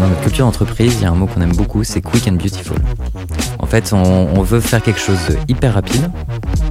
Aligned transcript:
Dans 0.00 0.08
notre 0.08 0.20
culture 0.22 0.44
d'entreprise, 0.44 0.96
il 0.96 1.02
y 1.02 1.04
a 1.04 1.10
un 1.10 1.14
mot 1.14 1.26
qu'on 1.26 1.40
aime 1.40 1.54
beaucoup, 1.54 1.84
c'est 1.84 2.00
quick 2.00 2.26
and 2.28 2.32
beautiful. 2.32 2.76
En 3.58 3.66
fait, 3.66 3.92
on, 3.92 4.42
veut 4.42 4.60
faire 4.60 4.82
quelque 4.82 5.00
chose 5.00 5.18
de 5.28 5.36
hyper 5.48 5.74
rapide, 5.74 6.10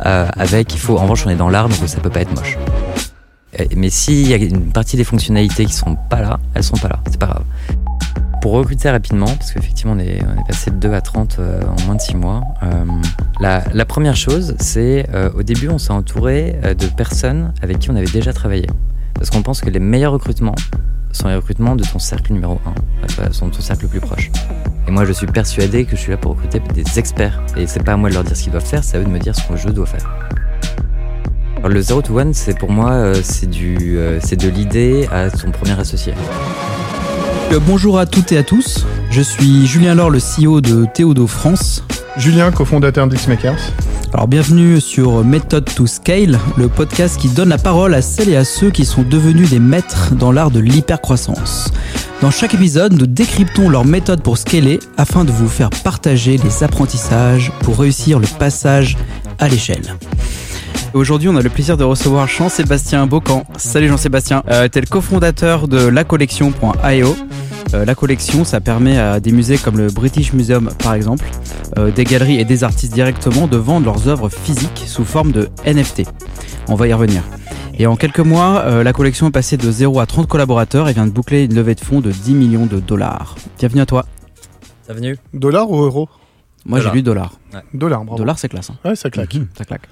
euh, 0.05 0.27
avec, 0.35 0.73
il 0.73 0.79
faut, 0.79 0.97
en 0.97 1.03
revanche, 1.03 1.25
on 1.25 1.29
est 1.29 1.35
dans 1.35 1.49
l'art, 1.49 1.69
donc 1.69 1.77
ça 1.87 1.99
peut 1.99 2.09
pas 2.09 2.21
être 2.21 2.35
moche. 2.35 2.57
Mais 3.75 3.89
s'il 3.89 4.27
y 4.27 4.33
a 4.33 4.37
une 4.37 4.71
partie 4.71 4.97
des 4.97 5.03
fonctionnalités 5.03 5.65
qui 5.65 5.73
sont 5.73 5.95
pas 6.09 6.21
là, 6.21 6.39
elles 6.53 6.63
sont 6.63 6.77
pas 6.77 6.89
là, 6.89 6.99
c'est 7.09 7.19
pas 7.19 7.27
grave. 7.27 7.43
Pour 8.43 8.51
recruter 8.51 8.89
rapidement, 8.89 9.27
parce 9.27 9.53
qu'effectivement 9.53 9.93
on 9.93 9.99
est, 9.99 10.19
passé 10.45 10.69
de 10.69 10.75
2 10.75 10.91
à 10.91 10.99
30 10.99 11.37
euh, 11.39 11.61
en 11.61 11.81
moins 11.85 11.95
de 11.95 12.01
6 12.01 12.17
mois, 12.17 12.43
euh, 12.61 12.83
la, 13.39 13.85
première 13.85 14.17
chose, 14.17 14.53
c'est 14.59 15.07
au 15.33 15.43
début 15.43 15.69
on 15.69 15.77
s'est 15.77 15.93
entouré 15.93 16.57
de 16.77 16.87
personnes 16.87 17.53
avec 17.61 17.79
qui 17.79 17.89
on 17.89 17.95
avait 17.95 18.05
déjà 18.05 18.33
travaillé. 18.33 18.67
Parce 19.13 19.29
qu'on 19.29 19.43
pense 19.43 19.61
que 19.61 19.69
les 19.69 19.79
meilleurs 19.79 20.11
recrutements, 20.11 20.55
sont 21.13 21.29
les 21.29 21.35
recrutements 21.35 21.77
de 21.77 21.85
ton 21.85 21.99
cercle 21.99 22.33
numéro 22.33 22.59
1, 23.21 23.31
sont 23.31 23.49
ton 23.49 23.61
cercle 23.61 23.83
le 23.83 23.87
plus 23.87 24.01
proche. 24.01 24.29
Et 24.89 24.91
moi, 24.91 25.05
je 25.05 25.13
suis 25.13 25.27
persuadé 25.27 25.85
que 25.85 25.95
je 25.95 26.01
suis 26.01 26.11
là 26.11 26.17
pour 26.17 26.31
recruter 26.31 26.59
des 26.73 26.99
experts. 26.99 27.41
Et 27.55 27.65
c'est 27.65 27.81
pas 27.81 27.93
à 27.93 27.95
moi 27.95 28.09
de 28.09 28.15
leur 28.15 28.25
dire 28.25 28.35
ce 28.35 28.43
qu'ils 28.43 28.51
doivent 28.51 28.65
faire, 28.65 28.83
c'est 28.83 28.97
à 28.97 28.99
eux 28.99 29.05
de 29.05 29.09
me 29.09 29.19
dire 29.19 29.33
ce 29.33 29.47
que 29.47 29.55
je 29.55 29.69
dois 29.69 29.85
faire. 29.85 30.05
Alors, 31.59 31.69
le 31.69 31.81
0 31.81 32.01
to 32.01 32.19
1, 32.19 32.33
c'est 32.33 32.59
pour 32.59 32.71
moi, 32.71 32.91
euh, 32.91 33.15
c'est 33.23 33.47
euh, 33.55 34.19
c'est 34.21 34.35
de 34.35 34.49
l'idée 34.49 35.07
à 35.13 35.29
son 35.29 35.51
premier 35.51 35.79
associé. 35.79 36.13
Euh, 37.51 37.59
bonjour 37.65 37.99
à 37.99 38.05
toutes 38.05 38.31
et 38.31 38.37
à 38.37 38.43
tous. 38.43 38.85
Je 39.11 39.21
suis 39.21 39.65
Julien 39.67 39.95
Laure, 39.95 40.09
le 40.09 40.19
CEO 40.19 40.61
de 40.61 40.85
Théodo 40.93 41.27
France. 41.27 41.83
Julien, 42.17 42.51
cofondateur 42.51 43.07
d'Xmakers. 43.07 43.71
Alors 44.13 44.27
bienvenue 44.27 44.79
sur 44.79 45.23
Method 45.23 45.65
to 45.73 45.87
Scale, 45.87 46.39
le 46.57 46.67
podcast 46.67 47.19
qui 47.19 47.29
donne 47.29 47.49
la 47.49 47.57
parole 47.57 47.95
à 47.95 48.01
celles 48.01 48.29
et 48.29 48.35
à 48.35 48.45
ceux 48.45 48.69
qui 48.69 48.85
sont 48.85 49.01
devenus 49.01 49.49
des 49.49 49.59
maîtres 49.59 50.13
dans 50.13 50.31
l'art 50.31 50.51
de 50.51 50.59
l'hypercroissance. 50.59 51.71
Dans 52.21 52.29
chaque 52.31 52.53
épisode, 52.53 52.93
nous 52.93 53.07
décryptons 53.07 53.69
leur 53.69 53.85
méthode 53.85 54.21
pour 54.21 54.37
scaler 54.37 54.79
afin 54.97 55.25
de 55.25 55.31
vous 55.31 55.49
faire 55.49 55.71
partager 55.83 56.37
les 56.37 56.63
apprentissages 56.63 57.51
pour 57.61 57.79
réussir 57.79 58.19
le 58.19 58.27
passage 58.27 58.97
à 59.39 59.47
l'échelle. 59.47 59.95
Aujourd'hui, 60.93 61.27
on 61.27 61.35
a 61.35 61.41
le 61.41 61.49
plaisir 61.49 61.75
de 61.75 61.83
recevoir 61.83 62.27
Jean-Sébastien 62.27 63.07
Bocan. 63.07 63.45
Salut 63.57 63.87
Jean-Sébastien. 63.87 64.43
Euh, 64.51 64.67
tu 64.71 64.77
es 64.77 64.81
le 64.81 64.87
cofondateur 64.87 65.67
de 65.67 65.87
lacollection.io. 65.87 67.15
Euh, 67.73 67.85
la 67.85 67.95
collection, 67.95 68.43
ça 68.43 68.61
permet 68.61 68.99
à 68.99 69.19
des 69.19 69.31
musées 69.31 69.57
comme 69.57 69.77
le 69.77 69.87
British 69.87 70.33
Museum 70.33 70.69
par 70.83 70.93
exemple, 70.93 71.25
euh, 71.79 71.89
des 71.89 72.03
galeries 72.03 72.39
et 72.39 72.45
des 72.45 72.63
artistes 72.63 72.93
directement 72.93 73.47
de 73.47 73.57
vendre 73.57 73.87
leurs 73.87 74.07
œuvres 74.07 74.29
physiques 74.29 74.83
sous 74.85 75.03
forme 75.03 75.31
de 75.31 75.49
NFT. 75.65 76.03
On 76.67 76.75
va 76.75 76.87
y 76.87 76.93
revenir. 76.93 77.23
Et 77.79 77.87
en 77.87 77.95
quelques 77.95 78.19
mois, 78.19 78.61
euh, 78.65 78.83
la 78.83 78.93
collection 78.93 79.29
est 79.29 79.31
passée 79.31 79.57
de 79.57 79.71
0 79.71 79.99
à 79.99 80.05
30 80.05 80.27
collaborateurs 80.27 80.89
et 80.89 80.93
vient 80.93 81.07
de 81.07 81.11
boucler 81.11 81.45
une 81.45 81.55
levée 81.55 81.73
de 81.73 81.81
fonds 81.81 82.01
de 82.01 82.11
10 82.11 82.35
millions 82.35 82.67
de 82.67 82.79
dollars. 82.79 83.35
Bienvenue 83.57 83.81
à 83.81 83.87
toi. 83.87 84.05
Bienvenue. 84.85 85.17
Dollars 85.33 85.71
ou 85.71 85.81
euros? 85.81 86.07
Moi, 86.65 86.79
j'ai 86.79 86.91
lu 86.91 87.01
dollar. 87.01 87.39
Dollar, 87.73 88.05
bravo. 88.05 88.17
Dollar, 88.17 88.39
c'est 88.39 88.47
classe. 88.47 88.69
Hein. 88.69 88.77
Ouais, 88.85 88.95
ça 88.95 89.09
claque. 89.09 89.37
Ça 89.57 89.65
claque. 89.65 89.87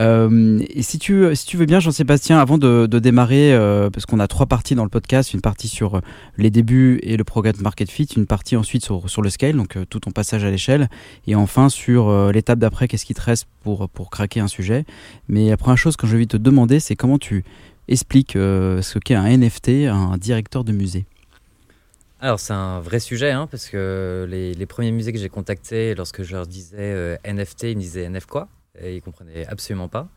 Euh, 0.00 0.62
et 0.68 0.82
si 0.82 0.98
tu, 0.98 1.34
si 1.34 1.46
tu 1.46 1.56
veux 1.56 1.66
bien, 1.66 1.80
Jean-Sébastien, 1.80 2.38
avant 2.38 2.58
de, 2.58 2.86
démarrer, 2.86 3.52
euh, 3.54 3.90
parce 3.90 4.06
qu'on 4.06 4.20
a 4.20 4.28
trois 4.28 4.46
parties 4.46 4.74
dans 4.74 4.84
le 4.84 4.90
podcast, 4.90 5.32
une 5.32 5.40
partie 5.40 5.68
sur 5.68 5.96
euh, 5.96 6.00
les 6.36 6.50
débuts 6.50 7.00
et 7.02 7.16
le 7.16 7.24
programme 7.24 7.56
Market 7.60 7.90
Fit, 7.90 8.08
une 8.16 8.26
partie 8.26 8.56
ensuite 8.56 8.84
sur, 8.84 9.08
sur 9.08 9.22
le 9.22 9.30
scale, 9.30 9.56
donc 9.56 9.76
tout 9.88 10.00
ton 10.00 10.10
passage 10.10 10.44
à 10.44 10.50
l'échelle, 10.50 10.88
et 11.26 11.34
enfin 11.34 11.68
sur 11.68 12.30
l'étape 12.32 12.58
d'après, 12.58 12.86
qu'est-ce 12.86 13.04
qui 13.04 13.14
te 13.14 13.22
reste 13.22 13.46
pour, 13.62 13.88
pour 13.88 14.10
craquer 14.10 14.40
un 14.40 14.48
sujet. 14.48 14.84
Mais 15.28 15.48
la 15.48 15.56
première 15.56 15.78
chose 15.78 15.96
que 15.96 16.06
je 16.06 16.16
vais 16.16 16.26
te 16.26 16.36
demander, 16.36 16.80
c'est 16.80 16.96
comment 16.96 17.18
tu 17.18 17.44
expliques 17.88 18.32
ce 18.32 18.98
qu'est 18.98 19.14
un 19.14 19.36
NFT, 19.36 19.86
un 19.90 20.16
directeur 20.18 20.64
de 20.64 20.72
musée? 20.72 21.06
Alors 22.22 22.38
c'est 22.38 22.52
un 22.52 22.80
vrai 22.80 23.00
sujet, 23.00 23.30
hein, 23.30 23.48
parce 23.50 23.68
que 23.68 24.26
les, 24.28 24.66
premiers 24.66 24.92
musées 24.92 25.12
que 25.12 25.18
j'ai 25.18 25.30
contactés, 25.30 25.94
lorsque 25.94 26.22
je 26.22 26.32
leur 26.32 26.46
disais 26.46 26.76
euh, 26.78 27.16
NFT, 27.24 27.62
ils 27.62 27.76
me 27.76 27.80
disaient 27.80 28.08
NF 28.08 28.26
quoi? 28.26 28.48
Et 28.78 28.96
ils 28.96 29.02
comprenaient 29.02 29.46
absolument 29.46 29.88
pas. 29.88 30.08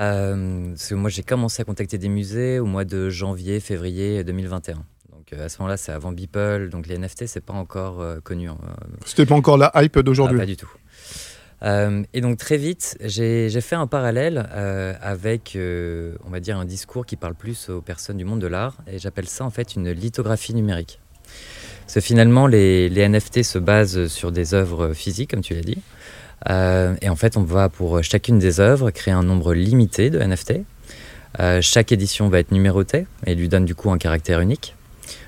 Euh, 0.00 0.70
parce 0.70 0.88
que 0.88 0.94
moi 0.94 1.10
j'ai 1.10 1.22
commencé 1.22 1.60
à 1.60 1.64
contacter 1.66 1.98
des 1.98 2.08
musées 2.08 2.58
au 2.58 2.64
mois 2.64 2.86
de 2.86 3.10
janvier, 3.10 3.60
février 3.60 4.24
2021. 4.24 4.76
Donc 5.12 5.34
euh, 5.34 5.44
à 5.44 5.48
ce 5.50 5.58
moment-là 5.58 5.76
c'est 5.76 5.92
avant 5.92 6.10
Beeple, 6.10 6.70
donc 6.70 6.86
les 6.86 6.96
NFT 6.96 7.26
c'est 7.26 7.44
pas 7.44 7.52
encore 7.52 8.02
connu. 8.22 8.48
Hein. 8.48 8.56
C'était 9.04 9.26
pas 9.26 9.34
encore 9.34 9.58
la 9.58 9.70
hype 9.74 9.98
d'aujourd'hui 9.98 10.38
ah, 10.38 10.40
Pas 10.40 10.46
du 10.46 10.56
tout. 10.56 10.70
et 12.14 12.20
donc 12.22 12.38
très 12.38 12.56
vite, 12.56 12.96
j'ai 13.02 13.60
fait 13.60 13.76
un 13.76 13.86
parallèle 13.86 14.38
avec, 15.02 15.58
on 15.58 16.30
va 16.30 16.40
dire, 16.40 16.56
un 16.56 16.64
discours 16.64 17.04
qui 17.04 17.16
parle 17.16 17.34
plus 17.34 17.68
aux 17.68 17.82
personnes 17.82 18.16
du 18.16 18.24
monde 18.24 18.40
de 18.40 18.46
l'art, 18.46 18.78
et 18.86 18.98
j'appelle 18.98 19.28
ça 19.28 19.44
en 19.44 19.50
fait 19.50 19.74
une 19.76 19.90
lithographie 19.90 20.54
numérique. 20.54 20.99
Parce 21.90 22.04
que 22.04 22.06
finalement, 22.06 22.46
les, 22.46 22.88
NFT 22.88 23.42
se 23.42 23.58
basent 23.58 24.06
sur 24.06 24.30
des 24.30 24.54
œuvres 24.54 24.92
physiques, 24.92 25.32
comme 25.32 25.40
tu 25.40 25.54
l'as 25.54 25.60
dit. 25.60 25.78
Euh, 26.48 26.94
et 27.02 27.08
en 27.08 27.16
fait, 27.16 27.36
on 27.36 27.42
va 27.42 27.68
pour 27.68 28.00
chacune 28.04 28.38
des 28.38 28.60
œuvres 28.60 28.92
créer 28.92 29.12
un 29.12 29.24
nombre 29.24 29.54
limité 29.54 30.08
de 30.08 30.20
NFT. 30.20 30.60
Euh, 31.40 31.60
chaque 31.60 31.90
édition 31.90 32.28
va 32.28 32.38
être 32.38 32.52
numérotée 32.52 33.08
et 33.26 33.34
lui 33.34 33.48
donne 33.48 33.64
du 33.64 33.74
coup 33.74 33.90
un 33.90 33.98
caractère 33.98 34.40
unique. 34.40 34.76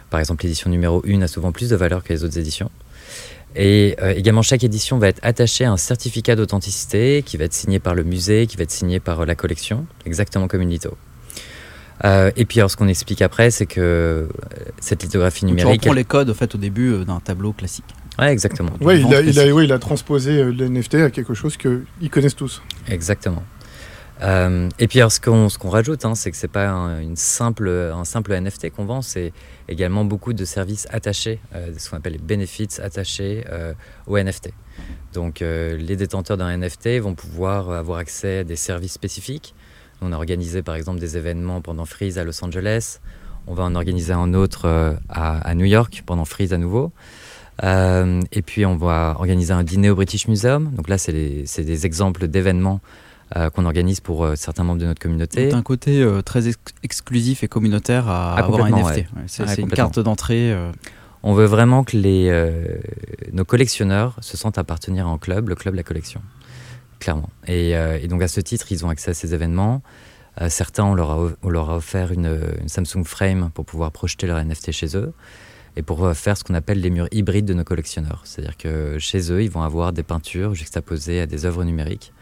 Par 0.08 0.20
exemple, 0.20 0.44
l'édition 0.44 0.70
numéro 0.70 1.02
1 1.04 1.22
a 1.22 1.26
souvent 1.26 1.50
plus 1.50 1.68
de 1.68 1.74
valeur 1.74 2.04
que 2.04 2.12
les 2.12 2.22
autres 2.22 2.38
éditions. 2.38 2.70
Et 3.56 3.96
euh, 4.00 4.14
également, 4.14 4.42
chaque 4.42 4.62
édition 4.62 4.98
va 4.98 5.08
être 5.08 5.18
attachée 5.24 5.64
à 5.64 5.72
un 5.72 5.76
certificat 5.76 6.36
d'authenticité 6.36 7.24
qui 7.26 7.38
va 7.38 7.46
être 7.46 7.54
signé 7.54 7.80
par 7.80 7.96
le 7.96 8.04
musée, 8.04 8.46
qui 8.46 8.56
va 8.56 8.62
être 8.62 8.70
signé 8.70 9.00
par 9.00 9.26
la 9.26 9.34
collection, 9.34 9.84
exactement 10.06 10.46
comme 10.46 10.60
une 10.60 10.70
litho. 10.70 10.96
Euh, 12.04 12.30
et 12.36 12.44
puis, 12.44 12.60
alors, 12.60 12.70
ce 12.70 12.76
qu'on 12.76 12.88
explique 12.88 13.22
après, 13.22 13.50
c'est 13.50 13.66
que 13.66 13.80
euh, 13.80 14.26
cette 14.80 15.02
lithographie 15.02 15.44
numérique. 15.44 15.80
Tu 15.80 15.88
reprends 15.88 15.94
les 15.94 16.04
codes, 16.04 16.30
en 16.30 16.34
fait, 16.34 16.54
au 16.54 16.58
début 16.58 16.92
euh, 16.92 17.04
d'un 17.04 17.20
tableau 17.20 17.52
classique. 17.52 17.84
Ouais, 18.18 18.32
exactement. 18.32 18.72
Ouais, 18.80 19.00
il 19.00 19.14
a, 19.14 19.20
il, 19.20 19.38
a, 19.38 19.46
il 19.46 19.72
a, 19.72 19.78
transposé 19.78 20.44
le 20.44 20.68
NFT 20.68 20.94
à 20.96 21.10
quelque 21.10 21.34
chose 21.34 21.56
qu'ils 21.56 22.10
connaissent 22.10 22.36
tous. 22.36 22.62
Exactement. 22.88 23.42
et 24.20 24.88
puis, 24.88 24.98
alors, 24.98 25.12
ce 25.12 25.20
qu'on 25.20 25.48
ce 25.48 25.58
qu'on 25.58 25.70
rajoute, 25.70 26.04
hein, 26.04 26.14
c'est 26.14 26.30
que 26.30 26.36
c'est 26.36 26.48
pas 26.48 26.68
un, 26.68 27.00
une 27.00 27.16
simple, 27.16 27.68
un 27.68 28.04
simple 28.04 28.38
NFT 28.38 28.70
qu'on 28.70 28.84
vend, 28.84 29.00
c'est 29.00 29.32
également 29.68 30.04
beaucoup 30.04 30.32
de 30.32 30.44
services 30.44 30.86
attachés, 30.90 31.40
ce 31.78 31.88
qu'on 31.88 31.96
appelle 31.96 32.12
les 32.12 32.18
benefits 32.18 32.80
attachés 32.82 33.44
au 34.06 34.18
NFT. 34.18 34.50
Donc, 35.14 35.40
les 35.40 35.96
détenteurs 35.96 36.36
d'un 36.36 36.54
NFT 36.54 36.98
vont 37.00 37.14
pouvoir 37.14 37.70
avoir 37.70 37.98
accès 37.98 38.38
à 38.38 38.44
des 38.44 38.56
services 38.56 38.92
spécifiques 38.92 39.54
on 40.02 40.12
a 40.12 40.16
organisé 40.16 40.62
par 40.62 40.74
exemple 40.74 40.98
des 40.98 41.16
événements 41.16 41.60
pendant 41.60 41.84
Freeze 41.84 42.18
à 42.18 42.24
Los 42.24 42.44
Angeles. 42.44 42.98
On 43.46 43.54
va 43.54 43.64
en 43.64 43.74
organiser 43.74 44.12
un 44.12 44.34
autre 44.34 44.66
euh, 44.66 44.94
à, 45.08 45.54
New 45.54 45.64
York 45.64 46.02
pendant 46.06 46.24
Freeze 46.24 46.52
à 46.52 46.58
nouveau. 46.58 46.92
Euh, 47.62 48.20
et 48.32 48.42
puis 48.42 48.64
on 48.66 48.76
va 48.76 49.14
organiser 49.18 49.52
un 49.52 49.62
dîner 49.62 49.90
au 49.90 49.94
British 49.94 50.28
Museum. 50.28 50.70
Donc 50.74 50.88
là, 50.88 50.98
c'est 50.98 51.12
des 51.12 51.86
exemples 51.86 52.28
d'événements 52.28 52.80
euh, 53.36 53.50
qu'on 53.50 53.64
organise 53.64 54.00
pour 54.00 54.28
certains 54.36 54.64
membres 54.64 54.80
de 54.80 54.86
notre 54.86 55.00
communauté. 55.00 55.52
un 55.52 55.62
côté 55.62 56.06
très 56.24 56.42
exclusif 56.82 57.42
et 57.42 57.48
communautaire 57.48 58.08
à 58.08 58.34
ah, 58.34 58.44
avoir 58.44 58.64
un 58.64 58.70
NFT. 58.70 59.06
c'est 59.26 59.44
ah, 59.46 59.54
une 59.58 59.70
carte 59.70 59.98
d'entrée. 59.98 60.54
On 61.24 61.34
veut 61.34 61.46
vraiment 61.46 61.84
que 61.84 61.96
les, 61.96 62.50
nos 63.32 63.44
collectionneurs 63.44 64.16
se 64.20 64.36
sentent 64.36 64.58
appartenir 64.58 65.06
à 65.06 65.10
un 65.10 65.18
club, 65.18 65.48
le 65.48 65.54
club 65.54 65.74
La 65.74 65.84
Collection 65.84 66.20
Euh, 67.48 67.98
et, 68.00 68.08
donc 68.08 68.22
à 68.22 68.28
ce 68.28 68.40
titre, 68.40 68.70
ils 68.70 68.84
ont 68.84 68.88
accès 68.88 69.10
à 69.10 69.14
ces 69.14 69.34
événements. 69.34 69.82
Euh, 70.40 70.48
certains, 70.48 70.84
on 70.84 70.94
leur, 70.94 71.10
a, 71.10 71.30
leur 71.48 71.68
offert 71.70 72.12
une, 72.12 72.38
Samsung 72.66 73.04
Frame 73.04 73.50
pour 73.52 73.64
pouvoir 73.64 73.92
projeter 73.92 74.26
leur 74.26 74.42
NFT 74.42 74.72
chez 74.72 74.96
eux 74.96 75.12
et 75.76 75.82
pour 75.82 76.04
euh, 76.04 76.14
faire 76.14 76.36
ce 76.36 76.44
qu'on 76.44 76.54
appelle 76.54 76.80
les 76.80 76.90
murs 76.90 77.08
hybrides 77.12 77.44
de 77.44 77.54
nos 77.54 77.64
collectionneurs. 77.64 78.22
C'est-à-dire 78.24 78.56
que 78.56 78.98
chez 78.98 79.32
eux, 79.32 79.42
ils 79.42 79.50
vont 79.50 79.62
avoir 79.62 79.92
des 79.92 80.02
peintures 80.02 80.54
juxtaposées 80.54 81.20
à 81.20 81.26
des 81.26 81.44
œuvres 81.44 81.64
numériques. 81.64 82.12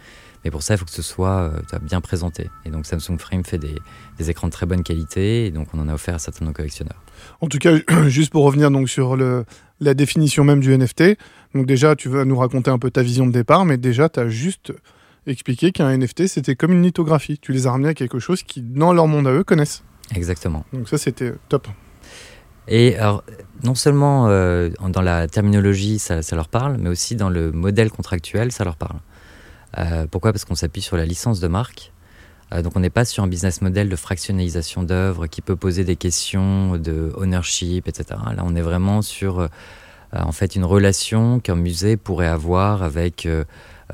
Mais 0.44 0.50
pour 0.50 0.62
ça, 0.62 0.74
il 0.74 0.78
faut 0.78 0.86
que 0.86 0.90
ce 0.90 1.02
soit 1.02 1.52
bien 1.82 2.00
présenté. 2.00 2.48
Et 2.64 2.70
donc 2.70 2.86
Samsung 2.86 3.18
Frame 3.18 3.44
fait 3.44 3.58
des, 3.58 4.30
écrans 4.30 4.46
de 4.46 4.52
très 4.52 4.64
bonne 4.64 4.82
qualité, 4.82 5.44
et 5.44 5.50
donc 5.50 5.68
on 5.74 5.78
en 5.80 5.86
a 5.86 5.92
offert 5.92 6.14
à 6.14 6.18
certains 6.18 6.46
de 6.46 6.48
nos 6.48 6.54
collectionneurs. 6.54 7.02
En 7.42 7.48
tout 7.48 7.58
cas, 7.58 7.74
juste 8.08 8.32
pour 8.32 8.44
revenir 8.44 8.70
donc 8.70 8.88
sur 8.88 9.18
la 9.18 9.94
définition 9.94 10.42
même 10.42 10.60
du 10.60 10.74
NFT, 10.74 11.18
donc 11.54 11.66
déjà, 11.66 11.96
tu 11.96 12.08
vas 12.08 12.24
nous 12.24 12.36
raconter 12.36 12.70
un 12.70 12.78
peu 12.78 12.90
ta 12.90 13.02
vision 13.02 13.26
de 13.26 13.32
départ, 13.32 13.64
mais 13.64 13.76
déjà, 13.76 14.08
tu 14.08 14.20
as 14.20 14.28
juste 14.28 14.72
expliqué 15.26 15.72
qu'un 15.72 15.96
NFT, 15.96 16.26
c'était 16.26 16.54
comme 16.54 16.72
une 16.72 16.82
lithographie. 16.82 17.38
Tu 17.38 17.52
les 17.52 17.66
as 17.66 17.72
ramenés 17.72 17.90
à 17.90 17.94
quelque 17.94 18.18
chose 18.18 18.42
qui, 18.42 18.62
dans 18.62 18.92
leur 18.92 19.06
monde 19.06 19.26
à 19.26 19.32
eux, 19.32 19.44
connaissent. 19.44 19.82
Exactement. 20.14 20.64
Donc 20.72 20.88
ça, 20.88 20.98
c'était 20.98 21.32
top. 21.48 21.68
Et 22.68 22.96
alors, 22.96 23.24
non 23.64 23.74
seulement 23.74 24.28
euh, 24.28 24.70
dans 24.88 25.02
la 25.02 25.26
terminologie, 25.26 25.98
ça, 25.98 26.20
leur 26.32 26.48
parle, 26.48 26.76
mais 26.78 26.88
aussi 26.88 27.16
dans 27.16 27.28
le 27.28 27.50
modèle 27.50 27.90
contractuel, 27.90 28.52
ça 28.52 28.64
leur 28.64 28.76
parle. 28.76 28.98
Euh, 29.78 30.06
pourquoi? 30.08 30.32
Parce 30.32 30.44
qu'on 30.44 30.54
s'appuie 30.54 30.82
sur 30.82 30.96
la 30.96 31.04
licence 31.04 31.40
de 31.40 31.48
marque. 31.48 31.92
Euh, 32.52 32.62
donc 32.62 32.76
on 32.76 32.80
n'est 32.80 32.90
pas 32.90 33.04
sur 33.04 33.22
un 33.24 33.28
business 33.28 33.60
model 33.60 33.88
de 33.88 33.96
fractionnalisation 33.96 34.82
d'œuvres 34.82 35.26
qui 35.26 35.40
peut 35.40 35.56
poser 35.56 35.84
des 35.84 35.96
questions 35.96 36.76
de 36.76 37.12
ownership, 37.16 37.88
etc. 37.88 38.20
Là, 38.36 38.42
on 38.44 38.54
est 38.56 38.62
vraiment 38.62 39.02
sur 39.02 39.48
en 40.12 40.32
fait 40.32 40.56
une 40.56 40.64
relation 40.64 41.40
qu'un 41.40 41.56
musée 41.56 41.96
pourrait 41.96 42.26
avoir 42.26 42.82
avec 42.82 43.26
euh, 43.26 43.44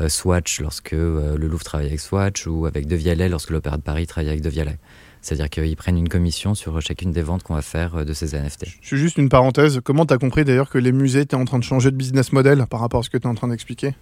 euh, 0.00 0.08
Swatch 0.08 0.60
lorsque 0.60 0.92
le 0.92 1.36
Louvre 1.36 1.64
travaille 1.64 1.88
avec 1.88 2.00
Swatch 2.00 2.46
ou 2.46 2.66
avec 2.66 2.86
De 2.86 2.96
Vialet 2.96 3.28
lorsque 3.28 3.50
l'Opéra 3.50 3.76
de 3.76 3.82
Paris 3.82 4.06
travaille 4.06 4.30
avec 4.30 4.40
De 4.40 4.48
Vialet. 4.48 4.78
C'est-à-dire 5.20 5.50
qu'ils 5.50 5.76
prennent 5.76 5.98
une 5.98 6.08
commission 6.08 6.54
sur 6.54 6.80
chacune 6.80 7.10
des 7.10 7.22
ventes 7.22 7.42
qu'on 7.42 7.54
va 7.54 7.62
faire 7.62 8.04
de 8.04 8.12
ces 8.12 8.38
NFT. 8.38 8.66
Je 8.80 8.86
suis 8.86 8.96
juste 8.96 9.18
une 9.18 9.28
parenthèse. 9.28 9.80
Comment 9.82 10.06
tu 10.06 10.14
as 10.14 10.18
compris 10.18 10.44
d'ailleurs 10.44 10.70
que 10.70 10.78
les 10.78 10.92
musées 10.92 11.22
étaient 11.22 11.34
en 11.34 11.44
train 11.44 11.58
de 11.58 11.64
changer 11.64 11.90
de 11.90 11.96
business 11.96 12.32
model 12.32 12.64
par 12.70 12.80
rapport 12.80 13.00
à 13.00 13.02
ce 13.02 13.10
que 13.10 13.18
tu 13.18 13.24
es 13.24 13.26
en 13.26 13.34
train 13.34 13.48
d'expliquer? 13.48 13.94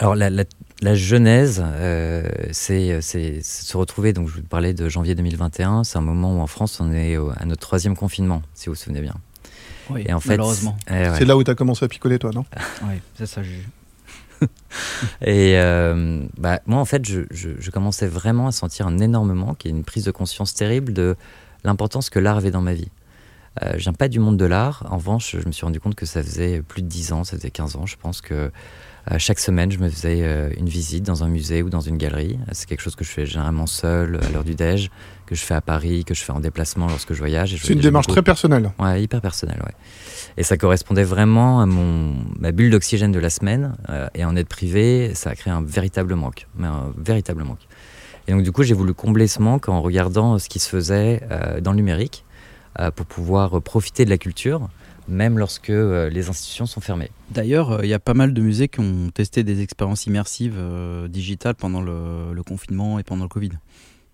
Alors 0.00 0.14
la, 0.14 0.30
la, 0.30 0.94
genèse, 0.94 1.62
euh, 1.64 2.28
c'est 2.52 3.00
se 3.00 3.76
retrouver, 3.76 4.12
donc 4.12 4.28
je 4.28 4.36
vous 4.36 4.42
parlais 4.42 4.72
de 4.72 4.88
janvier 4.88 5.16
2021, 5.16 5.82
c'est 5.82 5.98
un 5.98 6.02
moment 6.02 6.36
où 6.36 6.40
en 6.40 6.46
France 6.46 6.80
on 6.80 6.92
est 6.92 7.16
à 7.16 7.44
notre 7.44 7.60
troisième 7.60 7.96
confinement, 7.96 8.42
si 8.54 8.66
vous 8.66 8.74
vous 8.74 8.80
souvenez 8.80 9.00
bien. 9.00 9.14
Oui, 9.90 10.04
et 10.06 10.12
en 10.12 10.20
fait, 10.20 10.36
malheureusement. 10.36 10.76
Eh 10.90 11.06
c'est 11.16 11.24
là 11.24 11.36
où 11.36 11.44
tu 11.44 11.50
as 11.50 11.54
commencé 11.54 11.84
à 11.84 11.88
picoler 11.88 12.18
toi, 12.18 12.30
non? 12.34 12.44
Oui, 12.82 13.00
c'est 13.16 13.26
ça, 13.26 13.42
et 15.20 15.58
euh, 15.58 16.22
bah, 16.36 16.60
moi, 16.66 16.78
en 16.78 16.84
fait, 16.84 17.04
je, 17.04 17.22
je, 17.30 17.70
commençais 17.72 18.06
vraiment 18.06 18.46
à 18.46 18.52
sentir 18.52 18.86
un 18.86 18.98
énorme 18.98 19.32
manque 19.32 19.66
et 19.66 19.68
une 19.68 19.82
prise 19.82 20.04
de 20.04 20.12
conscience 20.12 20.54
terrible 20.54 20.92
de 20.92 21.16
l'importance 21.64 22.08
que 22.08 22.20
l'art 22.20 22.36
avait 22.36 22.52
dans 22.52 22.60
ma 22.60 22.74
vie. 22.74 22.90
Euh, 23.62 23.72
je 23.74 23.78
viens 23.78 23.92
pas 23.92 24.08
du 24.08 24.20
monde 24.20 24.36
de 24.36 24.44
l'art. 24.44 24.86
En 24.90 24.98
revanche, 24.98 25.36
je 25.38 25.46
me 25.46 25.52
suis 25.52 25.64
rendu 25.64 25.80
compte 25.80 25.94
que 25.94 26.06
ça 26.06 26.22
faisait 26.22 26.62
plus 26.62 26.82
de 26.82 26.88
10 26.88 27.12
ans, 27.12 27.24
ça 27.24 27.36
faisait 27.36 27.50
15 27.50 27.76
ans, 27.76 27.86
je 27.86 27.96
pense 27.96 28.20
que 28.20 28.50
euh, 29.10 29.18
chaque 29.18 29.38
semaine, 29.38 29.70
je 29.70 29.78
me 29.78 29.88
faisais 29.88 30.20
euh, 30.22 30.50
une 30.56 30.68
visite 30.68 31.04
dans 31.04 31.24
un 31.24 31.28
musée 31.28 31.62
ou 31.62 31.70
dans 31.70 31.80
une 31.80 31.96
galerie. 31.96 32.38
C'est 32.52 32.68
quelque 32.68 32.82
chose 32.82 32.94
que 32.94 33.04
je 33.04 33.10
fais 33.10 33.26
généralement 33.26 33.66
seul 33.66 34.20
à 34.22 34.28
l'heure 34.30 34.44
du 34.44 34.54
déj, 34.54 34.90
que 35.28 35.34
je 35.34 35.42
fais 35.42 35.54
à 35.54 35.60
Paris, 35.60 36.04
que 36.04 36.14
je 36.14 36.22
fais 36.22 36.32
en 36.32 36.40
déplacement 36.40 36.86
lorsque 36.88 37.12
je 37.12 37.18
voyage. 37.18 37.56
C'est 37.62 37.74
une 37.74 37.80
démarche 37.80 38.06
très 38.06 38.22
personnelle. 38.22 38.70
Ouais, 38.78 39.02
hyper 39.02 39.20
personnelle, 39.20 39.60
ouais. 39.64 39.74
Et 40.36 40.42
ça 40.42 40.56
correspondait 40.56 41.04
vraiment 41.04 41.60
à 41.60 41.66
mon, 41.66 42.14
ma 42.38 42.52
bulle 42.52 42.70
d'oxygène 42.70 43.12
de 43.12 43.18
la 43.18 43.30
semaine. 43.30 43.74
Euh, 43.90 44.08
et 44.14 44.24
en 44.24 44.36
être 44.36 44.48
privé, 44.48 45.14
ça 45.14 45.30
a 45.30 45.34
créé 45.34 45.52
un 45.52 45.62
véritable 45.62 46.14
manque. 46.14 46.46
Mais 46.56 46.66
un 46.66 46.92
véritable 46.96 47.44
manque. 47.44 47.66
Et 48.26 48.32
donc, 48.32 48.42
du 48.42 48.52
coup, 48.52 48.62
j'ai 48.62 48.74
voulu 48.74 48.94
combler 48.94 49.26
ce 49.26 49.40
manque 49.40 49.68
en 49.68 49.82
regardant 49.82 50.38
ce 50.38 50.48
qui 50.48 50.58
se 50.58 50.68
faisait 50.68 51.22
dans 51.62 51.70
le 51.70 51.76
numérique 51.76 52.24
pour 52.94 53.06
pouvoir 53.06 53.62
profiter 53.62 54.04
de 54.04 54.10
la 54.10 54.18
culture 54.18 54.68
même 55.08 55.38
lorsque 55.38 55.70
euh, 55.70 56.08
les 56.10 56.28
institutions 56.28 56.66
sont 56.66 56.80
fermées. 56.80 57.10
D'ailleurs, 57.30 57.72
euh, 57.72 57.80
il 57.82 57.88
y 57.88 57.94
a 57.94 57.98
pas 57.98 58.14
mal 58.14 58.32
de 58.32 58.40
musées 58.40 58.68
qui 58.68 58.80
ont 58.80 59.10
testé 59.12 59.42
des 59.42 59.62
expériences 59.62 60.06
immersives 60.06 60.56
euh, 60.56 61.08
digitales 61.08 61.54
pendant 61.54 61.80
le, 61.80 62.42
confinement 62.46 62.98
et 62.98 63.02
pendant 63.02 63.24
le 63.24 63.28
Covid. 63.28 63.50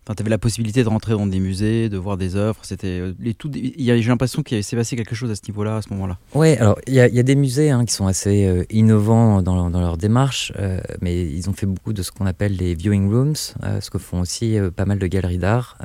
Enfin, 0.06 0.14
tu 0.14 0.22
avais 0.22 0.30
la 0.30 0.38
possibilité 0.38 0.84
de 0.84 0.88
rentrer 0.88 1.12
dans 1.12 1.26
des 1.26 1.40
musées, 1.40 1.88
de 1.88 1.96
voir 1.96 2.16
des 2.16 2.36
œuvres. 2.36 2.58
C'était 2.62 3.02
les 3.18 3.34
tout. 3.34 3.50
J'ai 3.52 4.02
l'impression 4.02 4.42
qu'il 4.42 4.62
s'est 4.62 4.76
passé 4.76 4.96
quelque 4.96 5.14
chose 5.14 5.30
à 5.30 5.34
ce 5.34 5.42
niveau-là, 5.48 5.76
à 5.76 5.82
ce 5.82 5.88
moment-là. 5.90 6.18
Oui, 6.34 6.52
alors 6.56 6.78
il 6.86 6.94
y, 6.94 7.00
a 7.00 7.22
des 7.22 7.34
musées 7.34 7.70
hein, 7.70 7.84
qui 7.84 7.94
sont 7.94 8.06
assez 8.06 8.66
innovants 8.70 9.40
dans, 9.40 9.70
dans, 9.70 9.80
leur 9.80 9.96
démarche, 9.96 10.52
mais 11.00 11.22
ils 11.24 11.48
ont 11.48 11.54
fait 11.54 11.66
beaucoup 11.66 11.92
de 11.92 12.02
ce 12.02 12.12
qu'on 12.12 12.26
appelle 12.26 12.56
les 12.56 12.74
viewing 12.74 13.10
rooms, 13.10 13.34
ce 13.34 13.90
que 13.90 13.98
font 13.98 14.20
aussi 14.20 14.58
pas 14.76 14.84
mal 14.84 14.98
de 14.98 15.06
galeries 15.06 15.38
d'art. 15.38 15.78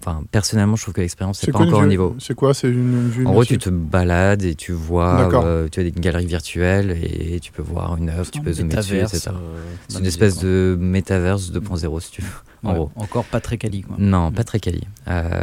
Enfin, 0.00 0.22
personnellement, 0.30 0.76
je 0.76 0.82
trouve 0.82 0.94
que 0.94 1.00
l'expérience 1.00 1.46
n'est 1.46 1.52
pas 1.52 1.60
encore 1.60 1.80
au 1.80 1.86
niveau. 1.86 2.16
C'est 2.18 2.34
quoi 2.34 2.54
C'est 2.54 2.68
une 2.68 3.08
vue 3.08 3.26
En 3.26 3.32
gros, 3.32 3.44
tu 3.44 3.58
te 3.58 3.70
balades 3.70 4.42
et 4.42 4.54
tu 4.54 4.72
vois, 4.72 5.30
euh, 5.44 5.68
tu 5.70 5.80
as 5.80 5.82
une 5.82 5.90
galerie 5.90 6.26
virtuelle 6.26 6.96
et 7.02 7.40
tu 7.40 7.52
peux 7.52 7.62
voir 7.62 7.96
une 7.96 8.10
œuvre, 8.10 8.30
tu 8.30 8.40
peux 8.40 8.52
zoomer 8.52 8.74
dessus, 8.74 8.98
etc. 8.98 9.28
Euh, 9.28 9.64
c'est 9.88 9.98
une 9.98 10.06
espèce 10.06 10.38
de 10.38 10.76
métaverse 10.78 11.52
2.0 11.52 12.00
si 12.00 12.10
tu 12.10 12.22
veux. 12.22 12.28
En 12.64 12.74
gros. 12.74 12.92
Encore 12.96 13.24
pas 13.24 13.40
très 13.40 13.58
quali. 13.58 13.82
Quoi. 13.82 13.96
Non, 13.98 14.30
pas 14.30 14.44
très 14.44 14.60
quali. 14.60 14.82
Euh, 15.08 15.42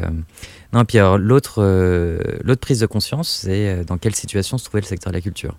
non, 0.71 0.85
puis 0.85 0.99
alors 0.99 1.17
l'autre, 1.17 1.61
l'autre 2.43 2.61
prise 2.61 2.79
de 2.79 2.85
conscience, 2.85 3.29
c'est 3.43 3.83
dans 3.85 3.97
quelle 3.97 4.15
situation 4.15 4.57
se 4.57 4.65
trouvait 4.65 4.81
le 4.81 4.87
secteur 4.87 5.11
de 5.11 5.17
la 5.17 5.21
culture. 5.21 5.57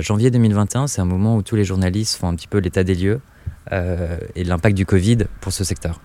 janvier 0.00 0.30
2021, 0.30 0.86
c'est 0.86 1.00
un 1.00 1.06
moment 1.06 1.36
où 1.36 1.42
tous 1.42 1.56
les 1.56 1.64
journalistes 1.64 2.16
font 2.16 2.28
un 2.28 2.34
petit 2.34 2.48
peu 2.48 2.58
l'état 2.58 2.84
des 2.84 2.94
lieux 2.94 3.20
et 3.70 4.44
l'impact 4.44 4.76
du 4.76 4.86
Covid 4.86 5.18
pour 5.40 5.52
ce 5.52 5.64
secteur. 5.64 6.00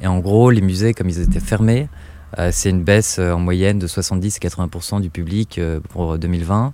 Et 0.00 0.06
en 0.06 0.18
gros, 0.18 0.50
les 0.50 0.60
musées, 0.60 0.94
comme 0.94 1.08
ils 1.08 1.20
étaient 1.20 1.40
fermés, 1.40 1.88
euh, 2.38 2.50
c'est 2.52 2.70
une 2.70 2.82
baisse 2.82 3.18
euh, 3.18 3.32
en 3.32 3.38
moyenne 3.38 3.78
de 3.78 3.86
70-80% 3.86 5.00
du 5.00 5.10
public 5.10 5.58
euh, 5.58 5.80
pour 5.80 6.18
2020. 6.18 6.72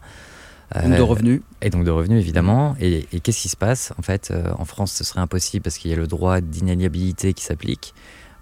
Donc 0.82 0.96
de 0.96 1.02
revenus. 1.02 1.40
Et 1.62 1.70
donc 1.70 1.84
de 1.84 1.90
revenus, 1.90 2.20
évidemment. 2.20 2.74
Et, 2.80 3.06
qu'est-ce 3.20 3.42
qui 3.42 3.48
se 3.48 3.56
passe? 3.56 3.92
En 3.96 4.02
fait, 4.02 4.32
en 4.58 4.64
France, 4.64 4.92
ce 4.92 5.04
serait 5.04 5.20
impossible 5.20 5.62
parce 5.62 5.78
qu'il 5.78 5.88
y 5.88 5.94
a 5.94 5.96
le 5.96 6.08
droit 6.08 6.40
d'inaliabilité 6.40 7.32
qui 7.32 7.44
s'applique. 7.44 7.94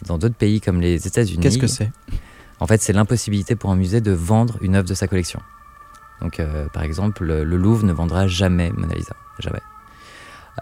Dans 0.06 0.16
d'autres 0.16 0.36
pays 0.36 0.62
comme 0.62 0.80
les 0.80 1.06
États-Unis. 1.06 1.42
Qu'est-ce 1.42 1.58
que 1.58 1.66
c'est? 1.66 1.90
En 2.58 2.66
fait, 2.66 2.80
c'est 2.80 2.94
l'impossibilité 2.94 3.54
pour 3.54 3.70
un 3.70 3.76
musée 3.76 4.00
de 4.00 4.12
vendre 4.12 4.56
une 4.62 4.76
œuvre 4.76 4.88
de 4.88 4.94
sa 4.94 5.08
collection. 5.08 5.40
Donc, 6.22 6.40
par 6.72 6.84
exemple, 6.84 7.26
le 7.26 7.56
Louvre 7.56 7.84
ne 7.84 7.92
vendra 7.92 8.26
jamais 8.28 8.70
Mona 8.70 8.94
Lisa. 8.94 9.14
Jamais. 9.38 9.60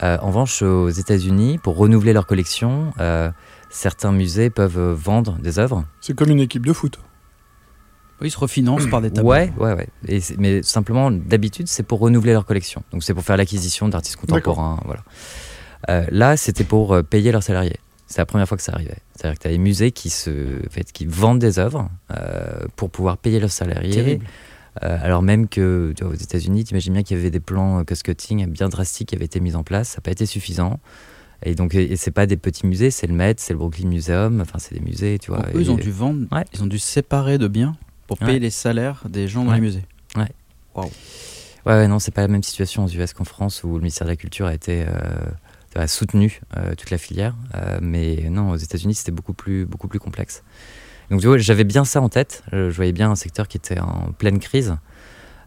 En 0.00 0.26
revanche, 0.28 0.62
aux 0.62 0.88
États-Unis, 0.88 1.58
pour 1.58 1.76
renouveler 1.76 2.12
leur 2.12 2.26
collection, 2.26 2.92
certains 3.70 4.12
musées 4.12 4.50
peuvent 4.50 4.78
euh, 4.78 4.94
vendre 4.94 5.38
des 5.38 5.58
œuvres. 5.58 5.84
C'est 6.00 6.14
comme 6.14 6.28
une 6.28 6.40
équipe 6.40 6.66
de 6.66 6.72
foot. 6.72 6.98
Oui, 8.20 8.28
ils 8.28 8.30
se 8.30 8.38
refinancent 8.38 8.86
par 8.88 9.00
des 9.00 9.10
tableaux. 9.10 9.30
Ouais, 9.30 9.50
ouais, 9.56 9.72
ouais. 9.72 9.88
mais 10.36 10.62
simplement, 10.62 11.10
d'habitude, 11.10 11.68
c'est 11.68 11.84
pour 11.84 12.00
renouveler 12.00 12.34
leur 12.34 12.44
collection. 12.44 12.82
Donc, 12.92 13.02
c'est 13.02 13.14
pour 13.14 13.22
faire 13.22 13.38
l'acquisition 13.38 13.88
d'artistes 13.88 14.16
contemporains. 14.16 14.78
Voilà. 14.84 15.02
Euh, 15.88 16.04
là, 16.10 16.36
c'était 16.36 16.64
pour 16.64 16.92
euh, 16.92 17.02
payer 17.02 17.32
leurs 17.32 17.42
salariés. 17.42 17.78
C'est 18.06 18.18
la 18.18 18.26
première 18.26 18.46
fois 18.46 18.58
que 18.58 18.62
ça 18.62 18.74
arrivait. 18.74 18.98
C'est-à-dire 19.14 19.38
que 19.38 19.42
tu 19.42 19.48
as 19.48 19.52
des 19.52 19.58
musées 19.58 19.92
qui, 19.92 20.10
se, 20.10 20.58
fait, 20.68 20.92
qui 20.92 21.06
vendent 21.06 21.38
des 21.38 21.60
œuvres 21.60 21.88
pour 22.74 22.90
pouvoir 22.90 23.16
payer 23.16 23.38
leurs 23.38 23.52
salariés. 23.52 24.20
Alors 24.80 25.22
même 25.22 25.48
que 25.48 25.94
aux 26.02 26.14
États-Unis, 26.14 26.64
tu 26.64 26.70
imagines 26.72 26.92
bien 26.92 27.02
qu'il 27.02 27.16
y 27.16 27.20
avait 27.20 27.30
des 27.30 27.40
plans 27.40 27.84
cost-cutting 27.84 28.46
bien 28.46 28.68
drastiques 28.68 29.08
qui 29.08 29.14
avaient 29.16 29.24
été 29.24 29.40
mis 29.40 29.56
en 29.56 29.62
place. 29.62 29.90
Ça 29.90 29.96
n'a 29.98 30.02
pas 30.02 30.12
été 30.12 30.26
suffisant. 30.26 30.80
Et 31.42 31.54
donc, 31.54 31.76
c'est 31.96 32.10
pas 32.10 32.26
des 32.26 32.36
petits 32.36 32.66
musées, 32.66 32.90
c'est 32.90 33.06
le 33.06 33.14
Met, 33.14 33.34
c'est 33.38 33.54
le 33.54 33.58
Brooklyn 33.58 33.88
Museum, 33.88 34.40
enfin, 34.40 34.58
c'est 34.58 34.74
des 34.74 34.84
musées, 34.84 35.18
tu 35.18 35.30
vois. 35.30 35.40
eux, 35.54 35.60
ils 35.60 35.70
ont 35.70 35.76
dû 35.76 35.90
vendre, 35.90 36.26
ils 36.52 36.62
ont 36.62 36.66
dû 36.66 36.78
séparer 36.78 37.38
de 37.38 37.48
biens 37.48 37.76
pour 38.06 38.18
payer 38.18 38.38
les 38.38 38.50
salaires 38.50 39.02
des 39.08 39.26
gens 39.26 39.44
dans 39.44 39.54
les 39.54 39.60
musées. 39.60 39.84
Ouais. 40.16 40.28
Waouh. 40.74 40.90
Ouais, 41.66 41.88
non, 41.88 41.98
c'est 41.98 42.12
pas 42.12 42.22
la 42.22 42.28
même 42.28 42.42
situation 42.42 42.84
aux 42.84 42.88
US 42.88 43.12
qu'en 43.12 43.24
France 43.24 43.64
où 43.64 43.74
le 43.74 43.80
ministère 43.80 44.06
de 44.06 44.12
la 44.12 44.16
Culture 44.16 44.46
a 44.46 44.54
été. 44.54 44.84
Euh, 44.86 44.92
a 45.76 45.86
soutenu 45.86 46.40
euh, 46.56 46.74
toute 46.74 46.90
la 46.90 46.98
filière, 46.98 47.36
euh, 47.54 47.78
mais 47.80 48.28
non, 48.28 48.50
aux 48.50 48.56
États-Unis 48.56 48.96
c'était 48.96 49.12
beaucoup 49.12 49.34
plus, 49.34 49.66
beaucoup 49.66 49.86
plus 49.86 50.00
complexe. 50.00 50.42
Donc 51.10 51.20
j'avais 51.38 51.64
bien 51.64 51.84
ça 51.84 52.00
en 52.00 52.08
tête. 52.08 52.42
Je 52.52 52.70
voyais 52.70 52.92
bien 52.92 53.10
un 53.10 53.16
secteur 53.16 53.48
qui 53.48 53.56
était 53.56 53.80
en 53.80 54.12
pleine 54.12 54.38
crise, 54.38 54.76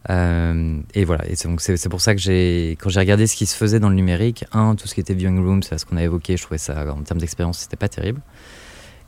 euh, 0.10 0.82
et 0.94 1.06
voilà, 1.06 1.26
et 1.28 1.36
c'est 1.36 1.90
pour 1.90 2.02
ça 2.02 2.16
que 2.16 2.74
quand 2.74 2.90
j'ai 2.90 3.00
regardé 3.00 3.28
ce 3.28 3.36
qui 3.36 3.46
se 3.46 3.56
faisait 3.56 3.80
dans 3.80 3.90
le 3.90 3.96
numérique, 3.96 4.46
un, 4.52 4.76
tout 4.76 4.88
ce 4.88 4.94
qui 4.94 5.00
était 5.00 5.14
viewing 5.14 5.44
room, 5.44 5.64
c'est 5.64 5.78
ce 5.78 5.86
qu'on 5.86 5.98
a 5.98 6.04
évoqué, 6.04 6.36
je 6.36 6.44
trouvais 6.44 6.58
ça, 6.58 6.94
en 6.94 7.02
termes 7.04 7.20
d'expérience, 7.20 7.60
c'était 7.60 7.78
pas 7.78 7.88
terrible. 7.88 8.22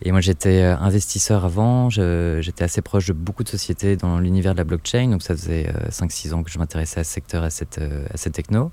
Et 0.02 0.12
moi, 0.12 0.20
j'étais 0.20 0.62
euh, 0.62 0.78
investisseur 0.78 1.46
avant, 1.46 1.90
j'étais 1.90 2.64
assez 2.64 2.82
proche 2.82 3.08
de 3.08 3.14
beaucoup 3.14 3.44
de 3.44 3.50
sociétés 3.50 3.96
dans 3.96 4.20
l'univers 4.20 4.54
de 4.54 4.58
la 4.58 4.64
blockchain, 4.64 5.10
donc 5.10 5.22
ça 5.22 5.36
faisait 5.36 5.72
5-6 5.90 6.30
euh, 6.30 6.36
ans 6.36 6.44
que 6.44 6.52
je 6.52 6.60
m'intéressais 6.60 7.02
à 7.02 7.04
ce 7.04 7.12
secteur, 7.12 7.44
à 7.44 7.50
cette, 7.50 7.80
à 7.80 8.18
cette 8.18 8.34
techno. 8.34 8.72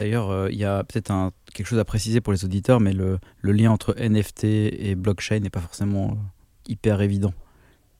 D'ailleurs, 0.00 0.48
il 0.48 0.56
y 0.56 0.64
a 0.64 0.84
peut-être 0.84 1.12
quelque 1.52 1.66
chose 1.66 1.78
à 1.78 1.84
préciser 1.84 2.20
pour 2.20 2.32
les 2.32 2.44
auditeurs, 2.44 2.80
mais 2.80 2.92
le 2.92 3.18
lien 3.42 3.72
entre 3.72 3.94
NFT 3.98 4.44
et 4.44 4.94
blockchain 4.94 5.40
n'est 5.40 5.50
pas 5.50 5.60
forcément 5.60 6.16
hyper 6.68 7.00
évident. 7.00 7.32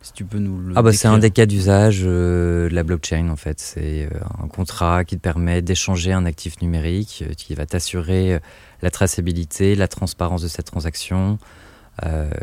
Si 0.01 0.13
tu 0.13 0.25
peux 0.25 0.39
nous 0.39 0.59
le 0.61 0.75
ah 0.77 0.83
bah 0.83 0.93
c'est 0.93 1.09
un 1.09 1.19
des 1.19 1.33
cas 1.33 1.45
d'usage 1.45 2.03
euh, 2.05 2.69
de 2.69 2.75
la 2.75 2.85
blockchain 2.85 3.29
en 3.31 3.37
fait. 3.37 3.59
C'est 3.59 4.05
euh, 4.05 4.21
un 4.41 4.47
contrat 4.47 5.05
qui 5.05 5.17
te 5.17 5.21
permet 5.21 5.61
d'échanger 5.61 6.13
un 6.13 6.25
actif 6.25 6.63
numérique 6.63 7.25
euh, 7.27 7.35
qui 7.35 7.55
va 7.55 7.67
t'assurer 7.67 8.39
la 8.81 8.91
traçabilité, 8.93 9.75
la 9.75 9.89
transparence 9.89 10.43
de 10.43 10.49
cette 10.49 10.67
transaction. 10.67 11.39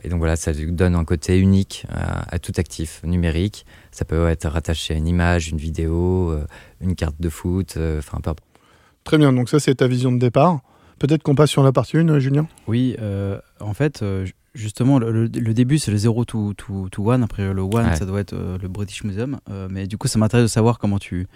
et 0.03 0.10
donc 0.10 0.20
voilà, 0.20 0.36
ça 0.36 0.51
donne 0.51 0.96
un 0.96 1.05
côté 1.05 1.39
unique 1.39 1.86
à, 1.89 2.39
tout 2.39 2.51
actif 2.58 3.01
numérique. 3.05 3.65
Ça 3.91 4.03
peut 4.03 4.27
être 4.27 4.50
rattaché 4.50 4.96
à 4.96 4.98
une 4.98 5.08
image, 5.08 5.48
une 5.48 5.58
vidéo, 5.58 6.38
une 6.82 6.96
carte 6.96 7.15
de 7.22 7.29
foot, 7.29 7.77
enfin 7.98 8.20
peu 8.20 8.34
Très 9.05 9.17
bien, 9.17 9.32
donc 9.32 9.48
ça 9.48 9.62
c'est 9.62 9.75
ta 9.75 9.88
vision 9.88 10.12
de 10.12 10.20
départ. 10.20 10.60
Peut-être 11.00 11.24
qu'on 11.24 11.36
passe 11.36 11.51
sur 11.51 11.63
la 11.63 11.72
partie 11.72 11.96
1, 11.96 12.20
Julien? 12.20 12.50
Oui, 12.67 12.98
en 13.62 13.74
fait, 13.74 14.03
Justement, 14.55 15.00
le, 15.00 15.27
début, 15.27 15.77
c'est 15.79 15.91
le 15.91 15.97
0 15.97 16.24
to, 16.24 16.53
to, 16.53 16.88
to 16.89 17.12
1. 17.12 17.21
Après, 17.21 17.53
le 17.53 17.62
1, 17.62 17.95
ça 17.95 18.05
doit 18.05 18.21
être 18.21 18.31
euh, 18.31 18.57
le 18.62 18.69
British 18.69 19.03
Museum. 19.03 19.38
Euh, 19.50 19.67
mais 19.69 19.85
du 19.85 19.97
coup, 19.97 20.07
ça 20.07 20.17
m'intéresse 20.17 20.45
de 20.45 20.50
savoir 20.50 20.79
comment 20.79 20.97
tu, 20.97 21.27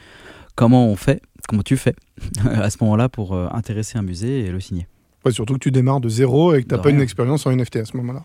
comment 0.55 0.87
on 0.87 0.95
fait, 0.95 1.21
comment 1.49 1.61
tu 1.61 1.75
fais 1.75 1.95
à 2.45 2.69
ce 2.69 2.77
moment-là 2.79 3.09
pour 3.09 3.33
euh, 3.33 3.47
intéresser 3.51 3.97
un 3.97 4.03
musée 4.03 4.45
et 4.45 4.51
le 4.51 4.61
signer. 4.61 4.87
surtout 5.31 5.55
que 5.55 5.59
tu 5.59 5.71
démarres 5.71 5.99
de 5.99 6.07
zéro 6.07 6.53
et 6.53 6.63
que 6.63 6.69
tu 6.69 6.75
n'as 6.75 6.81
pas 6.81 6.91
une 6.91 7.01
expérience 7.01 7.45
en 7.45 7.53
NFT 7.53 7.75
à 7.75 7.85
ce 7.85 7.97
moment-là. 7.97 8.23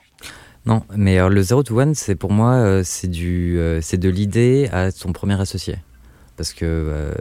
Non, 0.65 0.83
mais 0.97 1.19
le 1.29 1.43
0 1.43 1.65
to 1.65 1.81
1, 1.81 1.95
c'est 1.95 2.15
pour 2.15 2.31
moi, 2.31 2.83
c'est 2.85 3.09
du, 3.09 3.59
c'est 3.83 3.99
de 3.99 4.09
l'idée 4.09 4.69
à 4.73 4.93
son 4.93 5.13
premier 5.13 5.39
associé. 5.39 5.77
Parce 6.37 6.55
que 6.55 7.13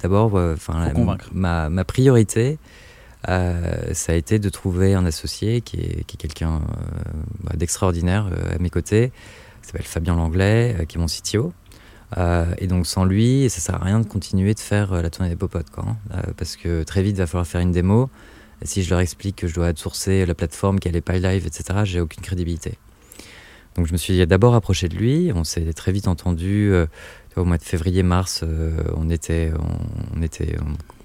d'abord, 0.00 0.34
enfin, 0.34 0.92
ma, 1.32 1.68
ma 1.68 1.84
priorité, 1.84 2.58
euh, 3.28 3.94
ça 3.94 4.12
a 4.12 4.14
été 4.16 4.38
de 4.38 4.48
trouver 4.48 4.94
un 4.94 5.06
associé 5.06 5.60
qui 5.60 5.76
est, 5.76 6.04
quelqu'un 6.04 6.56
euh, 6.56 7.12
bah, 7.44 7.52
d'extraordinaire 7.54 8.28
euh, 8.32 8.56
à 8.56 8.58
mes 8.58 8.70
côtés, 8.70 9.12
qui 9.60 9.68
s'appelle 9.68 9.86
Fabien 9.86 10.16
Langlais, 10.16 10.84
qui 10.88 10.98
est 10.98 11.00
mon 11.00 11.06
CTO. 11.06 11.52
Et 12.58 12.66
donc 12.66 12.86
sans 12.86 13.04
lui, 13.04 13.48
ça 13.48 13.60
sert 13.60 13.76
à 13.76 13.84
rien 13.84 13.98
de 13.98 14.06
continuer 14.06 14.52
de 14.52 14.60
faire 14.60 14.92
la 15.00 15.08
tournée 15.08 15.30
des 15.30 15.36
popotes, 15.36 15.70
quoi, 15.70 15.84
hein. 15.86 16.22
Parce 16.36 16.56
que 16.56 16.82
très 16.82 17.02
vite, 17.02 17.16
il 17.16 17.20
va 17.20 17.26
falloir 17.26 17.46
faire 17.46 17.62
une 17.62 17.72
démo. 17.72 18.10
Et 18.60 18.66
si 18.66 18.82
je 18.82 18.90
leur 18.90 19.00
explique 19.00 19.36
que 19.36 19.46
je 19.46 19.54
dois 19.54 19.70
outsourcer 19.70 20.26
la 20.26 20.34
plateforme, 20.34 20.78
qu'elle 20.78 20.92
n'est 20.92 21.00
pas 21.00 21.16
live, 21.16 21.46
etc., 21.46 21.80
j'ai 21.84 22.00
aucune 22.00 22.22
crédibilité. 22.22 22.74
Donc 23.76 23.86
je 23.86 23.92
me 23.92 23.96
suis 23.96 24.26
d'abord 24.26 24.54
approché 24.54 24.88
de 24.88 24.96
lui. 24.96 25.32
On 25.34 25.44
s'est 25.44 25.72
très 25.72 25.90
vite 25.90 26.06
entendu. 26.06 26.70
au 27.36 27.44
mois 27.46 27.56
de 27.56 27.62
février-mars, 27.62 28.44
on 28.94 29.08
était, 29.08 29.50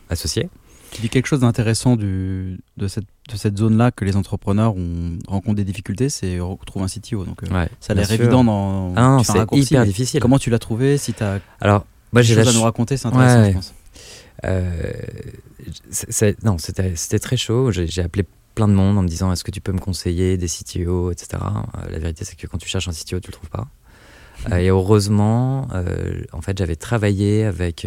associés. 0.10 0.50
Tu 0.98 1.01
dis 1.04 1.10
quelque 1.10 1.27
chose 1.27 1.42
d'intéressant 1.42 1.96
du- 1.96 2.60
de 2.77 2.88
cette, 2.88 3.04
de 3.32 3.38
cette 3.38 3.56
zone-là 3.56 3.92
que 3.92 4.04
les 4.04 4.16
entrepreneurs 4.16 4.75
ont, 4.75 5.20
rencontrent 5.27 5.58
des 5.58 5.63
difficultés, 5.63 6.10
c'est 6.10 6.39
retrouver 6.39 6.86
un 6.86 6.88
CTO. 6.88 7.24
Donc, 7.24 7.44
euh, 7.44 7.54
Ouais, 7.54 7.70
ça 7.80 7.94
a 7.94 7.96
l'air 7.96 8.12
évident 8.12 8.44
dans. 8.44 8.94
Ah 8.96 9.20
c'est 9.24 9.38
hyper 9.56 9.86
difficile. 9.86 10.20
Comment 10.20 10.39
tu 10.39 10.50
l'as 10.50 10.58
trouvé 10.58 10.98
Si 10.98 11.13
tu 11.13 11.22
as 11.24 11.39
Alors, 11.62 11.86
moi 12.13 12.24
j'ai 12.24 12.34
la 12.34 12.44
choses 12.44 12.56
à 12.56 12.58
nous 12.58 12.63
raconter, 12.63 12.98
c'est 12.98 13.08
intéressant, 13.08 13.42
Ouais. 13.42 13.50
je 13.50 13.54
pense. 13.54 13.74
Euh, 14.46 14.94
non, 16.44 16.58
c'était 16.58 17.20
très 17.20 17.38
chaud. 17.38 17.72
J'ai 17.72 18.01
appelé 18.01 18.25
plein 18.56 18.68
de 18.68 18.74
monde 18.74 18.98
en 18.98 19.04
me 19.04 19.08
disant 19.08 19.32
est-ce 19.32 19.44
que 19.44 19.51
tu 19.51 19.62
peux 19.62 19.74
me 19.74 19.80
conseiller 19.80 20.36
des 20.38 20.48
CTO, 20.48 21.12
etc. 21.12 21.27
Euh, 21.44 21.92
la 21.92 22.00
vérité, 22.00 22.25
c'est 22.25 22.36
que 22.36 22.48
quand 22.48 22.58
tu 22.58 22.68
cherches 22.68 22.88
un 22.88 22.92
CTO, 22.92 23.20
tu 23.20 23.27
le 23.27 23.34
trouves 23.34 23.51
pas. 23.51 23.68
Et 24.58 24.70
heureusement, 24.70 25.68
en 26.34 26.42
fait, 26.42 26.58
j'avais 26.58 26.75
travaillé 26.75 27.44
avec. 27.46 27.86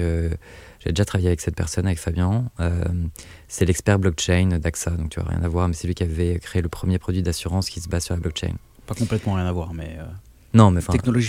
J'avais 0.80 0.92
déjà 0.92 1.04
travaillé 1.04 1.28
avec 1.28 1.40
cette 1.40 1.54
personne, 1.56 1.86
avec 1.86 1.98
Fabien. 1.98 2.50
Euh, 2.58 2.82
c'est 3.48 3.64
l'expert 3.66 3.98
blockchain 3.98 4.58
d'AXA, 4.58 4.90
donc 4.92 5.10
tu 5.10 5.20
vois, 5.20 5.28
rien 5.30 5.42
à 5.42 5.48
voir, 5.48 5.68
mais 5.68 5.74
c'est 5.74 5.86
lui 5.86 5.94
qui 5.94 6.02
avait 6.02 6.38
créé 6.40 6.60
le 6.62 6.68
premier 6.68 6.98
produit 6.98 7.22
d'assurance 7.22 7.70
qui 7.70 7.80
se 7.80 7.88
base 7.88 8.04
sur 8.04 8.14
la 8.14 8.20
blockchain. 8.20 8.54
Pas 8.86 8.94
complètement 8.94 9.34
rien 9.34 9.46
à 9.46 9.52
voir, 9.52 9.72
mais 9.74 9.96
euh, 10.00 10.04
Non, 10.54 10.70
mais 10.70 10.80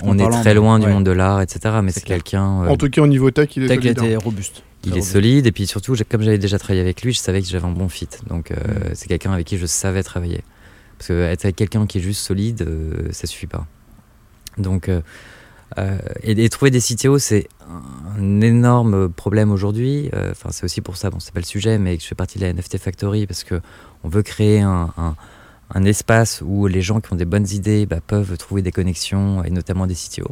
on 0.04 0.18
est 0.18 0.30
très 0.42 0.54
loin 0.54 0.80
du 0.80 0.86
ouais. 0.88 0.92
monde 0.94 1.06
de 1.06 1.12
l'art, 1.12 1.42
etc. 1.42 1.80
Mais 1.84 1.92
C'est 1.92 2.04
quelqu'un. 2.04 2.64
euh, 2.64 2.70
En 2.70 2.78
tout 2.78 2.90
cas, 2.90 3.02
au 3.02 3.08
niveau 3.08 3.30
tech, 3.30 3.50
il 3.58 3.64
est 3.64 3.68
Tech, 3.68 3.78
solide. 3.82 4.00
hein. 4.00 4.04
était 4.06 4.16
robuste. 4.16 4.64
Il 4.84 4.90
est 4.90 4.94
robuste. 4.94 5.12
solide 5.12 5.46
et 5.46 5.52
puis 5.52 5.68
surtout, 5.68 5.94
j'ai- 5.96 6.06
comme 6.06 6.22
j'avais 6.24 6.40
déjà 6.40 6.58
travaillé 6.58 6.82
avec 6.82 7.04
lui, 7.04 7.14
je 7.14 7.20
savais 7.20 7.40
que 7.42 7.48
j'avais 7.48 7.66
un 7.68 7.72
bon 7.72 7.88
fit. 7.90 8.08
Donc 8.28 8.50
euh, 8.52 8.56
Mm. 8.56 8.92
c'est 8.96 9.08
quelqu'un 9.08 9.32
avec 9.34 9.46
qui 9.46 9.58
je 9.58 9.66
savais 9.68 10.02
travailler. 10.02 10.44
Parce 10.98 11.10
que 11.10 11.14
être 11.24 11.46
avec 11.46 11.56
quelqu'un 11.56 11.86
qui 11.88 11.98
est 11.98 12.02
juste 12.02 12.22
solide, 12.26 12.62
euh, 12.62 13.10
ça 13.12 13.28
suffit 13.28 13.48
pas. 13.48 13.68
Donc 14.58 14.90
euh, 15.78 15.98
et, 16.24 16.44
et 16.44 16.50
trouver 16.50 16.72
des 16.72 16.82
CTO, 16.82 17.18
c'est 17.20 17.48
un 18.18 18.42
énorme 18.42 19.10
problème 19.10 19.52
aujourd'hui. 19.52 20.10
Euh, 20.14 20.32
Enfin, 20.32 20.50
c'est 20.52 20.64
aussi 20.64 20.82
pour 20.82 20.98
ça, 20.98 21.10
bon, 21.10 21.20
c'est 21.20 21.34
pas 21.34 21.40
le 21.40 21.46
sujet, 21.46 21.78
mais 21.78 21.98
que 21.98 22.04
je 22.04 22.08
fais 22.08 22.16
partie 22.16 22.40
de 22.40 22.46
la 22.46 22.54
NFT 22.54 22.78
Factory 22.78 23.26
parce 23.28 23.44
que 23.44 23.62
on 24.04 24.10
veut 24.10 24.24
créer 24.24 24.62
un, 24.62 24.94
un- 24.98 25.16
un 25.74 25.84
espace 25.86 26.44
où 26.46 26.68
les 26.68 26.82
gens 26.82 27.00
qui 27.00 27.14
ont 27.14 27.16
des 27.16 27.24
bonnes 27.26 27.48
idées 27.50 27.86
bah, 27.86 28.00
peuvent 28.06 28.38
trouver 28.38 28.62
des 28.62 28.72
connexions 28.74 29.44
et 29.44 29.50
notamment 29.52 29.88
des 29.88 29.96
CTO. 29.96 30.26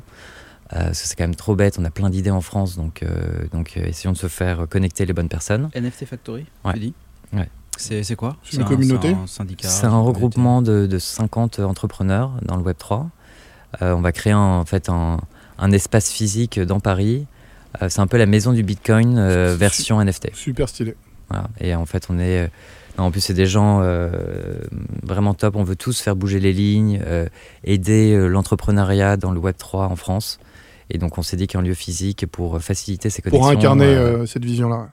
Euh, 0.73 0.83
parce 0.85 1.01
que 1.01 1.07
c'est 1.07 1.15
quand 1.15 1.23
même 1.23 1.35
trop 1.35 1.55
bête, 1.55 1.77
on 1.79 1.85
a 1.85 1.89
plein 1.89 2.09
d'idées 2.09 2.29
en 2.31 2.41
France, 2.41 2.75
donc, 2.75 3.01
euh, 3.03 3.47
donc 3.53 3.73
euh, 3.77 3.85
essayons 3.85 4.11
de 4.11 4.17
se 4.17 4.27
faire 4.27 4.67
connecter 4.69 5.05
les 5.05 5.13
bonnes 5.13 5.29
personnes. 5.29 5.69
NFT 5.73 6.05
Factory, 6.05 6.45
Ouais. 6.65 6.73
tu 6.73 6.79
dis 6.79 6.93
Ouais. 7.33 7.49
C'est 7.77 8.03
c'est 8.03 8.15
quoi 8.17 8.35
C'est 8.43 8.57
une 8.57 8.63
un- 8.63 8.65
communauté 8.65 9.07
C'est 9.09 9.15
un 9.15 9.27
syndicat 9.27 9.69
un 9.83 9.99
regroupement 10.01 10.61
de, 10.61 10.85
de 10.85 10.99
50 10.99 11.59
entrepreneurs 11.59 12.33
dans 12.43 12.57
le 12.57 12.63
Web3. 12.63 13.07
Euh, 13.81 13.93
on 13.93 14.01
va 14.01 14.11
créer 14.11 14.33
un- 14.33 14.39
en 14.39 14.65
fait 14.65 14.89
un, 14.89 15.19
un 15.57 15.71
espace 15.71 16.09
physique 16.11 16.59
dans 16.59 16.79
Paris. 16.79 17.27
Euh, 17.81 17.89
c'est 17.89 17.99
un 18.01 18.07
peu 18.07 18.17
la 18.17 18.25
maison 18.25 18.51
du 18.53 18.63
Bitcoin 18.63 19.17
euh, 19.17 19.55
version 19.55 20.01
NFT. 20.03 20.29
Super 20.33 20.67
stylé. 20.69 20.95
Voilà. 21.29 21.47
Et 21.61 21.75
en 21.75 21.85
fait, 21.85 22.07
on 22.09 22.17
est. 22.17 22.49
non, 22.97 23.05
en 23.05 23.11
plus, 23.11 23.21
c'est 23.21 23.35
des 23.35 23.45
gens 23.45 23.81
euh, 23.83 24.09
vraiment 25.03 25.35
top. 25.35 25.55
On 25.55 25.63
veut 25.63 25.75
tous 25.75 25.99
faire 26.01 26.15
bouger 26.15 26.39
les 26.39 26.51
lignes, 26.53 26.99
euh, 27.05 27.27
aider 27.63 28.13
euh, 28.13 28.27
l'entrepreneuriat 28.27 29.17
dans 29.17 29.31
le 29.31 29.39
Web3 29.39 29.85
en 29.91 29.95
France. 29.95 30.39
Et 30.89 30.97
donc, 30.97 31.19
on 31.19 31.21
s'est 31.21 31.37
dit 31.37 31.45
qu'un 31.45 31.61
lieu 31.61 31.75
physique 31.75 32.25
pour 32.25 32.59
faciliter 32.59 33.11
ces 33.11 33.21
connexions. 33.21 33.41
Pour 33.41 33.49
incarner 33.51 34.25
cette 34.25 34.43
vision-là. 34.43 34.89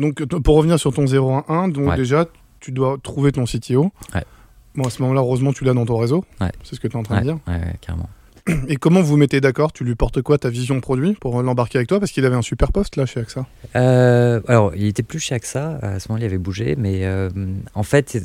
Donc, 0.00 0.24
pour 0.24 0.56
revenir 0.56 0.78
sur 0.80 0.92
ton 0.92 1.04
011, 1.06 1.72
donc 1.72 1.90
Ouais. 1.90 1.96
déjà, 1.96 2.26
tu 2.58 2.72
dois 2.72 2.96
trouver 3.00 3.30
ton 3.30 3.44
CTO. 3.44 3.92
Ouais. 4.14 4.24
Bon, 4.74 4.84
à 4.84 4.90
ce 4.90 5.02
moment-là, 5.02 5.20
heureusement, 5.20 5.52
tu 5.52 5.64
l'as 5.64 5.74
dans 5.74 5.84
ton 5.84 5.98
réseau. 5.98 6.24
Ouais. 6.40 6.50
C'est 6.62 6.76
ce 6.76 6.80
que 6.80 6.88
tu 6.88 6.94
es 6.94 6.98
en 6.98 7.02
train 7.02 7.18
de 7.20 7.24
dire. 7.24 7.38
ouais, 7.46 7.54
ouais, 7.54 7.74
carrément. 7.80 8.08
Et 8.68 8.76
comment 8.76 9.02
vous 9.02 9.16
mettez 9.16 9.40
d'accord? 9.40 9.72
Tu 9.72 9.84
lui 9.84 9.94
portes 9.94 10.20
quoi 10.22 10.38
ta 10.38 10.48
vision 10.48 10.80
produit 10.80 11.14
pour 11.14 11.42
l'embarquer 11.42 11.78
avec 11.78 11.88
toi? 11.88 12.00
Parce 12.00 12.10
qu'il 12.10 12.24
avait 12.24 12.36
un 12.36 12.42
super 12.42 12.72
poste 12.72 12.96
là 12.96 13.06
chez 13.06 13.20
AXA. 13.20 13.46
Euh, 13.76 14.40
alors, 14.48 14.74
il 14.74 14.86
était 14.86 15.02
plus 15.02 15.20
chez 15.20 15.34
AXA, 15.34 15.78
à 15.82 16.00
ce 16.00 16.08
moment-là, 16.08 16.26
il 16.26 16.28
avait 16.28 16.38
bougé, 16.38 16.74
mais 16.76 17.04
euh, 17.04 17.30
en 17.74 17.82
fait, 17.82 18.18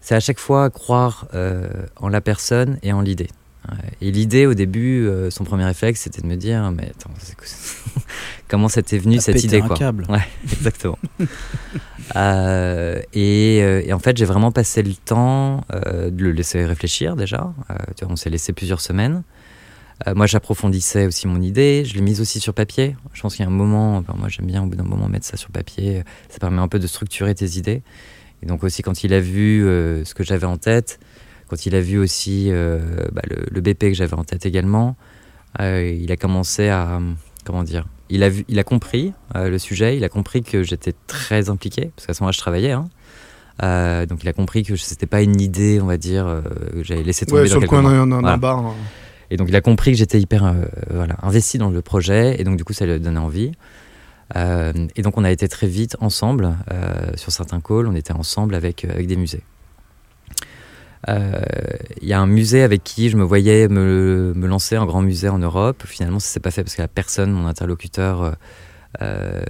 c'est 0.00 0.14
à 0.14 0.20
chaque 0.20 0.38
fois 0.38 0.70
croire 0.70 1.28
euh, 1.34 1.68
en 1.96 2.08
la 2.08 2.20
personne 2.20 2.78
et 2.82 2.92
en 2.92 3.00
l'idée. 3.00 3.28
Et 4.00 4.10
l'idée, 4.10 4.46
au 4.46 4.54
début, 4.54 5.06
euh, 5.06 5.30
son 5.30 5.44
premier 5.44 5.64
réflexe, 5.64 6.00
c'était 6.00 6.22
de 6.22 6.26
me 6.26 6.36
dire, 6.36 6.72
mais 6.72 6.90
attends, 6.90 7.10
comment 8.48 8.68
ça 8.68 8.82
t'est 8.82 8.98
venu 8.98 9.20
cette 9.20 9.42
idée 9.44 9.60
un 9.60 9.66
quoi 9.66 9.76
câble. 9.76 10.06
Ouais, 10.08 10.26
exactement. 10.52 10.98
Euh, 12.16 13.00
et, 13.14 13.60
euh, 13.62 13.80
et 13.82 13.92
en 13.92 13.98
fait, 13.98 14.16
j'ai 14.18 14.24
vraiment 14.24 14.50
passé 14.50 14.82
le 14.82 14.92
temps 14.92 15.64
euh, 15.72 16.10
de 16.10 16.24
le 16.24 16.32
laisser 16.32 16.62
réfléchir 16.66 17.16
déjà. 17.16 17.54
Tu 17.96 18.04
vois, 18.04 18.12
on 18.12 18.16
s'est 18.16 18.28
laissé 18.28 18.52
plusieurs 18.52 18.80
semaines. 18.80 19.22
Moi, 20.14 20.26
j'approfondissais 20.26 21.06
aussi 21.06 21.28
mon 21.28 21.40
idée. 21.40 21.84
Je 21.86 21.94
l'ai 21.94 22.02
mise 22.02 22.20
aussi 22.20 22.40
sur 22.40 22.52
papier. 22.54 22.96
Je 23.14 23.22
pense 23.22 23.36
qu'il 23.36 23.44
y 23.44 23.48
a 23.48 23.50
un 23.50 23.54
moment, 23.54 23.96
enfin, 23.96 24.14
moi 24.18 24.28
j'aime 24.28 24.46
bien 24.46 24.62
au 24.64 24.66
bout 24.66 24.76
d'un 24.76 24.82
moment 24.82 25.08
mettre 25.08 25.24
ça 25.24 25.36
sur 25.36 25.50
papier. 25.50 26.02
Ça 26.28 26.38
permet 26.38 26.60
un 26.60 26.68
peu 26.68 26.80
de 26.80 26.88
structurer 26.88 27.34
tes 27.36 27.56
idées. 27.56 27.82
Et 28.42 28.46
donc 28.46 28.64
aussi, 28.64 28.82
quand 28.82 29.04
il 29.04 29.14
a 29.14 29.20
vu 29.20 29.60
ce 29.62 30.12
que 30.12 30.24
j'avais 30.24 30.46
en 30.46 30.56
tête, 30.56 30.98
quand 31.48 31.66
il 31.66 31.74
a 31.74 31.80
vu 31.80 31.98
aussi 31.98 32.48
euh, 32.50 32.78
bah, 33.12 33.22
le, 33.28 33.46
le 33.50 33.60
BP 33.60 33.80
que 33.90 33.94
j'avais 33.94 34.14
en 34.14 34.24
tête 34.24 34.46
également, 34.46 34.96
euh, 35.60 35.84
il 36.00 36.10
a 36.12 36.16
commencé 36.16 36.68
à, 36.68 37.00
comment 37.44 37.62
dire, 37.62 37.86
il 38.08 38.22
a, 38.22 38.28
vu, 38.28 38.44
il 38.48 38.58
a 38.58 38.64
compris 38.64 39.12
euh, 39.36 39.48
le 39.50 39.58
sujet, 39.58 39.96
il 39.96 40.04
a 40.04 40.08
compris 40.08 40.42
que 40.42 40.62
j'étais 40.62 40.94
très 41.06 41.50
impliqué, 41.50 41.90
parce 41.96 42.06
qu'à 42.06 42.14
ce 42.14 42.22
moment-là, 42.22 42.32
je 42.32 42.38
travaillais. 42.38 42.72
hein. 42.72 42.88
Euh, 43.62 44.06
donc 44.06 44.20
il 44.22 44.28
a 44.28 44.32
compris 44.32 44.62
que 44.64 44.76
c'était 44.76 45.06
pas 45.06 45.20
une 45.22 45.40
idée, 45.40 45.78
on 45.80 45.86
va 45.86 45.98
dire, 45.98 46.26
euh, 46.26 46.40
que 46.72 46.82
j'avais 46.84 47.02
laissé 47.02 47.26
tomber 47.26 47.42
Ouais, 47.42 47.48
sur 47.48 47.60
le 47.60 47.66
coin 47.68 47.82
d'un 47.82 48.20
Voilà. 48.20 48.36
bar. 48.38 48.58
hein. 48.58 48.74
Et 49.30 49.36
donc 49.36 49.48
il 49.48 49.56
a 49.56 49.60
compris 49.60 49.92
que 49.92 49.98
j'étais 49.98 50.20
hyper 50.20 50.44
euh, 50.44 50.52
voilà, 50.90 51.16
investi 51.22 51.58
dans 51.58 51.70
le 51.70 51.80
projet, 51.82 52.38
et 52.40 52.44
donc 52.44 52.56
du 52.56 52.64
coup 52.64 52.72
ça 52.72 52.84
lui 52.86 52.92
a 52.92 52.98
donné 52.98 53.18
envie. 53.18 53.52
Et 54.34 55.02
donc 55.02 55.18
on 55.18 55.24
a 55.24 55.30
été 55.30 55.46
très 55.46 55.66
vite 55.66 55.96
ensemble 56.00 56.56
sur 57.16 57.30
certains 57.30 57.60
calls, 57.60 57.86
on 57.86 57.94
était 57.94 58.14
ensemble 58.14 58.54
avec, 58.54 58.86
avec 58.86 59.06
des 59.06 59.16
musées. 59.16 59.42
Euh, 61.08 61.40
Il 62.00 62.08
y 62.08 62.12
a 62.12 62.20
un 62.20 62.26
musée 62.26 62.62
avec 62.62 62.84
qui 62.84 63.10
je 63.10 63.16
me 63.16 63.24
voyais 63.24 63.68
me, 63.68 64.32
me 64.34 64.46
lancer, 64.46 64.76
un 64.76 64.86
grand 64.86 65.02
musée 65.02 65.28
en 65.28 65.38
Europe. 65.38 65.82
Finalement, 65.86 66.18
ça 66.18 66.28
s'est 66.28 66.40
pas 66.40 66.50
fait 66.50 66.62
parce 66.62 66.76
que 66.76 66.82
la 66.82 66.88
personne, 66.88 67.32
mon 67.32 67.46
interlocuteur, 67.46 68.22
euh, 68.22 68.32
euh, 69.00 69.42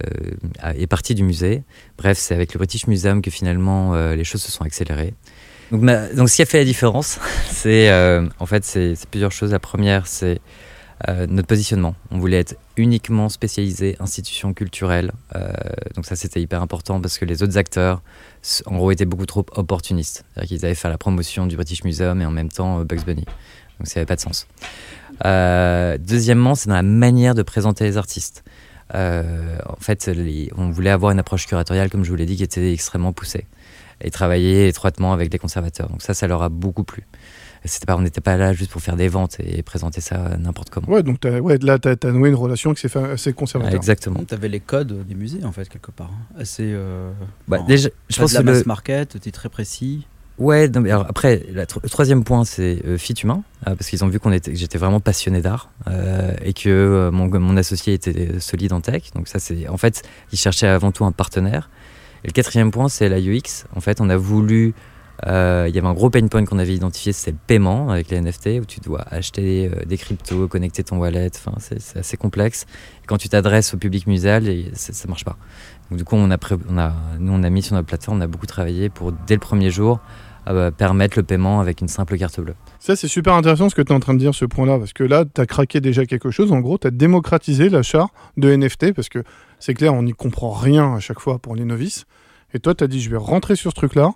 est 0.77 0.87
parti 0.87 1.15
du 1.15 1.25
musée. 1.25 1.65
Bref, 1.99 2.17
c'est 2.17 2.35
avec 2.35 2.55
le 2.55 2.59
British 2.59 2.87
Museum 2.87 3.23
que 3.23 3.31
finalement 3.31 3.95
euh, 3.95 4.15
les 4.15 4.25
choses 4.25 4.43
se 4.43 4.53
sont 4.53 4.65
accélérées. 4.65 5.15
Donc, 5.73 6.29
ce 6.29 6.37
qui 6.37 6.43
a 6.43 6.47
fait 6.47 6.59
la 6.59 6.65
différence, 6.65 7.19
c'est 7.51 7.91
euh, 7.91 8.27
en 8.39 8.47
fait 8.47 8.65
c'est 8.65 8.95
plusieurs 9.11 9.33
choses. 9.33 9.51
La 9.51 9.59
première, 9.59 10.07
c'est 10.07 10.41
euh, 11.09 11.27
notre 11.29 11.49
positionnement. 11.49 11.95
On 12.11 12.19
voulait 12.19 12.39
être 12.39 12.57
uniquement 12.77 13.29
spécialisé 13.29 13.97
institution 13.99 14.55
culturelle. 14.55 15.13
Euh, 15.35 15.53
donc 15.97 16.07
ça, 16.07 16.15
c'était 16.15 16.41
hyper 16.41 16.63
important 16.63 17.01
parce 17.01 17.19
que 17.19 17.25
les 17.25 17.43
autres 17.43 17.59
acteurs, 17.59 18.03
en 18.67 18.77
gros, 18.77 18.91
étaient 18.93 19.05
beaucoup 19.05 19.27
trop 19.27 19.45
opportunistes. 19.57 20.25
C'est-à-dire 20.35 20.49
qu'ils 20.49 20.65
allaient 20.65 20.75
faire 20.75 20.91
la 20.91 20.99
promotion 20.99 21.47
du 21.47 21.57
British 21.57 21.83
Museum 21.85 22.21
et 22.23 22.27
en 22.27 22.31
même 22.31 22.51
temps 22.51 22.81
euh, 22.81 22.85
Bugs 22.85 23.05
Bunny. 23.05 23.25
Donc 23.79 23.89
ça 23.89 23.99
n'avait 23.99 24.07
pas 24.07 24.17
de 24.17 24.21
sens. 24.21 24.47
Deuxièmement, 25.25 26.55
c'est 26.55 26.69
dans 26.69 26.75
la 26.75 26.83
manière 26.83 27.35
de 27.35 27.43
présenter 27.43 27.85
les 27.85 27.97
artistes. 27.97 28.45
En 28.93 29.77
fait, 29.81 30.11
on 30.57 30.71
voulait 30.71 30.91
avoir 30.91 31.13
une 31.13 31.19
approche 31.19 31.47
curatoriale, 31.47 31.91
comme 31.91 32.05
je 32.05 32.11
vous 32.11 32.17
l'ai 32.17 32.27
dit, 32.27 32.37
qui 32.37 32.43
était 32.43 32.73
extrêmement 32.73 33.13
poussée 33.13 33.47
et 34.03 34.11
travailler 34.11 34.69
étroitement 34.69 35.13
avec 35.13 35.33
les 35.33 35.39
conservateurs. 35.39 35.89
Donc 35.89 36.03
ça, 36.03 36.15
ça 36.15 36.27
leur 36.27 36.43
a 36.43 36.49
beaucoup 36.49 36.85
plu. 36.85 37.07
C'était 37.65 37.87
pas, 37.87 37.97
on 37.97 38.01
n'était 38.01 38.21
pas 38.21 38.37
là 38.37 38.53
juste 38.53 38.71
pour 38.73 38.83
faire 38.83 38.97
des 38.97 39.09
ventes 39.09 39.37
et 39.41 39.63
présenter 39.63 40.01
ça 40.01 40.37
n'importe 40.39 40.71
comment. 40.71 40.89
Ouais, 40.89 41.03
donc 41.03 41.19
ouais, 41.25 41.59
là, 41.63 41.79
tu 41.79 41.89
as, 41.89 42.13
noué 42.13 42.31
une 42.31 42.35
relation 42.35 42.75
qui 42.75 42.81
s'est 42.81 42.89
fait 42.89 43.03
assez 43.13 43.33
conservateur. 43.33 43.75
exactement. 43.77 44.21
Tu 44.27 44.35
avais 44.35 44.49
les 44.49 44.61
codes 44.61 45.07
des 45.07 45.15
musées, 45.15 45.45
en 45.45 45.53
fait, 45.53 45.69
quelque 45.69 45.91
part. 45.93 46.11
hein. 46.13 46.41
Assez. 46.41 46.65
Euh, 46.73 47.13
Bah, 47.49 47.59
bon, 47.59 47.67
déjà, 47.67 47.89
je 48.09 48.17
pense 48.21 48.33
de 48.33 48.37
la 48.39 48.43
que 48.43 48.47
le, 48.49 48.53
mass 48.55 48.67
market, 48.67 49.21
tu 49.21 49.29
es 49.29 49.33
très 49.33 49.49
précis. 49.49 50.07
Ouais, 50.39 50.67
non, 50.69 50.81
mais 50.81 50.91
alors 50.91 51.07
après, 51.09 51.45
la 51.53 51.67
tro- 51.67 51.79
le 51.83 51.89
troisième 51.91 52.25
point, 52.25 52.45
c'est 52.45 52.83
euh, 52.87 52.97
fit 52.99 53.13
humain, 53.13 53.45
euh, 53.69 53.77
parce 53.77 53.89
qu'ils 53.91 54.03
ont 54.03 54.09
vu 54.09 54.19
qu'on 54.19 54.33
était, 54.33 54.51
que 54.51 54.57
j'étais 54.57 54.79
vraiment 54.79 54.99
passionné 54.99 55.41
d'art 55.43 55.71
euh, 55.89 56.33
et 56.43 56.55
que 56.55 56.69
euh, 56.69 57.11
mon, 57.13 57.29
mon 57.39 57.57
associé 57.57 57.93
était 57.93 58.41
solide 58.41 58.73
en 58.73 58.81
tech. 58.81 59.13
Donc 59.15 59.29
ça, 59.29 59.39
c'est 59.39 59.69
en 59.69 59.77
fait, 59.77 60.03
ils 60.33 60.39
cherchaient 60.39 60.67
avant 60.67 60.91
tout 60.91 61.05
un 61.05 61.13
partenaire. 61.13 61.71
Et 62.25 62.29
le 62.29 62.33
quatrième 62.33 62.71
point, 62.71 62.89
c'est 62.89 63.09
la 63.09 63.19
UX. 63.21 63.67
En 63.77 63.81
fait, 63.81 64.01
on 64.01 64.09
a 64.09 64.17
voulu, 64.17 64.75
euh, 65.27 65.67
il 65.69 65.75
y 65.75 65.79
avait 65.79 65.87
un 65.87 65.95
gros 65.95 66.11
pain 66.11 66.27
point 66.27 66.45
qu'on 66.45 66.59
avait 66.59 66.75
identifié, 66.75 67.13
c'est 67.13 67.31
le 67.31 67.37
paiement 67.47 67.91
avec 67.91 68.11
les 68.11 68.21
NFT, 68.21 68.61
où 68.61 68.65
tu 68.65 68.81
dois 68.81 69.03
acheter 69.11 69.71
euh, 69.73 69.85
des 69.85 69.97
cryptos, 69.97 70.49
connecter 70.49 70.83
ton 70.83 70.99
wallet. 70.99 71.31
C'est 71.59 71.99
assez 71.99 72.17
complexe. 72.17 72.67
Quand 73.07 73.19
tu 73.19 73.29
t'adresses 73.29 73.75
au 73.75 73.77
public 73.77 74.07
muséal, 74.07 74.45
ça, 74.75 74.93
ça 74.93 75.09
marche 75.09 75.25
pas. 75.25 75.37
Donc 75.91 75.99
du 75.99 76.05
coup, 76.05 76.17
on 76.17 76.31
a, 76.31 76.39
nous, 77.19 77.33
on 77.33 77.43
a 77.43 77.51
mis 77.51 77.63
sur 77.63 77.75
notre 77.75 77.87
plateforme, 77.87 78.19
on 78.19 78.21
a 78.23 78.27
beaucoup 78.27 78.47
travaillé 78.47 78.89
pour 78.89 79.13
dès 79.13 79.35
le 79.35 79.41
premier 79.41 79.71
jour 79.71 80.01
euh, 80.49 80.73
permettre 80.73 81.17
le 81.17 81.23
paiement 81.23 81.61
avec 81.61 81.81
une 81.83 81.89
simple 81.89 82.19
carte 82.19 82.41
bleue. 82.41 82.57
Ça, 82.81 82.97
c'est 82.97 83.07
super 83.07 83.35
intéressant 83.35 83.69
ce 83.69 83.77
que 83.77 83.83
tu 83.83 83.93
es 83.93 83.95
en 83.95 84.01
train 84.01 84.15
de 84.15 84.19
dire, 84.19 84.35
ce 84.35 84.45
point-là, 84.45 84.77
parce 84.77 84.93
que 84.93 85.05
là, 85.05 85.25
tu 85.25 85.41
as 85.41 85.47
craqué 85.47 85.81
déjà 85.81 86.05
quelque 86.05 86.33
chose. 86.33 86.51
En 86.51 86.59
gros, 86.59 86.79
tu 86.79 86.89
as 86.89 86.91
démocratisé 86.91 87.69
l'achat 87.69 88.07
de 88.37 88.53
NFT, 88.53 88.93
parce 88.93 89.09
que 89.09 89.23
c'est 89.61 89.75
clair, 89.75 89.95
on 89.95 90.03
n'y 90.03 90.15
comprend 90.15 90.51
rien 90.51 90.95
à 90.97 90.99
chaque 90.99 91.21
fois 91.21 91.39
pour 91.39 91.55
les 91.55 91.65
novices. 91.65 92.07
Et 92.55 92.59
toi, 92.59 92.75
tu 92.75 92.83
as 92.83 92.89
dit, 92.89 93.01
je 93.01 93.09
vais 93.09 93.19
rentrer 93.19 93.55
sur 93.55 93.71
ce 93.71 93.77
truc-là. 93.77 94.11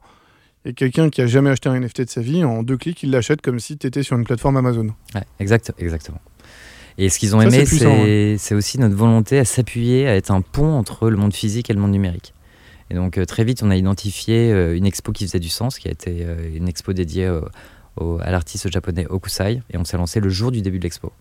Et 0.67 0.75
quelqu'un 0.75 1.09
qui 1.11 1.23
a 1.23 1.27
jamais 1.27 1.51
acheté 1.51 1.69
un 1.69 1.79
NFT 1.81 2.03
de 2.03 2.09
sa 2.11 2.21
vie, 2.21 2.43
en 2.45 2.63
deux 2.65 2.77
clics, 2.77 3.03
il 3.05 3.11
l'achète 3.11 3.41
comme 3.41 3.61
si 3.61 3.79
tu 3.79 3.87
étais 3.87 4.03
sur 4.03 4.17
une 4.19 4.25
plateforme 4.25 4.57
Amazon. 4.57 4.89
Ouais, 5.15 5.23
exact, 5.39 5.73
exactement. 5.79 6.21
Et 6.99 7.09
ce 7.09 7.19
qu'ils 7.19 7.37
ont 7.37 7.41
Ça, 7.41 7.47
aimé, 7.47 8.37
c'est 8.39 8.55
aussi 8.55 8.79
notre 8.81 8.97
volonté 8.97 9.39
à 9.39 9.45
s'appuyer, 9.45 10.09
à 10.09 10.17
être 10.17 10.31
un 10.33 10.41
pont 10.41 10.73
entre 10.73 11.09
le 11.09 11.17
monde 11.17 11.33
physique 11.35 11.71
et 11.71 11.73
le 11.73 11.79
monde 11.81 11.93
numérique. 11.93 12.35
Et 12.91 12.95
donc 12.95 13.19
euh, 13.19 13.25
très 13.25 13.45
vite, 13.45 13.63
on 13.63 13.71
a 13.71 13.77
identifié 13.77 14.51
euh, 14.53 14.77
une 14.77 14.87
expo 14.87 15.13
qui 15.13 15.25
faisait 15.27 15.41
du 15.41 15.49
sens, 15.49 15.79
qui 15.79 15.89
a 15.89 15.91
été 15.91 16.19
euh, 16.21 16.51
une 16.57 16.69
expo 16.69 16.93
dédiée 16.93 17.29
au- 17.29 17.49
au- 18.03 18.19
à 18.23 18.31
l'artiste 18.31 18.71
japonais 18.71 19.07
Okusai, 19.09 19.61
et 19.71 19.77
on 19.77 19.85
s'est 19.85 19.97
lancé 19.97 20.21
le 20.21 20.29
jour 20.31 20.51
du 20.53 20.63
début 20.63 20.79
de 20.79 20.85
l'expo. 20.85 21.13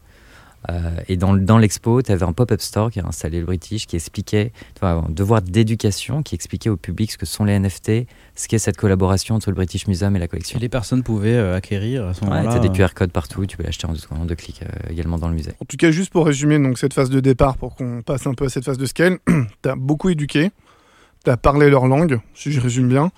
Euh, 0.72 0.96
et 1.08 1.18
dans, 1.18 1.36
dans 1.36 1.58
l'expo, 1.58 2.02
tu 2.02 2.12
avais 2.12 2.24
un 2.24 2.34
pop-up 2.34 2.62
store 2.62 2.92
qui 2.92 3.00
a 3.00 3.06
installé 3.06 3.40
le 3.40 3.46
British, 3.46 3.88
qui 3.88 3.96
expliquait, 3.96 4.52
tu 4.74 4.80
vois, 4.80 4.92
un 4.92 5.10
devoir 5.10 5.42
d'éducation, 5.42 6.24
qui 6.24 6.36
expliquait 6.36 6.70
au 6.70 6.78
public 6.78 7.12
ce 7.12 7.18
que 7.18 7.26
sont 7.26 7.44
les 7.46 7.58
NFT, 7.60 8.08
ce 8.36 8.48
qu'est 8.48 8.58
cette 8.58 8.78
collaboration 8.78 9.36
entre 9.36 9.50
le 9.50 9.56
British 9.56 9.88
Museum 9.88 10.16
et 10.16 10.20
la 10.20 10.28
collection. 10.28 10.58
Et 10.58 10.62
les 10.62 10.70
personnes 10.70 11.04
pouvaient 11.04 11.36
euh, 11.36 11.56
acquérir 11.56 12.06
à 12.08 12.14
ce 12.14 12.22
Ouais, 12.22 12.30
moment-là. 12.30 12.54
t'as 12.54 12.60
des 12.60 12.70
euh, 12.70 12.88
QR 12.88 12.94
codes 12.94 13.12
partout, 13.12 13.46
tu 13.46 13.58
peux 13.58 13.64
l'acheter 13.64 13.88
en 13.88 14.26
deux, 14.26 14.36
clics 14.36 14.62
euh, 14.64 14.92
également 14.92 15.18
dans 15.18 15.28
le 15.28 15.36
musée. 15.36 15.52
En 15.62 15.66
tout 15.66 15.78
cas, 15.78 15.92
juste 15.92 16.12
pour 16.12 16.26
résumer 16.26 16.60
donc, 16.60 16.78
cette 16.78 16.94
phase 16.94 17.10
de 17.10 17.20
départ, 17.20 17.58
pour 17.58 17.76
qu'on 17.76 18.02
passe 18.02 18.26
un 18.28 18.34
peu 18.34 18.46
à 18.46 18.50
cette 18.50 18.66
phase 18.66 18.78
de 18.78 18.86
scale, 18.86 19.20
tu 19.64 19.70
as 19.70 19.76
beaucoup 19.76 20.10
éduqué, 20.10 20.52
tu 21.24 21.32
as 21.32 21.38
parlé 21.38 21.70
leur 21.70 21.88
langue, 21.88 22.20
si 22.34 22.52
je 22.52 22.60
résume 22.60 22.88
bien, 22.90 23.12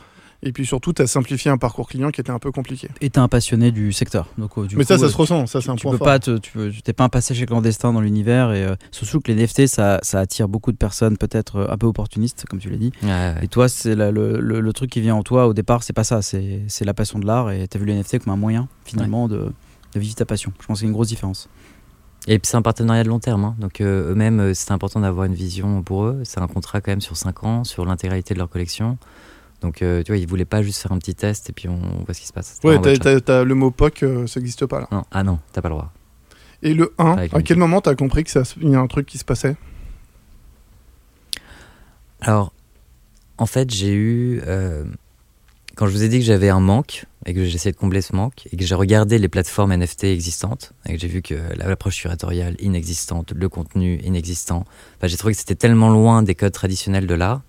et 0.44 0.51
puis 0.51 0.65
surtout, 0.65 0.94
tu 0.94 1.01
as 1.01 1.08
simplifié 1.08 1.50
un 1.50 1.58
parcours 1.58 1.88
client 1.89 2.12
qui 2.12 2.22
était 2.22 2.32
un 2.32 2.39
peu 2.39 2.51
compliqué. 2.51 2.89
Et 3.01 3.10
t'es 3.10 3.20
un 3.20 3.27
passionné 3.27 3.72
du 3.72 3.91
secteur. 3.91 4.27
Donc, 4.38 4.58
euh, 4.58 4.67
du 4.67 4.75
Mais 4.75 4.84
coup, 4.84 4.88
ça, 4.89 4.98
ça 4.98 5.06
euh, 5.06 5.10
se 5.10 5.17
ressent, 5.17 5.48
ça, 5.48 5.62
c'est 5.62 5.70
un 5.70 5.75
tu 5.75 5.82
point 5.84 5.91
peux 5.91 5.98
fort. 5.98 6.06
pas 6.06 6.20
te, 6.20 6.38
tu 6.38 6.82
t'es 6.84 6.94
pas 6.94 7.03
un 7.06 7.10
passage 7.10 7.44
clandestin 7.46 7.91
dans 7.94 8.01
l'univers 8.01 8.51
et 8.53 8.63
euh, 8.63 8.75
surtout 8.91 9.20
que 9.20 9.32
les 9.32 9.41
NFT 9.44 9.67
ça, 9.67 10.00
ça 10.03 10.20
attire 10.20 10.48
beaucoup 10.48 10.72
de 10.72 10.77
personnes 10.77 11.17
peut-être 11.17 11.67
un 11.70 11.77
peu 11.77 11.88
opportunistes 11.88 12.46
comme 12.50 12.60
tu 12.60 12.70
l'as 12.70 12.77
dit 12.77 12.91
Ouais, 13.03 13.10
ouais. 13.10 13.36
et 13.44 13.48
toi 13.48 13.67
c'est 13.70 13.96
le, 13.96 14.12
le- 14.12 14.60
le 14.62 14.74
truc 14.74 14.91
qui 14.91 15.01
vient 15.01 15.15
en 15.15 15.24
toi 15.24 15.48
au 15.48 15.53
départ 15.53 15.82
c'est 15.84 15.94
pas 15.94 16.03
ça 16.03 16.22
c'est 16.22 16.62
c'est 16.67 16.86
la 16.86 16.94
passion 16.94 17.17
de 17.20 17.25
l'art 17.25 17.51
et 17.51 17.67
t'as 17.67 17.79
vu 17.79 17.86
les 17.86 17.96
NFT 17.96 18.20
comme 18.24 18.34
un 18.34 18.38
moyen 18.38 18.67
finalement 18.86 19.27
de, 19.27 19.51
de 19.94 20.00
vivre 20.00 20.15
ta 20.15 20.25
passion 20.25 20.51
je 20.62 20.67
pense 20.67 20.77
que 20.77 20.79
c'est 20.82 20.86
une 20.86 20.94
grosse 20.94 21.08
différence 21.10 21.50
Et 22.27 22.38
puis 22.39 22.50
c'est 22.50 22.58
un 22.58 22.62
partenariat 22.62 23.03
de 23.03 23.10
long 23.10 23.20
terme, 23.20 23.44
hein. 23.46 23.56
donc 23.60 23.79
euh, 23.82 24.12
eux-mêmes, 24.12 24.53
c'était 24.53 24.74
important 24.74 25.00
d'avoir 25.00 25.25
une 25.25 25.34
vision 25.36 25.82
pour 25.82 26.03
eux. 26.06 26.20
C'est 26.25 26.41
un 26.41 26.48
contrat 26.48 26.82
quand 26.82 26.91
même 26.91 27.00
sur 27.01 27.15
5 27.15 27.44
ans, 27.46 27.63
sur 27.63 27.86
l'intégralité 27.86 28.34
de 28.34 28.39
leur 28.39 28.50
collection. 28.50 28.98
Donc 29.62 29.82
euh, 29.82 30.04
tu 30.04 30.12
vois, 30.12 30.18
ils 30.20 30.28
voulaient 30.28 30.46
pas 30.46 30.62
juste 30.62 30.82
faire 30.82 30.92
un 30.92 31.00
petit 31.00 31.16
test 31.16 31.50
et 31.50 31.54
puis 31.54 31.68
on 31.68 31.80
voit 32.06 32.14
ce 32.14 32.22
qui 32.22 32.28
se 32.28 32.34
passe. 32.34 32.60
Ouais, 32.64 32.80
t'as- 32.80 32.90
one-shot. 32.92 33.04
t'as- 33.04 33.22
t'as 33.22 33.44
le 33.44 33.56
mot 33.56 33.72
POC, 33.72 34.04
euh, 34.04 34.28
ça 34.28 34.40
n'existe 34.40 34.66
pas 34.68 34.82
là. 34.82 34.88
Non, 34.92 35.04
ah 35.12 35.24
non, 35.24 35.40
t'as 35.52 35.62
pas 35.62 35.70
le 35.70 35.74
droit. 35.76 35.92
Et 36.64 36.74
le 36.74 36.94
1, 36.98 37.12
Avec 37.14 37.34
à 37.36 37.42
quel 37.42 37.58
moment 37.58 37.82
t'as 37.82 37.96
compris 37.96 38.24
qu'il 38.24 38.42
y 38.64 38.76
a 38.76 38.80
un 38.80 38.88
truc 38.88 39.06
qui 39.08 39.18
se 39.18 39.26
passait? 39.26 39.56
Alors, 42.22 42.52
en 43.38 43.46
fait, 43.46 43.70
j'ai 43.72 43.94
eu. 43.94 44.42
euh, 44.46 44.84
quand 45.76 45.86
je 45.86 45.92
vous 45.92 46.02
ai 46.04 46.10
dit 46.10 46.18
que 46.20 46.26
j'avais 46.26 46.50
un 46.50 46.60
manque 46.60 47.06
et 47.28 47.36
que 47.36 47.46
j'essayais 47.46 47.72
de 47.72 47.78
combler 47.78 48.02
ce 48.02 48.16
manque 48.16 48.48
et 48.52 48.58
que 48.58 48.66
j'ai 48.66 48.74
regardé 48.74 49.20
les 49.20 49.28
plateformes 49.28 49.72
NFT 49.72 50.06
existantes 50.06 50.74
et 50.88 50.94
que 50.96 51.00
j'ai 51.00 51.08
vu 51.08 51.22
que 51.22 51.36
l'approche 51.56 52.02
curatoriale 52.02 52.56
inexistante, 52.60 53.32
le 53.36 53.48
contenu 53.50 54.00
inexistant, 54.04 54.66
enfin, 54.98 55.06
j'ai 55.08 55.18
trouvé 55.18 55.34
que 55.34 55.40
c'était 55.40 55.54
tellement 55.56 55.92
loin 55.92 56.24
des 56.24 56.34
codes 56.34 56.54
traditionnels 56.54 57.06
de 57.06 57.14
l'art. 57.14 57.42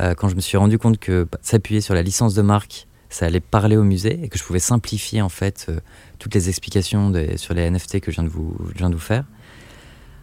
Euh, 0.00 0.14
quand 0.14 0.28
je 0.28 0.36
me 0.36 0.40
suis 0.40 0.56
rendu 0.56 0.78
compte 0.78 0.98
que 0.98 1.24
bah, 1.30 1.38
s'appuyer 1.42 1.80
sur 1.80 1.94
la 1.94 2.02
licence 2.02 2.34
de 2.34 2.42
marque, 2.42 2.86
ça 3.08 3.26
allait 3.26 3.40
parler 3.40 3.76
au 3.76 3.84
musée 3.84 4.22
et 4.22 4.28
que 4.28 4.38
je 4.38 4.44
pouvais 4.44 4.58
simplifier 4.58 5.22
en 5.22 5.28
fait 5.28 5.66
euh, 5.68 5.80
toutes 6.18 6.34
les 6.34 6.48
explications 6.48 7.12
sur 7.36 7.54
les 7.54 7.68
NFT 7.70 8.00
que 8.00 8.10
je 8.10 8.20
viens 8.20 8.90
de 8.90 8.94
vous, 8.94 9.00
faire. 9.00 9.24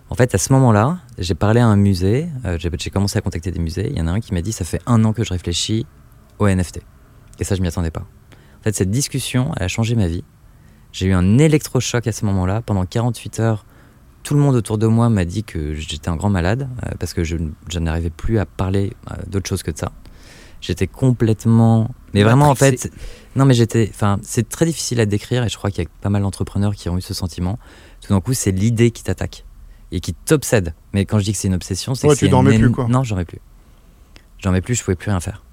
En 0.10 0.15
fait, 0.15 0.36
à 0.36 0.38
ce 0.38 0.53
moment-là, 0.53 1.00
j'ai 1.17 1.34
parlé 1.34 1.60
à 1.60 1.65
un 1.65 1.75
musée, 1.75 2.27
euh, 2.46 2.58
j'ai 2.60 2.89
commencé 2.89 3.17
à 3.17 3.22
contacter 3.22 3.51
des 3.51 3.60
musées. 3.60 3.89
Il 3.89 3.98
y 3.98 4.01
en 4.01 4.08
a 4.08 4.12
un 4.12 4.20
qui 4.20 4.34
m'a 4.34 4.41
dit 4.41 4.51
Ça 4.51 4.65
fait 4.65 4.82
un 4.86 5.03
an 5.03 5.13
que 5.13 5.24
je 5.24 5.34
réfléchis 5.34 5.86
au 6.38 6.48
NFT. 6.48 6.82
Et 7.39 7.44
ça, 7.44 7.55
je 7.55 7.62
m'y 7.62 7.67
attendais 7.67 7.91
pas. 7.91 8.05
En 8.60 8.63
fait, 8.63 8.75
cette 8.75 8.91
discussion, 8.91 9.51
elle 9.57 9.64
a 9.64 9.68
changé 9.68 9.96
ma 9.96 10.07
vie. 10.07 10.24
J'ai 10.92 11.07
eu 11.07 11.14
un 11.14 11.38
électrochoc 11.40 12.07
à 12.07 12.11
ce 12.11 12.24
moment-là. 12.25 12.61
Pendant 12.61 12.85
48 12.85 13.40
heures, 13.40 13.66
tout 14.25 14.33
le 14.33 14.40
monde 14.42 14.55
autour 14.55 14.77
de 14.77 14.88
moi 14.88 15.07
m'a 15.09 15.24
dit 15.24 15.44
que 15.44 15.74
j'étais 15.75 16.09
un 16.09 16.16
grand 16.16 16.29
malade 16.29 16.68
euh, 16.85 16.92
parce 17.00 17.14
que 17.14 17.24
je, 17.24 17.38
je 17.70 17.79
n'arrivais 17.79 18.09
plus 18.09 18.40
à 18.40 18.46
parler 18.46 18.92
euh, 19.11 19.16
d'autre 19.27 19.48
chose 19.48 19.61
que 19.64 19.70
de 19.72 19.77
ça. 19.77 19.92
J'étais 20.61 20.88
complètement. 20.88 21.92
Mais 22.16 22.24
vraiment, 22.24 22.50
en 22.50 22.55
fait. 22.55 22.92
Non, 23.35 23.46
mais 23.46 23.53
j'étais. 23.53 23.88
Enfin, 23.94 24.18
c'est 24.24 24.50
très 24.50 24.66
difficile 24.66 25.00
à 25.00 25.05
décrire 25.05 25.44
et 25.44 25.50
je 25.50 25.57
crois 25.57 25.70
qu'il 25.70 25.83
y 25.83 25.85
a 25.85 25.90
pas 26.01 26.09
mal 26.09 26.24
d'entrepreneurs 26.24 26.74
qui 26.75 26.90
ont 26.90 26.98
eu 26.98 27.01
ce 27.01 27.14
sentiment. 27.14 27.59
Tout 28.01 28.14
d'un 28.14 28.20
coup, 28.20 28.33
c'est 28.33 28.51
l'idée 28.51 28.90
qui 28.92 29.03
t'attaque 29.03 29.46
et 29.92 30.00
qui 30.00 30.14
t'obsède. 30.14 30.74
Mais 30.94 31.05
quand 31.05 31.20
je 31.20 31.25
dis 31.25 31.33
que 31.33 31.38
c'est 31.38 31.48
une 31.50 31.53
obsession, 31.53 31.94
c'est 31.94 32.07
Ouais, 32.07 32.16
que 32.16 32.20
tu 32.20 32.29
dormais 32.29 32.57
plus, 32.57 32.72
quoi. 32.72 32.88
Non, 32.88 33.03
j'en 33.03 33.09
dormais 33.16 33.25
plus. 33.25 33.40
J'en 34.40 34.50
dormais 34.50 34.61
plus, 34.61 34.74
je 34.75 34.83
pouvais 34.83 34.96
plus 34.96 35.11
rien 35.11 35.20
faire. 35.20 35.44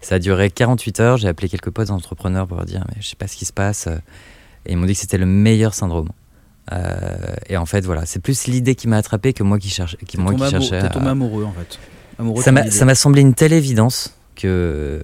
Ça 0.00 0.16
a 0.16 0.18
duré 0.18 0.50
48 0.50 1.00
heures. 1.00 1.16
J'ai 1.16 1.28
appelé 1.28 1.48
quelques 1.48 1.70
potes 1.70 1.90
entrepreneurs 1.90 2.48
pour 2.48 2.56
leur 2.56 2.66
dire, 2.66 2.84
mais 2.88 3.00
je 3.00 3.06
sais 3.06 3.16
pas 3.16 3.28
ce 3.28 3.36
qui 3.36 3.44
se 3.44 3.52
passe. 3.52 3.86
euh, 3.86 3.96
Et 4.64 4.72
ils 4.72 4.76
m'ont 4.76 4.86
dit 4.86 4.94
que 4.94 5.00
c'était 5.00 5.18
le 5.18 5.26
meilleur 5.26 5.74
syndrome. 5.74 6.08
Euh, 6.72 7.16
et 7.48 7.56
en 7.56 7.66
fait, 7.66 7.84
voilà, 7.84 8.06
c'est 8.06 8.18
plus 8.20 8.46
l'idée 8.46 8.74
qui 8.74 8.88
m'a 8.88 8.96
attrapé 8.96 9.32
que 9.32 9.42
moi 9.42 9.58
qui 9.58 9.68
cherchais. 9.68 9.96
Qui, 10.06 10.18
moi 10.18 10.34
qui 10.34 10.48
cherchais. 10.50 10.80
t'es 10.82 10.90
tombé 10.90 11.08
amoureux 11.08 11.44
en 11.44 11.52
fait 11.52 11.78
amoureux 12.18 12.42
ça 12.42 12.50
de 12.50 12.84
m'a 12.84 12.94
semblé 12.94 13.20
une 13.20 13.34
telle 13.34 13.52
évidence 13.52 14.14
que 14.34 14.46
euh, 14.48 15.00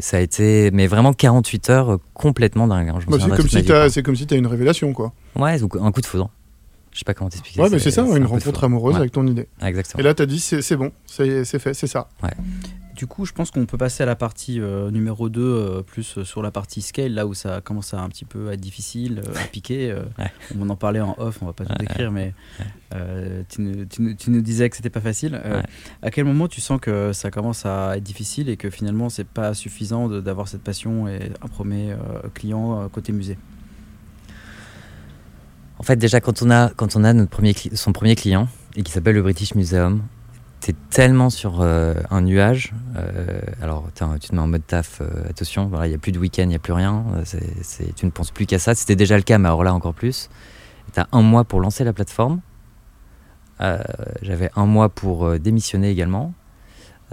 ça 0.00 0.16
a 0.16 0.20
été, 0.20 0.70
mais 0.70 0.86
vraiment 0.86 1.12
48 1.12 1.70
heures 1.70 1.92
euh, 1.92 1.96
complètement 2.14 2.66
dingue. 2.66 2.88
hein. 2.88 2.98
Bah, 3.06 3.18
C'est 3.20 3.28
comme, 3.36 3.48
si 3.48 3.56
vie, 3.56 3.64
t'as- 3.64 3.74
quoi. 3.82 3.90
c'est 3.90 4.02
comme 4.02 4.16
si 4.16 4.26
t'as 4.26 4.36
une 4.36 4.46
révélation, 4.46 4.92
quoi. 4.92 5.12
Ouais, 5.36 5.60
ou 5.62 5.68
un 5.80 5.92
coup 5.92 6.00
de 6.00 6.06
foudre. 6.06 6.30
Je 6.92 6.98
sais 6.98 7.04
pas 7.04 7.14
comment 7.14 7.30
t'expliquer. 7.30 7.60
Ouais, 7.60 7.68
mais 7.70 7.78
c'est 7.78 7.90
ça, 7.90 8.02
un 8.02 8.16
une 8.16 8.24
rencontre 8.26 8.64
amoureuse 8.64 8.94
Ouais, 8.94 9.00
avec 9.00 9.12
ton 9.12 9.26
idée. 9.26 9.48
Exactement. 9.62 10.00
Et 10.00 10.02
là, 10.04 10.14
t'as 10.14 10.26
dit, 10.26 10.38
c'est 10.40 10.62
c'est 10.62 10.76
bon, 10.76 10.90
c'est 11.06 11.44
c'est 11.44 11.58
fait, 11.58 11.74
c'est 11.74 11.86
ça. 11.86 12.08
Du 13.02 13.08
coup, 13.08 13.26
je 13.26 13.32
pense 13.32 13.50
qu'on 13.50 13.66
peut 13.66 13.76
passer 13.76 14.04
à 14.04 14.06
la 14.06 14.14
partie 14.14 14.60
euh, 14.60 14.92
numéro 14.92 15.28
2, 15.28 15.40
euh, 15.42 15.82
plus 15.82 16.18
euh, 16.18 16.24
sur 16.24 16.40
la 16.40 16.52
partie 16.52 16.80
scale, 16.82 17.14
là 17.14 17.26
où 17.26 17.34
ça 17.34 17.60
commence 17.60 17.94
à 17.94 18.00
un 18.00 18.08
petit 18.08 18.24
peu 18.24 18.52
être 18.52 18.60
difficile, 18.60 19.22
à 19.34 19.44
piquer. 19.48 19.92
Ouais. 20.20 20.30
On 20.56 20.70
en 20.70 20.76
parlait 20.76 21.00
en 21.00 21.16
off, 21.18 21.40
on 21.42 21.46
va 21.46 21.52
pas 21.52 21.64
tout 21.64 21.74
décrire, 21.80 22.12
mais 22.12 22.32
tu, 23.48 23.60
nous, 23.60 23.86
tu 23.86 24.02
nous- 24.02 24.14
tu 24.14 24.30
nous 24.30 24.40
disais 24.40 24.70
que 24.70 24.76
c'était 24.76 24.88
pas 24.88 25.00
facile. 25.00 25.40
À 26.00 26.12
quel 26.12 26.24
moment 26.26 26.46
tu 26.46 26.60
sens 26.60 26.78
que 26.80 27.12
ça 27.12 27.32
commence 27.32 27.66
à 27.66 27.96
être 27.96 28.04
difficile 28.04 28.48
et 28.48 28.56
que 28.56 28.70
finalement 28.70 29.08
c'est 29.08 29.26
pas 29.26 29.52
suffisant 29.52 30.08
d'avoir 30.08 30.46
cette 30.46 30.62
passion 30.62 31.08
et 31.08 31.32
un 31.42 31.48
premier 31.48 31.96
client 32.34 32.88
côté 32.88 33.10
musée? 33.10 33.36
En 35.80 35.82
fait, 35.82 35.96
déjà, 35.96 36.20
quand 36.20 36.40
on 36.42 36.50
a, 36.52 36.68
quand 36.68 36.94
on 36.94 37.02
a 37.02 37.12
notre 37.12 37.30
premier 37.30 37.52
son 37.74 37.92
premier 37.92 38.14
client, 38.14 38.46
et 38.76 38.84
qui 38.84 38.92
s'appelle 38.92 39.16
le 39.16 39.22
British 39.22 39.56
Museum, 39.56 40.02
t'es 40.62 40.74
tellement 40.90 41.28
sur 41.28 41.60
euh, 41.60 41.94
un 42.10 42.22
nuage. 42.22 42.72
euh, 42.96 43.40
alors, 43.60 43.88
tu 43.94 44.28
te 44.28 44.34
mets 44.34 44.40
en 44.40 44.46
mode 44.46 44.66
taf, 44.66 45.00
euh, 45.00 45.28
attention, 45.28 45.70
il 45.82 45.88
n'y 45.88 45.94
a 45.94 45.98
plus 45.98 46.12
de 46.12 46.18
week-end, 46.18 46.44
il 46.44 46.48
n'y 46.48 46.54
a 46.54 46.60
plus 46.60 46.72
rien. 46.72 47.04
euh, 47.16 47.24
tu 47.96 48.06
ne 48.06 48.10
penses 48.10 48.30
plus 48.30 48.46
qu'à 48.46 48.58
ça. 48.60 48.74
C'était 48.74 48.96
déjà 48.96 49.16
le 49.16 49.24
cas, 49.24 49.38
mais 49.38 49.48
alors 49.48 49.64
là, 49.64 49.74
encore 49.74 49.92
plus. 49.92 50.30
Tu 50.94 51.00
as 51.00 51.08
un 51.12 51.22
mois 51.22 51.44
pour 51.44 51.60
lancer 51.60 51.84
la 51.84 51.92
plateforme. 51.92 52.40
J'avais 54.22 54.50
un 54.56 54.66
mois 54.66 54.88
pour 54.88 55.38
démissionner 55.38 55.90
également. 55.90 56.32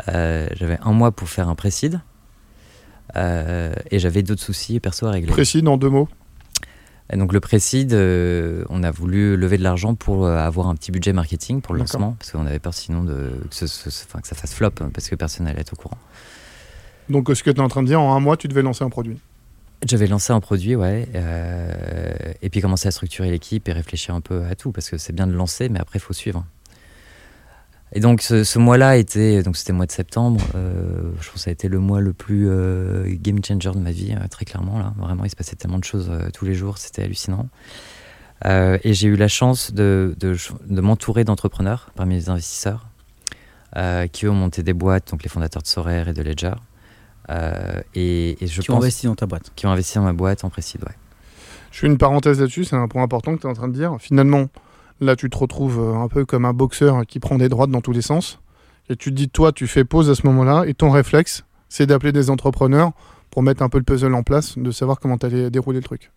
J'avais 0.07 0.79
un 0.81 0.93
mois 0.93 1.11
pour 1.11 1.29
faire 1.29 1.49
un 1.49 1.55
précide. 1.55 2.01
Et 3.15 3.99
j'avais 3.99 4.23
d'autres 4.23 4.41
soucis 4.41 4.79
perso 4.79 5.05
à 5.07 5.11
régler. 5.11 5.31
Précis 5.31 5.61
dans 5.61 5.77
deux 5.77 5.89
mots? 5.89 6.07
Et 7.11 7.17
donc 7.17 7.33
le 7.33 7.39
Précide, 7.39 7.93
euh, 7.93 8.63
on 8.69 8.83
a 8.83 8.91
voulu 8.91 9.35
lever 9.35 9.57
de 9.57 9.63
l'argent 9.63 9.95
pour 9.95 10.25
euh, 10.25 10.37
avoir 10.37 10.67
un 10.67 10.75
petit 10.75 10.91
budget 10.91 11.11
marketing 11.13 11.61
pour 11.61 11.73
le 11.73 11.79
lancement, 11.79 12.15
parce 12.19 12.31
qu'on 12.31 12.45
avait 12.45 12.59
peur 12.59 12.73
sinon 12.73 13.03
de, 13.03 13.31
que, 13.49 13.55
ce- 13.55 13.65
ce- 13.67 13.89
enfin, 14.05 14.19
que 14.19 14.27
ça 14.27 14.35
fasse 14.35 14.53
flop, 14.53 14.71
hein, 14.81 14.91
parce 14.93 15.09
que 15.09 15.15
personne 15.15 15.45
n'allait 15.47 15.61
être 15.61 15.73
au 15.73 15.75
courant. 15.75 15.97
Donc, 17.09 17.29
ce 17.33 17.41
que 17.41 17.49
tu 17.49 17.57
es 17.57 17.63
en 17.63 17.67
train 17.69 17.81
de 17.81 17.87
dire, 17.87 17.99
en 17.99 18.15
un 18.15 18.19
mois, 18.19 18.37
tu 18.37 18.47
devais 18.47 18.61
lancer 18.61 18.83
un 18.83 18.89
produit. 18.89 19.17
J'avais 19.87 20.05
lancé 20.07 20.33
un 20.33 20.39
produit, 20.41 20.75
ouais, 20.75 21.07
euh, 21.15 22.11
et 22.41 22.49
puis 22.49 22.61
commencer 22.61 22.87
à 22.87 22.91
structurer 22.91 23.31
l'équipe 23.31 23.67
et 23.69 23.71
réfléchir 23.71 24.13
un 24.13 24.21
peu 24.21 24.43
à 24.43 24.53
tout, 24.53 24.71
parce 24.71 24.89
que 24.89 24.97
c'est 24.97 25.13
bien 25.13 25.25
de 25.25 25.31
lancer, 25.33 25.69
mais 25.69 25.79
après 25.79 25.97
il 25.97 26.01
faut 26.01 26.13
suivre. 26.13 26.45
Et 27.93 27.99
donc 27.99 28.21
ce, 28.21 28.43
ce 28.43 28.59
mois-là 28.59 28.97
était, 28.97 29.41
donc 29.41 29.57
c'était 29.57 29.71
le 29.71 29.77
mois 29.77 29.87
de 29.87 29.91
septembre, 29.91 30.39
euh, 30.53 31.11
je 31.19 31.25
pense 31.27 31.33
que 31.33 31.39
ça 31.39 31.49
a 31.49 31.53
été 31.53 31.67
le 31.67 31.79
mois 31.79 32.01
le 32.01 32.13
plus 32.13 32.47
euh, 32.47 33.05
game 33.19 33.43
changer 33.43 33.71
de 33.71 33.79
ma 33.79 33.91
vie, 33.91 34.13
euh, 34.13 34.27
très 34.29 34.45
clairement 34.45 34.77
là. 34.77 34.93
Vraiment, 34.97 35.25
il 35.25 35.29
se 35.31 35.35
passait 35.35 35.55
tellement 35.55 35.79
de 35.79 35.83
choses 35.83 36.09
euh, 36.11 36.29
tous 36.31 36.45
les 36.45 36.53
jours, 36.53 36.77
c'était 36.77 37.01
hallucinant. 37.03 37.47
Euh, 38.45 38.77
et 38.83 38.93
j'ai 38.93 39.07
eu 39.07 39.15
la 39.15 39.27
chance 39.27 39.73
de, 39.73 40.15
de, 40.19 40.35
de 40.67 40.81
m'entourer 40.81 41.23
d'entrepreneurs 41.23 41.89
parmi 41.95 42.15
les 42.15 42.29
investisseurs 42.29 42.87
euh, 43.75 44.07
qui 44.07 44.25
eux 44.25 44.29
ont 44.29 44.35
monté 44.35 44.61
des 44.61 44.73
boîtes, 44.73 45.09
donc 45.11 45.23
les 45.23 45.29
fondateurs 45.29 45.63
de 45.63 45.67
Sorare 45.67 46.07
et 46.07 46.13
de 46.13 46.21
Ledger. 46.21 46.53
Euh, 47.29 47.81
et, 47.95 48.43
et 48.43 48.47
je 48.47 48.61
Qui 48.61 48.71
ont 48.71 48.75
pense 48.75 48.83
investi 48.83 49.07
dans 49.07 49.15
ta 49.15 49.25
boîte 49.25 49.51
qui 49.55 49.65
ont 49.67 49.71
investi 49.71 49.95
dans 49.95 50.03
ma 50.03 50.13
boîte 50.13 50.43
en 50.43 50.49
précide, 50.49 50.83
ouais. 50.83 50.95
Je 51.71 51.79
fais 51.79 51.87
une 51.87 51.97
parenthèse 51.97 52.39
là-dessus, 52.39 52.65
c'est 52.65 52.75
un 52.75 52.87
point 52.87 53.03
important 53.03 53.35
que 53.35 53.41
tu 53.41 53.47
es 53.47 53.49
en 53.49 53.53
train 53.53 53.67
de 53.67 53.73
dire. 53.73 53.95
Finalement, 53.99 54.47
là, 55.01 55.15
tu 55.15 55.29
te 55.29 55.37
retrouves 55.37 55.79
euh, 55.79 55.95
un 55.95 56.07
peu 56.07 56.25
comme 56.25 56.45
un 56.45 56.53
boxeur 56.53 57.05
qui 57.05 57.19
prend 57.19 57.37
des 57.37 57.49
droites 57.49 57.69
dans 57.71 57.81
tous 57.81 57.91
les 57.93 58.01
sens. 58.01 58.39
Et 58.89 58.95
tu 58.95 59.11
te 59.11 59.15
dis, 59.15 59.29
toi, 59.29 59.51
tu 59.51 59.67
fais 59.67 59.83
pause 59.83 60.09
à 60.09 60.15
ce 60.15 60.25
moment-là, 60.27 60.63
et 60.65 60.73
ton 60.73 60.89
réflexe, 60.89 61.43
c'est 61.69 61.85
d'appeler 61.85 62.11
des 62.11 62.29
entrepreneurs 62.29 62.91
pour 63.29 63.43
mettre 63.43 63.61
un 63.61 63.69
peu 63.69 63.77
le 63.77 63.83
puzzle 63.83 64.13
en 64.15 64.23
place, 64.23 64.57
de 64.57 64.71
savoir 64.71 64.99
comment 64.99 65.17
tu 65.17 65.27
allais 65.27 65.51
dérouler 65.51 65.77
le 65.79 65.83
truc. 65.83 66.11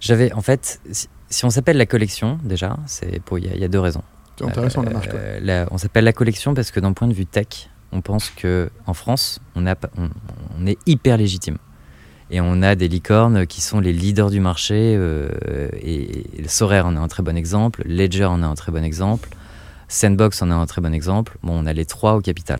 J'avais, 0.00 0.32
en 0.32 0.40
fait, 0.40 0.80
si, 0.90 1.08
si 1.28 1.44
on 1.44 1.50
s'appelle 1.50 1.76
la 1.76 1.86
collection, 1.86 2.38
déjà, 2.42 2.76
c'est 2.86 3.20
pour 3.22 3.38
il 3.38 3.44
y, 3.46 3.48
a- 3.50 3.54
il 3.54 3.60
y 3.60 3.64
a 3.64 3.68
deux 3.68 3.78
raisons. 3.78 4.02
C'est 4.38 4.44
intéressant 4.46 4.82
la 4.82 4.90
marche. 4.90 5.08
Euh, 5.12 5.38
la- 5.42 5.68
on 5.70 5.78
s'appelle 5.78 6.04
la 6.04 6.12
collection 6.14 6.54
parce 6.54 6.70
que 6.70 6.80
d'un 6.80 6.92
point 6.94 7.06
de 7.06 7.12
vue 7.12 7.26
tech, 7.26 7.68
on 7.92 8.00
pense 8.00 8.30
que 8.30 8.70
en 8.86 8.94
France, 8.94 9.40
on, 9.54 9.66
a, 9.66 9.74
on 10.58 10.66
est 10.66 10.78
hyper 10.86 11.18
légitime. 11.18 11.58
Et 12.32 12.40
on 12.40 12.62
a 12.62 12.74
des 12.74 12.88
licornes 12.88 13.46
qui 13.46 13.60
sont 13.60 13.78
les 13.78 13.92
leaders 13.92 14.30
du 14.30 14.40
marché. 14.40 14.96
euh, 14.96 15.28
et, 15.80 16.24
et 16.38 16.48
Sorare 16.48 16.86
en 16.86 16.96
est 16.96 16.98
un 16.98 17.08
très 17.08 17.22
bon 17.22 17.36
exemple. 17.36 17.82
Ledger 17.86 18.24
en 18.24 18.42
est 18.42 18.46
un 18.46 18.54
très 18.54 18.72
bon 18.72 18.82
exemple. 18.82 19.28
Sandbox 19.88 20.40
en 20.42 20.50
est 20.50 20.54
un 20.54 20.66
très 20.66 20.80
bon 20.80 20.94
exemple. 20.94 21.36
Bon, 21.42 21.62
on 21.62 21.66
a 21.66 21.72
les 21.74 21.84
trois 21.84 22.14
au 22.16 22.20
capital. 22.20 22.58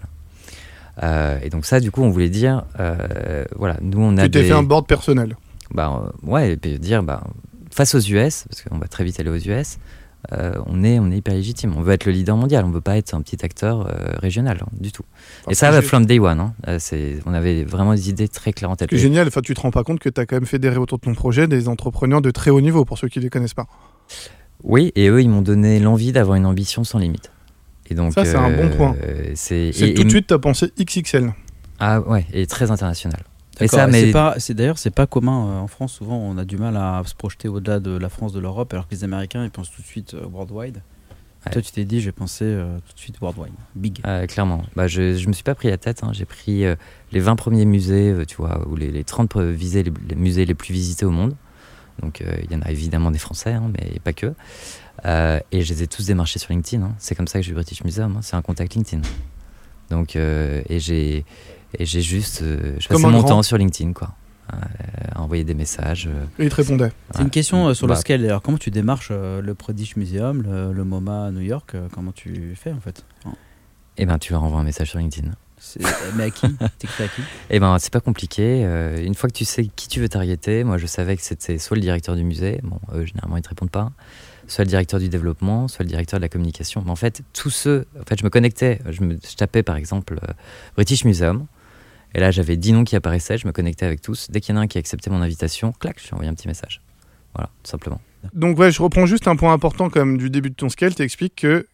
Euh, 1.02 1.38
et 1.42 1.48
donc 1.48 1.64
ça, 1.64 1.80
du 1.80 1.90
coup, 1.90 2.02
on 2.02 2.10
voulait 2.10 2.28
dire, 2.28 2.64
euh, 2.78 3.44
voilà, 3.56 3.78
nous 3.80 3.98
on 4.00 4.18
a 4.18 4.24
Tu 4.24 4.30
t'es 4.32 4.42
des... 4.42 4.48
fait 4.48 4.54
un 4.54 4.62
board 4.62 4.86
personnel. 4.86 5.36
Bah, 5.72 6.02
euh, 6.04 6.30
ouais, 6.30 6.52
et 6.52 6.56
puis 6.58 6.78
dire, 6.78 7.02
bah, 7.02 7.24
face 7.70 7.94
aux 7.94 8.00
US, 8.00 8.44
parce 8.50 8.62
qu'on 8.62 8.76
va 8.76 8.88
très 8.88 9.04
vite 9.04 9.18
aller 9.18 9.30
aux 9.30 9.36
US, 9.36 9.78
euh, 10.32 10.52
on, 10.66 10.84
est, 10.84 10.98
on 11.00 11.10
est 11.10 11.16
hyper 11.16 11.34
légitime. 11.34 11.74
On 11.76 11.82
veut 11.82 11.92
être 11.92 12.04
le 12.04 12.12
leader 12.12 12.36
mondial, 12.36 12.64
on 12.64 12.70
veut 12.70 12.80
pas 12.80 12.96
être 12.96 13.12
un 13.14 13.22
petit 13.22 13.44
acteur 13.44 13.86
euh, 13.88 14.14
régional, 14.18 14.58
hein, 14.62 14.68
du 14.80 14.92
tout. 14.92 15.02
et 15.50 15.54
ça, 15.54 15.82
from 15.82 16.06
day 16.06 16.18
one. 16.20 16.38
hein. 16.40 16.54
Euh, 16.68 16.78
c'est- 16.78 17.18
on 17.26 17.34
avait 17.34 17.64
vraiment 17.64 17.92
des 17.94 18.08
idées 18.10 18.28
très 18.28 18.52
claires 18.52 18.70
en 18.70 18.76
tête. 18.76 18.88
Ce 18.90 18.94
qui 18.94 19.00
est 19.00 19.02
génial, 19.04 19.26
enfin, 19.26 19.40
tu 19.40 19.54
te 19.54 19.60
rends 19.60 19.70
pas 19.72 19.82
compte 19.84 19.98
que 19.98 20.08
tu 20.08 20.20
as 20.20 20.26
quand 20.26 20.36
même 20.36 20.46
fédéré 20.46 20.76
autour 20.76 20.98
de 20.98 21.04
ton 21.04 21.14
projet 21.14 21.48
des 21.48 21.68
entrepreneurs 21.68 22.22
de 22.22 22.30
très 22.30 22.50
haut 22.50 22.60
niveau, 22.60 22.84
pour 22.84 22.98
ceux 22.98 23.08
qui 23.08 23.18
les 23.20 23.30
connaissent 23.30 23.54
pas. 23.54 23.66
Oui, 24.62 24.92
et 24.94 25.08
eux, 25.08 25.20
ils 25.20 25.28
m'ont 25.28 25.42
donné 25.42 25.80
l'envie 25.80 26.12
d'avoir 26.12 26.36
une 26.36 26.46
ambition 26.46 26.84
sans 26.84 26.98
limite. 27.00 27.32
Et 27.90 27.94
donc, 27.94 28.12
Ça, 28.12 28.24
c'est 28.24 28.36
un 28.36 28.50
bon 28.50 28.68
point. 28.76 28.94
C'est 29.34 29.72
C'est 29.72 29.88
et- 29.90 29.94
tout 29.94 30.04
de 30.04 30.08
suite, 30.08 30.28
tu 30.28 30.34
as 30.34 30.38
pensé 30.38 30.70
XXL. 30.78 31.32
Ah 31.80 32.00
ouais, 32.00 32.24
et 32.32 32.46
très 32.46 32.70
international. 32.70 33.20
Ça, 33.66 33.86
mais 33.86 34.06
c'est 34.06 34.12
pas, 34.12 34.34
c'est 34.38 34.54
d'ailleurs 34.54 34.78
c'est 34.78 34.90
pas 34.90 35.06
commun 35.06 35.46
euh, 35.46 35.58
en 35.60 35.66
France. 35.66 35.92
Souvent, 35.92 36.16
on 36.16 36.38
a 36.38 36.44
du 36.44 36.56
mal 36.56 36.76
à 36.76 37.02
se 37.04 37.14
projeter 37.14 37.48
au-delà 37.48 37.80
de 37.80 37.90
la 37.96 38.08
France, 38.08 38.32
de 38.32 38.40
l'Europe, 38.40 38.72
alors 38.72 38.88
que 38.88 38.94
les 38.94 39.04
Américains 39.04 39.44
ils 39.44 39.50
pensent 39.50 39.70
tout 39.70 39.82
de 39.82 39.86
suite 39.86 40.14
euh, 40.14 40.24
worldwide. 40.32 40.82
Ouais. 41.44 41.52
Toi, 41.52 41.60
tu 41.60 41.72
t'es 41.72 41.84
dit, 41.84 42.00
j'ai 42.00 42.12
pensé 42.12 42.44
euh, 42.44 42.78
tout 42.88 42.94
de 42.94 42.98
suite 43.00 43.20
worldwide, 43.20 43.52
big. 43.74 44.00
Euh, 44.06 44.26
clairement. 44.26 44.62
Bah, 44.76 44.86
je, 44.86 45.16
je 45.16 45.26
me 45.28 45.32
suis 45.32 45.42
pas 45.42 45.54
pris 45.56 45.68
la 45.68 45.76
tête. 45.76 46.04
hein. 46.04 46.10
J'ai 46.12 46.24
pris 46.24 46.64
euh, 46.64 46.76
les 47.10 47.18
20 47.20 47.34
premiers 47.36 47.64
musées, 47.64 48.14
tu 48.28 48.36
vois, 48.36 48.66
ou 48.68 48.76
les, 48.76 48.92
les 48.92 49.02
30 49.04 49.28
pre- 49.28 49.50
visés, 49.50 49.82
les, 49.82 49.92
les 50.08 50.14
musées 50.14 50.44
les 50.44 50.54
plus 50.54 50.72
visités 50.72 51.04
au 51.04 51.10
monde. 51.10 51.34
Donc, 52.00 52.22
il 52.44 52.50
y 52.50 52.56
en 52.56 52.62
a 52.62 52.70
évidemment 52.70 53.10
des 53.10 53.18
Français, 53.18 53.52
hein, 53.52 53.70
mais 53.74 53.98
pas 54.00 54.12
que. 54.12 54.32
Et 55.04 55.62
je 55.62 55.72
les 55.74 55.82
ai 55.82 55.86
tous 55.88 56.06
démarchés 56.06 56.38
sur 56.38 56.52
LinkedIn. 56.52 56.82
hein. 56.84 56.94
C'est 56.98 57.14
comme 57.14 57.26
ça 57.28 57.38
que 57.40 57.44
j'ai 57.44 57.50
eu 57.50 57.54
British 57.54 57.82
Museum. 57.84 58.18
C'est 58.22 58.34
un 58.36 58.42
contact 58.42 58.74
LinkedIn. 58.74 59.02
Donc, 59.90 60.16
et 60.16 60.78
j'ai 60.78 61.24
et 61.78 61.84
j'ai 61.86 62.02
juste, 62.02 62.42
euh, 62.42 62.76
je 62.78 62.88
passais 62.88 63.02
mon 63.02 63.10
grand. 63.18 63.22
temps 63.28 63.42
sur 63.42 63.56
LinkedIn, 63.58 63.92
quoi, 63.92 64.14
Euh, 64.52 64.56
à 65.14 65.20
envoyer 65.22 65.44
des 65.44 65.54
messages. 65.54 66.06
euh, 66.08 66.24
Et 66.38 66.44
il 66.44 66.50
te 66.50 66.56
répondait. 66.56 66.92
C'est 67.12 67.18
ouais. 67.18 67.24
une 67.24 67.30
question 67.30 67.68
euh, 67.68 67.74
sur 67.74 67.86
le 67.86 67.94
Bah, 67.94 68.00
scale. 68.00 68.24
Alors, 68.24 68.42
comment 68.42 68.58
tu 68.58 68.70
démarches 68.70 69.08
euh, 69.10 69.40
le 69.40 69.54
British 69.54 69.96
Museum, 69.96 70.42
le, 70.42 70.72
le 70.72 70.84
MoMA 70.84 71.26
à 71.26 71.30
New 71.30 71.40
York 71.40 71.74
euh, 71.74 71.88
Comment 71.94 72.12
tu 72.12 72.54
fais 72.56 72.72
en 72.72 72.80
fait 72.80 73.04
Hein, 73.24 73.32
Eh 73.96 74.04
ben, 74.06 74.18
tu 74.18 74.32
leur 74.32 74.42
envoies 74.42 74.60
un 74.60 74.64
message 74.64 74.90
sur 74.90 74.98
LinkedIn. 74.98 75.30
Mais 76.16 76.24
à 76.24 76.30
qui 76.30 76.48
T'écris 76.78 77.04
à 77.04 77.08
qui 77.08 77.22
Eh 77.50 77.60
ben, 77.60 77.78
c'est 77.78 77.92
pas 77.92 78.00
compliqué. 78.00 78.62
Euh, 78.64 79.02
une 79.02 79.14
fois 79.14 79.28
que 79.30 79.34
tu 79.34 79.44
sais 79.44 79.66
qui 79.76 79.86
tu 79.88 80.00
veux 80.00 80.08
targeter, 80.08 80.64
moi 80.64 80.76
je 80.76 80.86
savais 80.86 81.16
que 81.16 81.22
c'était 81.22 81.56
soit 81.58 81.76
le 81.76 81.80
directeur 81.82 82.16
du 82.16 82.24
musée, 82.24 82.58
bon, 82.64 82.80
eux 82.94 83.06
généralement 83.06 83.36
ils 83.36 83.42
te 83.42 83.48
répondent 83.48 83.70
pas, 83.70 83.92
soit 84.48 84.64
le 84.64 84.68
directeur 84.70 84.98
du 84.98 85.08
développement, 85.08 85.68
soit 85.68 85.84
le 85.84 85.88
directeur 85.88 86.18
de 86.18 86.22
la 86.22 86.28
communication. 86.28 86.82
Mais 86.84 86.90
en 86.90 86.96
fait, 86.96 87.22
tous 87.32 87.50
ceux, 87.50 87.86
en 88.00 88.04
fait, 88.04 88.18
je 88.18 88.24
me 88.24 88.28
connectais, 88.30 88.80
je, 88.90 89.02
me, 89.02 89.14
je 89.24 89.36
tapais 89.36 89.62
par 89.62 89.76
exemple 89.76 90.18
euh, 90.28 90.32
British 90.74 91.04
Museum, 91.04 91.46
et 92.14 92.20
là 92.20 92.30
j'avais 92.30 92.56
10 92.56 92.72
noms 92.72 92.84
qui 92.84 92.96
apparaissaient, 92.96 93.38
je 93.38 93.46
me 93.46 93.52
connectais 93.52 93.86
avec 93.86 94.00
tous. 94.00 94.30
Dès 94.30 94.40
qu'il 94.40 94.54
y 94.54 94.58
en 94.58 94.60
a 94.60 94.64
un 94.64 94.66
qui 94.66 94.78
acceptait 94.78 95.10
mon 95.10 95.22
invitation, 95.22 95.72
clac, 95.72 95.98
je 95.98 96.06
lui 96.06 96.14
envoyé 96.14 96.30
un 96.30 96.34
petit 96.34 96.48
message. 96.48 96.82
Voilà, 97.34 97.50
tout 97.62 97.70
simplement. 97.70 98.00
Donc 98.34 98.58
ouais, 98.58 98.70
je 98.70 98.82
reprends 98.82 99.06
juste 99.06 99.26
un 99.28 99.36
point 99.36 99.52
important 99.52 99.88
même 99.94 100.16
du 100.16 100.30
début 100.30 100.50
de 100.50 100.54
ton 100.54 100.68
scale. 100.68 100.94
Tu 100.94 101.02
expliques 101.02 101.36
que 101.36 101.66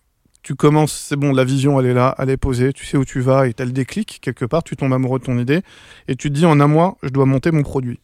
tu 0.42 0.54
commences, 0.54 0.92
c'est 0.92 1.16
bon, 1.16 1.32
la 1.32 1.44
vision 1.44 1.78
elle 1.80 1.86
est 1.86 1.94
là, 1.94 2.14
elle 2.18 2.30
est 2.30 2.36
posée, 2.36 2.72
tu 2.72 2.86
sais 2.86 2.96
où 2.96 3.04
tu 3.04 3.20
vas 3.20 3.48
et 3.48 3.54
tu 3.54 3.62
as 3.62 3.66
le 3.66 3.72
déclic 3.72 4.20
quelque 4.22 4.44
part, 4.44 4.62
tu 4.62 4.76
tombes 4.76 4.92
amoureux 4.92 5.18
de 5.18 5.24
ton 5.24 5.38
idée 5.38 5.62
et 6.06 6.16
tu 6.16 6.28
te 6.30 6.34
dis 6.34 6.46
en 6.46 6.60
un 6.60 6.68
mois, 6.68 6.96
je 7.02 7.10
dois 7.10 7.26
monter 7.26 7.50
mon 7.50 7.62
produit. 7.62 8.00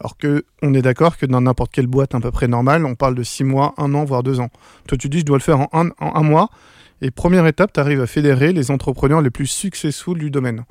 Alors 0.00 0.16
que 0.16 0.44
on 0.62 0.74
est 0.74 0.82
d'accord 0.82 1.18
que 1.18 1.26
dans 1.26 1.40
n'importe 1.40 1.72
quelle 1.72 1.88
boîte 1.88 2.14
à 2.14 2.20
peu 2.20 2.30
près 2.30 2.46
normale, 2.46 2.86
on 2.86 2.94
parle 2.94 3.16
de 3.16 3.24
six 3.24 3.42
mois, 3.42 3.74
un 3.76 3.92
an, 3.94 4.04
voire 4.04 4.22
deux 4.22 4.40
ans. 4.40 4.50
Toi 4.86 4.96
tu 4.96 5.08
dis 5.08 5.20
je 5.20 5.24
dois 5.24 5.38
le 5.38 5.42
faire 5.42 5.60
en 5.60 5.68
un, 5.72 5.90
en 5.98 6.14
un 6.14 6.22
mois 6.22 6.48
et 7.02 7.10
première 7.10 7.46
étape, 7.46 7.72
tu 7.72 7.80
arrives 7.80 8.00
à 8.00 8.06
fédérer 8.06 8.52
les 8.52 8.70
entrepreneurs 8.70 9.20
les 9.20 9.30
plus 9.30 9.46
successful 9.46 10.18
du 10.18 10.30
domaine. 10.30 10.64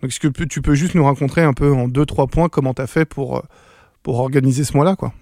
Donc 0.00 0.10
est-ce 0.10 0.20
que 0.20 0.28
tu- 0.28 0.62
peux 0.62 0.74
juste 0.74 0.94
nous 0.94 1.04
raconter 1.04 1.42
un 1.42 1.52
peu 1.52 1.72
en 1.72 1.88
deux, 1.88 2.06
trois 2.06 2.26
points 2.26 2.48
comment 2.48 2.74
tu 2.74 2.82
as 2.82 2.86
fait 2.86 3.04
pour, 3.04 3.38
euh, 3.38 3.42
pour 4.02 4.18
organiser 4.20 4.64
ce 4.64 4.74
mois-là 4.74 4.96
quoi? 4.96 5.12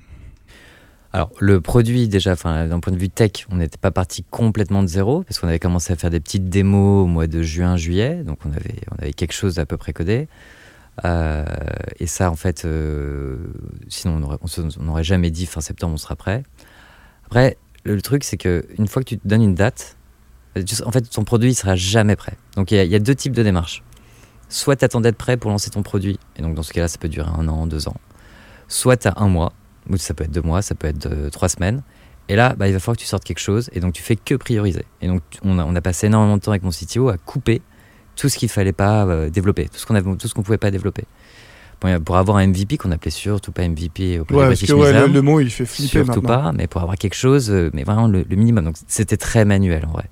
Alors, 1.12 1.32
le 1.38 1.62
produit, 1.62 2.06
déjà, 2.06 2.34
d'un 2.34 2.80
point 2.80 2.92
de 2.92 2.98
vue 2.98 3.08
tech, 3.08 3.46
on 3.50 3.56
n'était 3.56 3.78
pas 3.78 3.90
parti 3.90 4.24
complètement 4.24 4.82
de 4.82 4.88
zéro, 4.88 5.22
parce 5.22 5.38
qu'on 5.38 5.48
avait 5.48 5.58
commencé 5.58 5.90
à 5.90 5.96
faire 5.96 6.10
des 6.10 6.20
petites 6.20 6.50
démos 6.50 7.04
au 7.04 7.06
mois 7.06 7.26
de 7.26 7.42
juin, 7.42 7.78
juillet, 7.78 8.22
donc 8.24 8.40
on 8.44 8.52
avait, 8.52 8.76
on 8.92 9.02
avait 9.02 9.14
quelque 9.14 9.32
chose 9.32 9.54
d'à 9.54 9.64
peu 9.64 9.78
près 9.78 9.94
codé. 9.94 10.28
Euh, 11.06 11.46
et 11.98 12.06
ça, 12.06 12.30
en 12.30 12.36
fait, 12.36 12.66
euh, 12.66 13.38
sinon, 13.88 14.20
on 14.78 14.82
n'aurait 14.82 15.04
jamais 15.04 15.30
dit 15.30 15.46
fin 15.46 15.62
septembre, 15.62 15.94
on 15.94 15.98
sera 15.98 16.14
prêt. 16.14 16.42
Après, 17.24 17.56
le, 17.84 18.02
truc, 18.02 18.22
c'est 18.22 18.36
que 18.36 18.66
une 18.78 18.86
fois 18.86 19.02
que 19.02 19.08
tu 19.08 19.18
te 19.18 19.26
donnes 19.26 19.42
une 19.42 19.54
date, 19.54 19.96
en 20.84 20.92
fait, 20.92 21.08
ton 21.08 21.24
produit, 21.24 21.52
il 21.52 21.54
sera 21.54 21.74
jamais 21.74 22.16
prêt. 22.16 22.36
Donc, 22.56 22.70
il 22.70 22.84
y 22.84 22.94
a 22.94 22.98
deux 22.98 23.14
types 23.14 23.34
de 23.34 23.42
démarches. 23.42 23.82
Soit 24.48 24.76
tu 24.76 24.84
attends 24.84 25.00
d'être 25.00 25.16
prêt 25.16 25.36
pour 25.36 25.50
lancer 25.50 25.70
ton 25.70 25.82
produit, 25.82 26.18
et 26.36 26.42
donc 26.42 26.54
dans 26.54 26.62
ce 26.62 26.72
cas-là, 26.72 26.88
ça 26.88 26.98
peut 26.98 27.08
durer 27.08 27.30
un 27.36 27.48
an, 27.48 27.66
deux 27.66 27.88
ans. 27.88 27.96
Soit 28.68 28.96
tu 28.96 29.08
as 29.08 29.14
un 29.16 29.28
mois, 29.28 29.52
ou 29.90 29.96
ça 29.96 30.14
peut 30.14 30.24
être 30.24 30.32
deux 30.32 30.42
mois, 30.42 30.62
ça 30.62 30.74
peut 30.74 30.86
être 30.86 31.06
euh, 31.06 31.30
trois 31.30 31.48
semaines. 31.48 31.82
Et 32.28 32.36
là, 32.36 32.54
bah, 32.56 32.68
il 32.68 32.72
va 32.72 32.78
falloir 32.78 32.96
que 32.96 33.02
tu 33.02 33.06
sortes 33.06 33.24
quelque 33.24 33.40
chose, 33.40 33.70
et 33.72 33.80
donc 33.80 33.94
tu 33.94 34.02
fais 34.02 34.16
que 34.16 34.34
prioriser. 34.34 34.84
Et 35.00 35.08
donc 35.08 35.22
on 35.42 35.58
a, 35.58 35.64
on 35.64 35.74
a 35.74 35.80
passé 35.80 36.06
énormément 36.06 36.36
de 36.36 36.42
temps 36.42 36.50
avec 36.50 36.62
mon 36.62 36.70
CTO 36.70 37.08
à 37.08 37.16
couper 37.18 37.62
tout 38.16 38.28
ce 38.28 38.36
qu'il 38.36 38.48
fallait 38.48 38.72
pas 38.72 39.06
euh, 39.06 39.30
développer, 39.30 39.68
tout 39.68 39.78
ce 39.78 39.86
qu'on 39.86 40.00
qu'on 40.02 40.42
pouvait 40.42 40.58
pas 40.58 40.70
développer. 40.70 41.04
Pour 42.04 42.16
avoir 42.16 42.38
un 42.38 42.48
MVP 42.48 42.76
qu'on 42.76 42.90
appelait 42.90 43.12
surtout 43.12 43.52
pas 43.52 43.66
MVP 43.68 44.18
au 44.18 44.22
Ouais, 44.34 44.48
parce 44.48 44.60
que 44.60 44.72
ouais, 44.72 45.06
le, 45.06 45.22
mot 45.22 45.38
il 45.38 45.48
fait 45.48 45.64
flipper 45.64 46.04
surtout 46.04 46.22
maintenant. 46.22 46.42
pas, 46.42 46.52
mais 46.52 46.66
pour 46.66 46.82
avoir 46.82 46.96
quelque 46.96 47.14
chose, 47.14 47.52
euh, 47.52 47.70
mais 47.72 47.84
vraiment 47.84 48.08
le, 48.08 48.24
le 48.28 48.36
minimum. 48.36 48.64
Donc 48.64 48.76
c'était 48.88 49.16
très 49.16 49.44
manuel 49.44 49.86
en 49.86 49.92
vrai. 49.92 50.10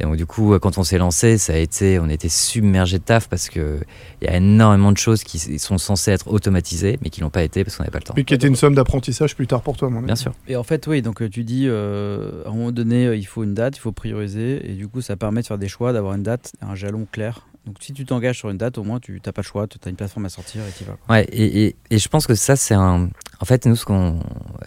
Et 0.00 0.04
donc 0.04 0.16
du 0.16 0.26
coup, 0.26 0.54
euh, 0.54 0.58
quand 0.58 0.78
on 0.78 0.84
s'est 0.84 0.98
lancé, 0.98 1.38
ça 1.38 1.54
a 1.54 1.56
été, 1.56 1.98
on 1.98 2.08
était 2.08 2.28
submergé 2.28 2.98
de 2.98 3.04
taf 3.04 3.28
parce 3.28 3.48
que 3.48 3.80
il 4.20 4.26
y 4.26 4.30
a 4.30 4.36
énormément 4.36 4.92
de 4.92 4.98
choses 4.98 5.24
qui 5.24 5.58
sont 5.58 5.78
censées 5.78 6.10
être 6.10 6.28
automatisées, 6.28 6.98
mais 7.02 7.10
qui 7.10 7.20
l'ont 7.20 7.30
pas 7.30 7.42
été 7.42 7.64
parce 7.64 7.76
qu'on 7.76 7.82
n'avait 7.82 7.92
pas 7.92 7.98
le 7.98 8.04
temps. 8.04 8.14
Mais 8.16 8.24
qui 8.24 8.34
était 8.34 8.48
une 8.48 8.56
somme 8.56 8.74
d'apprentissage 8.74 9.36
plus 9.36 9.46
tard 9.46 9.62
pour 9.62 9.76
toi, 9.76 9.90
mon 9.90 9.98
ami. 9.98 10.06
Bien 10.06 10.16
sûr. 10.16 10.32
Et 10.48 10.56
en 10.56 10.62
fait, 10.62 10.86
oui, 10.86 11.02
donc 11.02 11.22
euh, 11.22 11.28
tu 11.28 11.44
dis, 11.44 11.64
euh, 11.66 12.42
à 12.44 12.48
un 12.48 12.52
moment 12.52 12.72
donné, 12.72 13.14
il 13.14 13.26
faut 13.26 13.44
une 13.44 13.54
date, 13.54 13.76
il 13.76 13.80
faut 13.80 13.92
prioriser, 13.92 14.70
et 14.70 14.74
du 14.74 14.88
coup, 14.88 15.00
ça 15.00 15.16
permet 15.16 15.42
de 15.42 15.46
faire 15.46 15.58
des 15.58 15.68
choix, 15.68 15.92
d'avoir 15.92 16.14
une 16.14 16.22
date, 16.22 16.52
un 16.60 16.74
jalon 16.74 17.06
clair. 17.10 17.46
Donc 17.64 17.76
si 17.80 17.92
tu 17.92 18.04
t'engages 18.04 18.38
sur 18.38 18.50
une 18.50 18.58
date, 18.58 18.76
au 18.78 18.82
moins, 18.82 18.98
tu 18.98 19.20
n'as 19.24 19.32
pas 19.32 19.42
le 19.42 19.46
choix, 19.46 19.68
tu 19.68 19.78
as 19.84 19.88
une 19.88 19.94
plateforme 19.94 20.26
à 20.26 20.28
sortir 20.28 20.62
et 20.62 20.72
tu 20.76 20.82
vas. 20.84 20.96
quoi. 21.06 21.14
Ouais, 21.14 21.24
et, 21.30 21.66
et, 21.66 21.76
et 21.90 21.98
je 21.98 22.08
pense 22.08 22.26
que 22.26 22.34
ça, 22.34 22.56
c'est 22.56 22.74
un. 22.74 23.08
En 23.40 23.44
fait, 23.44 23.66
nous, 23.66 23.76
ce 23.76 23.84
qu'on. 23.84 24.18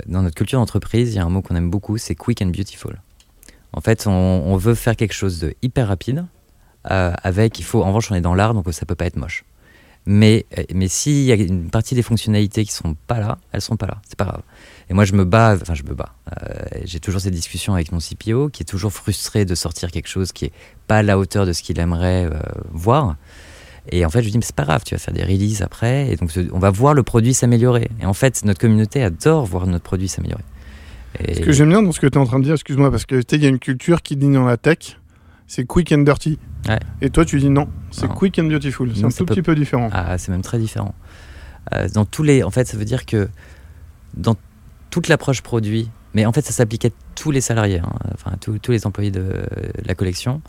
Dans 0.08 0.22
notre 0.22 0.36
culture 0.36 0.60
d'entreprise, 0.60 1.14
il 1.14 1.18
y 1.18 1.20
a 1.20 1.26
un 1.26 1.30
mot 1.30 1.42
qu'on 1.42 1.56
aime 1.56 1.70
beaucoup, 1.70 1.98
c'est 1.98 2.16
quick 2.16 2.42
and 2.42 2.48
beautiful. 2.48 3.02
En 3.76 3.82
fait, 3.82 4.08
on, 4.08 4.56
veut 4.56 4.74
faire 4.74 4.96
quelque 4.96 5.14
chose 5.14 5.40
de 5.40 5.54
hyper 5.62 5.90
rapide, 5.90 6.26
euh, 6.90 7.14
avec. 7.22 7.60
Il 7.60 7.64
faut. 7.64 7.84
En 7.84 7.88
revanche, 7.88 8.10
on 8.10 8.16
est 8.16 8.22
dans 8.22 8.34
l'art, 8.34 8.54
donc 8.54 8.66
ça 8.72 8.86
peut 8.86 8.96
pas 8.96 9.06
être 9.06 9.18
moche. 9.18 9.44
Mais, 10.06 10.46
euh, 10.58 10.64
mais 10.74 10.88
s'il 10.88 11.24
y 11.24 11.32
a 11.34 11.36
une 11.36 11.70
partie 11.70 11.94
des 11.94 12.02
fonctionnalités 12.02 12.64
qui 12.64 12.72
sont 12.72 12.96
pas 13.08 13.20
là, 13.20 13.38
elles 13.52 13.62
sont 13.62 13.76
pas 13.76 13.88
là. 13.88 13.98
C'est 14.08 14.18
pas 14.18 14.24
grave. 14.24 14.44
Et 14.90 14.94
moi, 14.94 15.04
je 15.04 15.14
me 15.14 15.26
bats. 15.26 15.58
Enfin, 15.62 15.74
je 15.74 15.84
me 15.84 15.94
bats. 15.94 16.16
Euh, 16.42 16.54
J'ai 16.86 17.02
toujours 17.02 17.20
cette 17.20 17.34
discussion 17.34 17.74
avec 17.74 17.92
mon 17.92 18.00
CPO, 18.00 18.48
qui 18.48 18.64
est 18.64 18.66
toujours 18.66 18.94
frustré 18.94 19.44
de 19.44 19.56
sortir 19.56 19.92
quelque 19.92 20.08
chose 20.08 20.32
qui 20.32 20.46
est 20.46 20.54
pas 20.88 21.00
à 21.00 21.04
la 21.04 21.20
hauteur 21.20 21.46
de 21.46 21.52
ce 21.52 21.62
qu'il 21.62 21.78
aimerait 21.78 22.30
voir. 22.72 23.18
Et 23.92 24.06
en 24.06 24.10
fait, 24.10 24.20
je 24.20 24.26
lui 24.26 24.32
dis, 24.32 24.38
mais 24.38 24.46
c'est 24.46 24.56
pas 24.56 24.64
grave, 24.64 24.84
tu 24.86 24.96
vas 24.96 25.00
faire 25.00 25.14
des 25.14 25.24
releases 25.24 25.62
après, 25.62 26.12
et 26.12 26.16
donc 26.16 26.32
on 26.54 26.60
va 26.60 26.72
voir 26.72 26.94
le 26.94 27.04
produit 27.04 27.34
s'améliorer. 27.34 27.90
Et 28.02 28.06
en 28.06 28.14
fait, 28.14 28.44
notre 28.46 28.60
communauté 28.60 29.04
adore 29.04 29.46
voir 29.46 29.68
notre 29.68 29.84
produit 29.84 30.08
s'améliorer. 30.08 30.44
Et- 31.20 31.36
Ce 31.36 31.40
que 31.42 31.52
j'aime 31.52 31.70
bien 31.70 31.82
dans 31.82 31.92
ce 31.92 32.00
que 32.00 32.08
tu 32.08 32.14
es 32.18 32.22
en 32.22 32.26
train 32.26 32.40
de 32.40 32.44
dire, 32.46 32.54
excuse-moi, 32.54 32.92
parce 32.92 33.06
que 33.06 33.22
il 33.32 33.42
y 33.44 33.46
a 33.46 33.50
une 33.50 33.60
culture 33.60 34.02
qui 34.02 34.16
dit 34.16 34.30
dans 34.32 34.46
la 34.46 34.58
tech, 34.58 35.00
c'est 35.48 35.66
quick 35.66 35.92
and 35.92 36.00
dirty. 36.00 36.40
Ouais. 36.68 36.80
Et 37.02 37.10
toi, 37.10 37.26
tu 37.26 37.40
dis 37.40 37.50
non, 37.50 37.68
c'est 37.92 38.08
quick 38.10 38.40
and 38.40 38.46
beautiful. 38.46 38.90
C'est 38.96 39.04
un 39.06 39.10
tout 39.10 39.26
petit 39.26 39.42
peu 39.42 39.56
différent. 39.56 39.90
Ah, 39.94 40.18
c'est 40.18 40.32
même 40.32 40.42
très 40.42 40.58
différent. 40.60 40.96
Euh, 41.74 41.88
dans 41.94 42.06
tous 42.06 42.24
les, 42.24 42.44
en 42.44 42.52
fait, 42.52 42.68
ça 42.68 42.78
veut 42.78 42.86
dire 42.86 43.06
que 43.06 43.28
dans 44.16 44.36
toute 44.90 45.08
l'approche 45.08 45.42
produit, 45.42 45.90
mais 46.14 46.26
en 46.26 46.32
fait, 46.34 46.42
ça 46.46 46.52
s'applique 46.52 46.86
à 46.86 46.90
tous 47.16 47.32
les 47.32 47.42
salariés, 47.42 47.80
hein, 47.80 47.94
enfin 48.14 48.32
tous, 48.40 48.58
tous 48.60 48.72
les 48.72 48.86
employés 48.88 49.12
de, 49.12 49.20
de 49.22 49.48
la 49.86 49.96
collection, 49.96 50.42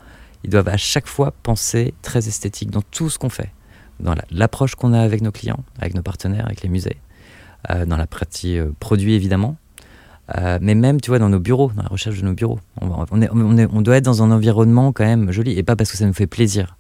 ils 0.44 0.50
doivent 0.50 0.68
à 0.68 0.76
chaque 0.76 1.06
fois 1.08 1.32
penser 1.42 1.94
très 2.02 2.28
esthétique 2.28 2.70
dans 2.70 2.82
tout 2.82 3.10
ce 3.10 3.18
qu'on 3.18 3.28
fait, 3.30 3.50
dans 3.98 4.14
la- 4.14 4.24
l'approche 4.30 4.74
qu'on 4.74 4.92
a 4.92 5.00
avec 5.00 5.20
nos 5.22 5.32
clients, 5.32 5.64
avec 5.78 5.94
nos 5.94 6.02
partenaires, 6.02 6.46
avec 6.46 6.62
les 6.62 6.68
musées, 6.68 6.96
euh, 7.70 7.84
dans 7.86 7.96
la 7.96 8.06
partie 8.06 8.58
euh, 8.58 8.68
produit 8.78 9.14
évidemment, 9.14 9.56
euh, 10.36 10.58
mais 10.60 10.74
même, 10.74 11.00
tu 11.00 11.10
vois, 11.10 11.18
dans 11.18 11.28
nos 11.28 11.38
bureaux, 11.40 11.70
dans 11.76 11.82
la 11.82 11.88
recherche 11.88 12.18
de 12.20 12.24
nos 12.24 12.32
bureaux. 12.32 12.58
On, 12.80 12.88
va- 12.88 13.06
on 13.10 13.22
est- 13.22 13.28
on 13.32 13.56
est- 13.58 13.68
on 13.72 13.80
doit 13.82 13.96
être 13.96 14.04
dans 14.04 14.22
un 14.22 14.30
environnement 14.30 14.92
quand 14.92 15.04
même 15.04 15.30
joli, 15.30 15.58
et 15.58 15.62
pas 15.62 15.76
parce 15.76 15.90
que 15.90 15.96
ça 15.96 16.06
nous 16.06 16.12
fait 16.14 16.26
plaisir. 16.26 16.76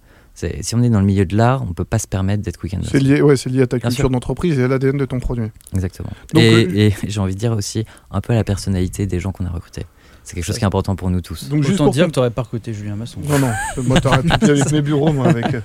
Si 0.60 0.74
on 0.74 0.82
est 0.82 0.90
dans 0.90 1.00
le 1.00 1.06
milieu 1.06 1.24
de 1.24 1.34
l'art, 1.34 1.62
on 1.62 1.72
peut 1.72 1.86
pas 1.86 1.98
se 1.98 2.06
permettre 2.06 2.42
d'être 2.42 2.58
quick 2.58 2.74
and 2.74 2.80
C'est 2.84 2.98
lié, 2.98 3.22
ouais, 3.22 3.36
c'est 3.38 3.48
lié 3.48 3.62
à 3.62 3.66
ta 3.66 3.78
Bien 3.78 3.88
culture 3.88 4.10
d'entreprise 4.10 4.58
et 4.58 4.64
à 4.64 4.68
l'ADN 4.68 4.98
de 4.98 5.06
ton 5.06 5.18
produit. 5.18 5.46
Exactement. 5.74 6.10
Donc, 6.34 6.42
et 6.42 6.66
euh, 6.66 6.70
et 6.76 6.94
j'ai 7.08 7.20
envie 7.20 7.34
de 7.34 7.38
dire 7.40 7.52
aussi 7.52 7.86
un 8.10 8.20
peu 8.20 8.34
à 8.34 8.36
la 8.36 8.44
personnalité 8.44 9.06
des 9.06 9.18
gens 9.18 9.32
qu'on 9.32 9.46
a 9.46 9.50
recrutés. 9.50 9.86
C'est 10.24 10.34
quelque 10.34 10.44
chose 10.44 10.58
qui 10.58 10.64
est 10.64 10.66
important 10.66 10.94
pour 10.94 11.08
nous 11.08 11.22
tous. 11.22 11.48
Donc 11.48 11.62
juste 11.62 11.76
Autant 11.76 11.84
pour 11.84 11.92
dire 11.94 12.06
que 12.08 12.10
t'aurais 12.10 12.30
pas 12.30 12.42
recruté 12.42 12.74
Julien 12.74 12.96
Masson. 12.96 13.20
Non, 13.26 13.38
non, 13.38 13.50
moi 13.84 13.98
t'aurais 14.00 14.22
pu 14.22 14.30
avec 14.42 14.70
mes 14.72 14.82
bureaux, 14.82 15.10
moi, 15.12 15.28
avec 15.28 15.54
euh, 15.54 15.60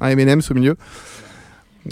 un 0.00 0.08
M&M's 0.08 0.50
au 0.50 0.54
milieu. 0.54 0.76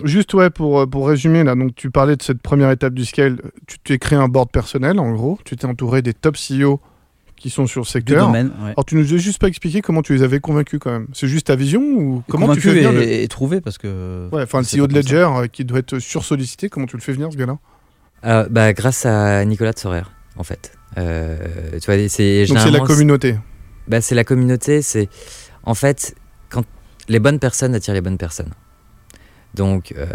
Juste, 0.05 0.35
ouais, 0.35 0.51
pour, 0.51 0.81
euh, 0.81 0.87
pour 0.87 1.09
résumer, 1.09 1.45
là, 1.45 1.55
donc 1.55 1.75
tu 1.75 1.91
parlais 1.91 2.17
de 2.17 2.23
cette 2.23 2.43
première 2.43 2.71
étape 2.71 2.95
du 2.95 3.05
scale. 3.05 3.41
Tu 3.67 3.79
t'es 3.79 3.99
créé 3.99 4.19
un 4.19 4.29
board 4.29 4.51
personnel, 4.51 4.99
en 4.99 5.13
gros. 5.13 5.39
Tu 5.45 5.57
t'es 5.57 5.67
entouré 5.67 6.03
des 6.03 6.13
top 6.15 6.37
CEO 6.37 6.81
qui 7.37 7.51
sont 7.51 7.67
sur 7.67 7.83
le 7.83 7.87
secteur. 7.87 8.27
domaine, 8.27 8.49
ouais. 8.63 8.71
Alors, 8.71 8.85
tu 8.85 8.97
nous 8.97 9.15
as 9.15 9.17
juste 9.17 9.41
pas 9.41 9.47
expliqué 9.49 9.81
comment 9.81 10.03
tu 10.03 10.13
les 10.15 10.23
avais 10.23 10.41
convaincus 10.41 10.81
quand 10.83 10.91
même. 10.91 11.07
C'est 11.15 11.29
juste 11.29 11.47
ta 11.47 11.57
vision 11.57 11.81
ou 11.81 12.23
comment 12.29 12.47
tu 12.55 12.61
Convaincu 12.61 12.69
fais 12.69 12.75
venir 12.75 12.91
et, 12.91 13.07
le... 13.07 13.13
et 13.23 13.29
trouvé 13.29 13.61
parce 13.61 13.79
que. 13.79 14.29
Ouais, 14.33 14.43
enfin, 14.43 14.61
le 14.61 14.65
CEO 14.65 14.87
pas 14.87 14.89
de 14.89 14.93
ça. 14.95 14.99
Ledger 15.15 15.29
euh, 15.37 15.47
qui 15.47 15.65
doit 15.65 15.79
être 15.79 15.99
sursollicité, 16.01 16.69
comment 16.69 16.87
tu 16.87 16.97
le 16.97 17.03
fais 17.03 17.13
venir, 17.13 17.33
ce 17.33 17.37
gars-là 17.37 17.59
Euh, 18.25 18.49
bah, 18.51 18.73
grâce 18.73 19.07
à 19.07 19.45
Nicolas 19.45 19.73
de 19.73 19.79
Sorer, 19.79 20.03
en 20.37 20.43
fait. 20.43 20.73
Euh, 20.99 21.37
tu 21.81 21.91
vois, 21.91 22.09
c'est 22.09 22.47
Donc, 22.47 22.59
c'est 22.59 22.71
la 22.71 22.81
communauté. 22.81 23.37
Bah, 23.87 24.01
c'est 24.01 24.15
la 24.15 24.25
communauté, 24.25 24.83
c'est 24.83 25.09
en 25.63 25.75
fait 25.75 26.15
quand 26.51 26.65
les 27.09 27.21
bonnes 27.21 27.39
personnes 27.39 27.75
attirent 27.75 27.95
les 27.95 28.01
bonnes 28.01 28.19
personnes. 28.19 28.53
Donc 29.55 29.93
euh, 29.97 30.07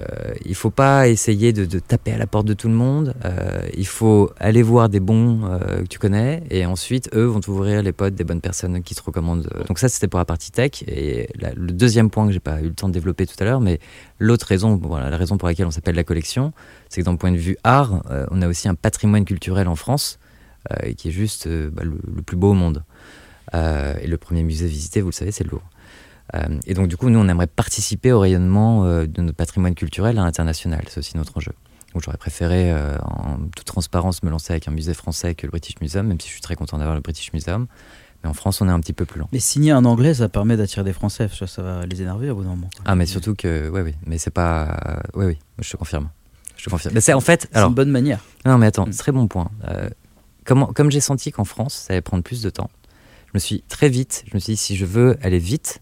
il 0.45 0.55
faut 0.55 0.69
pas 0.69 1.07
essayer 1.09 1.53
de, 1.53 1.79
taper 1.79 2.11
à 2.11 2.17
la 2.17 2.27
porte 2.27 2.45
de 2.45 2.53
tout 2.53 2.67
le 2.67 2.73
monde. 2.73 3.13
euh, 3.25 3.67
il 3.75 3.87
faut 3.87 4.31
aller 4.39 4.61
voir 4.61 4.89
des 4.89 4.99
bons 4.99 5.41
euh, 5.45 5.81
que 5.81 5.87
tu 5.87 5.99
connais 5.99 6.43
et 6.49 6.65
ensuite 6.65 7.09
eux 7.13 7.25
vont 7.25 7.39
t'ouvrir 7.39 7.81
les 7.81 7.91
potes 7.91 8.15
des 8.15 8.23
bonnes 8.23 8.41
personnes 8.41 8.83
qui 8.83 8.95
te 8.95 9.01
recommandent. 9.01 9.49
Donc 9.67 9.79
ça 9.79 9.89
c'était 9.89 10.07
pour 10.07 10.19
la 10.19 10.25
partie 10.25 10.51
tech 10.51 10.83
et 10.87 11.29
le 11.55 11.71
deuxième 11.71 12.09
point 12.09 12.27
que 12.27 12.31
j'ai 12.31 12.39
pas 12.39 12.61
eu 12.61 12.67
le 12.67 12.73
temps 12.73 12.87
de 12.87 12.93
développer 12.93 13.25
tout 13.25 13.35
à 13.39 13.43
l'heure, 13.43 13.59
mais 13.59 13.79
l'autre 14.19 14.45
raison, 14.45 14.79
voilà, 14.81 15.09
la 15.09 15.17
raison 15.17 15.37
pour 15.37 15.47
laquelle 15.47 15.65
on 15.65 15.71
s'appelle 15.71 15.95
la 15.95 16.03
collection, 16.03 16.53
c'est 16.89 17.01
que 17.01 17.05
d'un 17.05 17.15
point 17.15 17.31
de 17.31 17.37
vue 17.37 17.57
art, 17.63 18.03
on 18.31 18.41
a 18.41 18.47
aussi 18.47 18.69
un 18.69 18.75
patrimoine 18.75 19.25
culturel 19.25 19.67
en 19.67 19.75
France 19.75 20.19
qui 20.95 21.09
est 21.09 21.11
juste 21.11 21.47
bah, 21.47 21.83
le, 21.83 21.97
le 22.15 22.21
plus 22.21 22.37
beau 22.37 22.51
au 22.51 22.53
monde. 22.53 22.83
Et 23.53 24.07
le 24.07 24.17
premier 24.17 24.43
musée 24.43 24.67
visité, 24.67 25.01
vous 25.01 25.09
le 25.09 25.13
savez, 25.13 25.31
c'est 25.31 25.43
le 25.43 25.49
Louvre. 25.49 25.72
Euh, 26.35 26.59
et 26.65 26.73
donc, 26.73 26.87
du 26.87 26.97
coup, 26.97 27.09
nous, 27.09 27.19
on 27.19 27.27
aimerait 27.27 27.47
participer 27.47 28.11
au 28.11 28.19
rayonnement 28.19 28.85
euh, 28.85 29.05
de 29.05 29.21
notre 29.21 29.37
patrimoine 29.37 29.75
culturel 29.75 30.17
à 30.17 30.23
l'international. 30.23 30.83
C'est 30.89 30.97
aussi 30.99 31.15
notre 31.17 31.37
enjeu. 31.37 31.51
Donc, 31.93 32.01
j'aurais 32.03 32.17
préféré, 32.17 32.71
euh, 32.71 32.97
en 33.03 33.37
toute 33.55 33.65
transparence, 33.65 34.23
me 34.23 34.29
lancer 34.31 34.51
avec 34.53 34.67
un 34.67 34.71
musée 34.71 34.93
français 34.95 35.35
que 35.35 35.45
le 35.45 35.51
British 35.51 35.75
Museum, 35.79 36.07
même 36.07 36.19
si 36.19 36.27
je 36.27 36.33
suis 36.33 36.41
très 36.41 36.55
content 36.55 36.77
d'avoir 36.79 36.95
le 36.95 37.01
British 37.01 37.31
Museum. 37.33 37.67
Mais 38.23 38.29
en 38.29 38.33
France, 38.33 38.61
on 38.61 38.67
est 38.69 38.71
un 38.71 38.79
petit 38.79 38.93
peu 38.93 39.05
plus 39.05 39.19
lent. 39.19 39.27
Mais 39.33 39.39
signer 39.39 39.71
un 39.71 39.85
anglais, 39.85 40.13
ça 40.15 40.29
permet 40.29 40.55
d'attirer 40.57 40.83
des 40.83 40.93
Français. 40.93 41.27
Ça, 41.27 41.45
ça 41.45 41.61
va 41.61 41.85
les 41.85 42.01
énerver 42.01 42.29
au 42.29 42.35
bout 42.35 42.43
d'un 42.43 42.49
moment. 42.51 42.69
Ah, 42.85 42.95
mais 42.95 43.05
surtout 43.05 43.35
que, 43.35 43.69
ouais, 43.69 43.81
oui, 43.81 43.93
mais 44.05 44.17
c'est 44.17 44.31
pas. 44.31 45.01
Oui, 45.13 45.25
oui, 45.25 45.37
je 45.59 45.69
te 45.69 45.77
confirme. 45.77 46.09
Je 46.57 46.63
te 46.65 46.69
confirme. 46.69 46.95
Mais 46.95 47.01
c'est 47.01 47.13
en 47.13 47.19
fait. 47.19 47.49
C'est 47.51 47.59
une 47.59 47.73
bonne 47.73 47.91
manière. 47.91 48.21
Non, 48.45 48.57
mais 48.57 48.67
attends, 48.67 48.85
Mm. 48.87 48.91
très 48.93 49.11
bon 49.11 49.27
point. 49.27 49.51
Euh, 49.67 49.89
comment, 50.45 50.67
comme 50.67 50.89
j'ai 50.89 51.01
senti 51.01 51.31
qu'en 51.33 51.43
France, 51.43 51.73
ça 51.73 51.93
allait 51.93 52.01
prendre 52.01 52.23
plus 52.23 52.41
de 52.41 52.49
temps, 52.49 52.69
je 53.27 53.31
me 53.33 53.39
suis 53.39 53.61
très 53.67 53.89
vite, 53.89 54.23
je 54.29 54.35
me 54.35 54.39
suis 54.39 54.53
dit, 54.53 54.57
si 54.57 54.77
je 54.77 54.85
veux 54.85 55.17
aller 55.21 55.39
vite, 55.39 55.81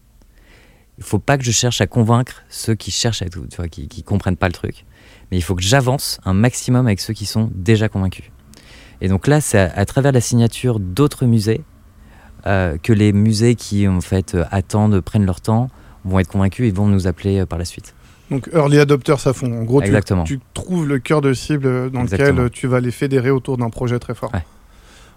il 1.02 1.08
faut 1.08 1.18
pas 1.18 1.36
que 1.36 1.44
je 1.44 1.50
cherche 1.50 1.80
à 1.80 1.86
convaincre 1.86 2.42
ceux 2.48 2.74
qui 2.74 2.90
cherchent 2.90 3.22
à 3.22 3.28
tout, 3.28 3.44
tu 3.50 3.56
vois, 3.56 3.68
qui, 3.68 3.88
qui 3.88 4.02
comprennent 4.02 4.36
pas 4.36 4.46
le 4.46 4.52
truc. 4.52 4.84
Mais 5.30 5.36
il 5.36 5.42
faut 5.42 5.54
que 5.56 5.62
j'avance 5.62 6.20
un 6.24 6.32
maximum 6.32 6.86
avec 6.86 7.00
ceux 7.00 7.12
qui 7.12 7.26
sont 7.26 7.50
déjà 7.54 7.88
convaincus. 7.88 8.26
Et 9.00 9.08
donc 9.08 9.26
là, 9.26 9.40
c'est 9.40 9.58
à, 9.58 9.72
à 9.74 9.84
travers 9.84 10.12
la 10.12 10.20
signature 10.20 10.78
d'autres 10.78 11.26
musées 11.26 11.62
euh, 12.46 12.76
que 12.80 12.92
les 12.92 13.12
musées 13.12 13.56
qui 13.56 13.88
en 13.88 14.00
fait 14.00 14.34
euh, 14.34 14.44
attendent, 14.50 15.00
prennent 15.00 15.26
leur 15.26 15.40
temps, 15.40 15.70
vont 16.04 16.20
être 16.20 16.28
convaincus 16.28 16.68
et 16.68 16.70
vont 16.70 16.86
nous 16.86 17.06
appeler 17.06 17.40
euh, 17.40 17.46
par 17.46 17.58
la 17.58 17.64
suite. 17.64 17.94
Donc, 18.30 18.48
early 18.54 18.78
adopters 18.78 19.26
à 19.26 19.32
fond. 19.32 19.52
En 19.52 19.64
gros, 19.64 19.82
tu, 19.82 19.92
tu 20.24 20.40
trouves 20.54 20.86
le 20.86 20.98
cœur 20.98 21.20
de 21.20 21.34
cible 21.34 21.90
dans 21.90 22.02
Exactement. 22.02 22.42
lequel 22.44 22.50
tu 22.50 22.66
vas 22.66 22.80
les 22.80 22.92
fédérer 22.92 23.30
autour 23.30 23.58
d'un 23.58 23.70
projet 23.70 23.98
très 23.98 24.14
fort. 24.14 24.32
Ouais. 24.32 24.44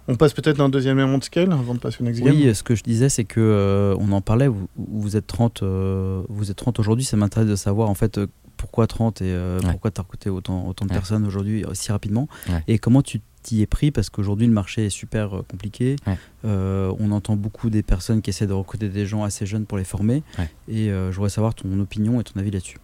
On 0.07 0.15
passe 0.15 0.33
peut-être 0.33 0.59
à 0.59 0.63
un 0.63 0.69
deuxième 0.69 0.99
élément 0.99 1.17
de 1.17 1.23
scale 1.23 1.51
avant 1.51 1.73
de 1.73 1.79
passer 1.79 1.97
au 2.01 2.03
next 2.05 2.21
game. 2.21 2.35
Oui, 2.35 2.53
ce 2.53 2.61
que 2.63 2.75
je 2.75 2.83
disais, 2.83 3.09
c'est 3.09 3.23
que 3.25 3.39
euh, 3.39 3.95
on 3.99 4.11
en 4.11 4.21
parlait. 4.21 4.47
Vous, 4.47 4.67
vous 4.77 5.17
êtes 5.17 5.25
30, 5.27 5.63
euh, 5.63 6.21
vous 6.29 6.51
êtes 6.51 6.57
30 6.57 6.79
aujourd'hui. 6.79 7.05
Ça 7.05 7.17
m'intéresse 7.17 7.47
de 7.49 7.55
savoir 7.55 7.89
en 7.89 7.95
fait 7.95 8.17
euh, 8.19 8.27
pourquoi 8.57 8.85
30 8.87 9.21
et 9.21 9.25
euh, 9.25 9.59
Ouais. 9.61 9.71
pourquoi 9.71 9.91
tu 9.91 9.99
as 9.99 10.03
recruté 10.03 10.29
autant, 10.29 10.67
autant 10.67 10.85
de 10.85 10.91
Ouais. 10.91 10.95
personnes 10.97 11.25
aujourd'hui 11.25 11.65
aussi 11.65 11.91
rapidement. 11.91 12.27
Ouais. 12.49 12.63
Et 12.67 12.77
comment 12.77 13.01
tu 13.01 13.21
t'y 13.41 13.61
es 13.61 13.65
pris? 13.67 13.91
Parce 13.91 14.09
qu'aujourd'hui 14.11 14.45
le 14.47 14.53
marché 14.53 14.85
est 14.85 14.89
super 14.91 15.37
euh, 15.37 15.41
compliqué. 15.49 15.95
Ouais. 16.05 16.17
Euh, 16.45 16.93
on 16.99 17.11
entend 17.11 17.35
beaucoup 17.35 17.69
des 17.71 17.81
personnes 17.83 18.21
qui 18.21 18.29
essaient 18.29 18.47
de 18.47 18.53
recruter 18.53 18.89
des 18.89 19.05
gens 19.07 19.23
assez 19.23 19.45
jeunes 19.47 19.65
pour 19.65 19.77
les 19.79 19.83
former. 19.83 20.21
Ouais. 20.37 20.49
Et 20.67 20.91
euh, 20.91 21.11
je 21.11 21.15
voudrais 21.15 21.29
savoir 21.31 21.55
ton 21.55 21.79
opinion 21.79 22.21
et 22.21 22.23
ton 22.23 22.39
avis 22.39 22.51
là-dessus. 22.51 22.77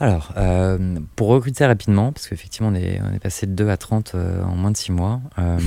Alors, 0.00 0.32
euh, 0.36 0.98
pour 1.16 1.28
recruter 1.28 1.64
rapidement, 1.64 2.12
parce 2.12 2.28
qu'effectivement, 2.28 2.68
on 2.68 2.74
est, 2.74 3.00
on 3.02 3.14
est 3.14 3.20
passé 3.20 3.46
de 3.46 3.52
2 3.52 3.68
à 3.68 3.76
30 3.76 4.14
euh, 4.14 4.42
en 4.42 4.56
moins 4.56 4.70
de 4.70 4.76
6 4.76 4.92
mois. 4.92 5.20
euh, 5.38 5.58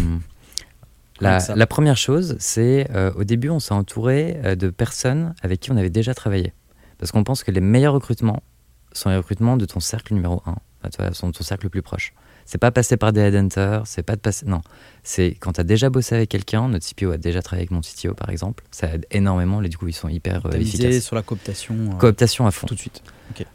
la, 1.20 1.68
première 1.68 1.98
chose, 1.98 2.36
c'est 2.40 2.88
au 3.16 3.24
début, 3.24 3.50
on 3.50 3.60
s'est 3.60 3.74
entouré 3.74 4.56
de 4.56 4.70
personnes 4.70 5.34
avec 5.42 5.62
qui 5.62 5.72
on 5.72 5.78
avait 5.78 5.90
déjà 5.90 6.14
travaillé. 6.14 6.54
Parce 7.00 7.12
qu'on 7.12 7.24
pense 7.24 7.44
que 7.44 7.52
les 7.52 7.62
meilleurs 7.62 7.94
recrutements 7.94 8.44
sont 8.92 9.10
les 9.10 9.18
recrutements 9.18 9.58
de 9.58 9.66
ton 9.66 9.80
cercle 9.80 10.14
numéro 10.14 10.42
1, 10.46 10.52
enfin, 10.52 10.90
tu 10.92 11.02
vois, 11.02 11.14
sont 11.14 11.30
de 11.30 11.34
ton 11.34 11.44
cercle 11.44 11.66
le 11.66 11.70
plus 11.70 11.82
proche. 11.82 12.14
C'est 12.50 12.58
pas 12.58 12.72
passer 12.72 12.98
par 12.98 13.12
des 13.14 13.20
headhunters, 13.20 13.86
c'est 13.86 14.02
pas 14.04 14.16
de 14.16 14.22
passer. 14.22 14.46
Non, 14.46 14.62
c'est 15.04 15.36
quand 15.40 15.54
tu 15.54 15.62
as 15.62 15.66
déjà 15.66 15.90
bossé 15.90 16.16
avec 16.16 16.30
quelqu'un, 16.30 16.70
notre 16.70 16.88
CPO 16.88 17.12
a 17.12 17.18
déjà 17.18 17.42
travaillé 17.42 17.64
avec 17.64 17.72
mon 17.72 17.82
CTO 17.82 18.14
par 18.14 18.30
exemple, 18.30 18.64
ça 18.72 18.88
aide 18.88 19.06
énormément, 19.12 19.62
et 19.62 19.68
du 19.68 19.78
coup, 19.78 19.88
ils 19.88 19.94
sont 19.94 20.08
hyper 20.08 20.46
euh, 20.46 20.52
efficaces. 20.54 21.04
sur 21.04 21.16
la 21.16 21.24
cooptation 21.24 21.76
euh, 21.76 21.98
Cooptation 21.98 22.48
à 22.48 22.52
fond. 22.52 22.66
tout 22.66 22.74
de 22.76 22.80
suite. 22.80 23.04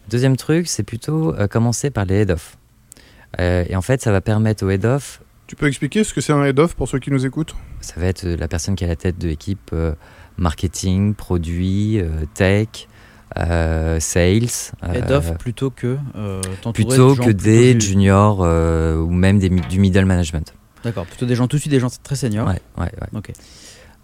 Deuxième 0.09 0.37
truc, 0.37 0.69
c'est 0.69 0.83
plutôt 0.83 1.35
euh, 1.35 1.49
commencer 1.49 1.91
par 1.91 2.05
les 2.05 2.17
head-off. 2.21 2.59
Euh, 3.41 3.65
et 3.69 3.77
en 3.77 3.83
fait, 3.83 4.03
ça 4.03 4.13
va 4.13 4.21
permettre 4.21 4.65
au 4.65 4.71
head-off, 4.71 5.23
Tu 5.47 5.57
peux 5.57 5.67
expliquer 5.67 6.05
ce 6.05 6.13
que 6.15 6.21
c'est 6.21 6.33
un 6.33 6.45
head-off 6.45 6.75
pour 6.75 6.89
ceux 6.89 6.99
qui 6.99 7.11
nous 7.11 7.25
écoutent? 7.27 7.55
Ça 7.81 7.95
va 7.97 8.07
être 8.07 8.27
la 8.27 8.49
personne 8.49 8.75
qui 8.75 8.85
est 8.85 8.87
à 8.87 8.91
la 8.91 8.97
tête 8.97 9.19
de 9.19 9.29
l'équipe 9.29 9.71
euh, 9.73 9.95
marketing, 10.37 11.15
produit, 11.15 11.99
euh, 11.99 12.27
tech, 12.35 12.89
euh, 13.39 13.99
sales. 14.01 14.49
euh, 14.85 14.93
Head 14.95 15.11
off 15.11 15.37
plutôt 15.39 15.71
que 15.71 15.97
euh, 16.17 16.41
plutôt 16.75 17.11
de 17.11 17.15
gens 17.17 17.25
que 17.25 17.31
des 17.31 17.79
juniors 17.81 18.41
euh, 18.43 18.97
ou 18.97 19.11
même 19.11 19.39
des, 19.39 19.49
du 19.49 19.79
middle 19.81 20.05
management. 20.05 20.53
D'accord, 20.85 21.07
plutôt 21.07 21.27
des 21.27 21.35
gens 21.37 21.47
tout 21.49 21.57
de 21.57 21.61
suite 21.61 21.71
des 21.71 21.81
gens 21.81 21.89
très 22.03 22.17
seniors. 22.17 22.47
Ouais, 22.49 22.61
ouais, 22.79 22.91
ouais. 23.01 23.09
Ok. 23.19 23.33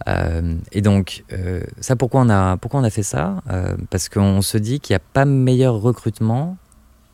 Euh, 0.06 0.54
et 0.72 0.80
donc, 0.80 1.24
euh, 1.32 1.60
ça, 1.80 1.96
pourquoi 1.96 2.20
on 2.20 2.28
a, 2.30 2.56
pourquoi 2.56 2.80
on 2.80 2.84
a 2.84 2.90
fait 2.90 3.02
ça? 3.02 3.42
Euh, 3.50 3.76
Parce 3.90 4.08
qu'on 4.08 4.42
se 4.42 4.56
dit 4.56 4.78
qu'il 4.80 4.94
n'y 4.94 4.96
a 4.98 5.02
pas 5.12 5.24
meilleur 5.24 5.74
recrutement 5.74 6.56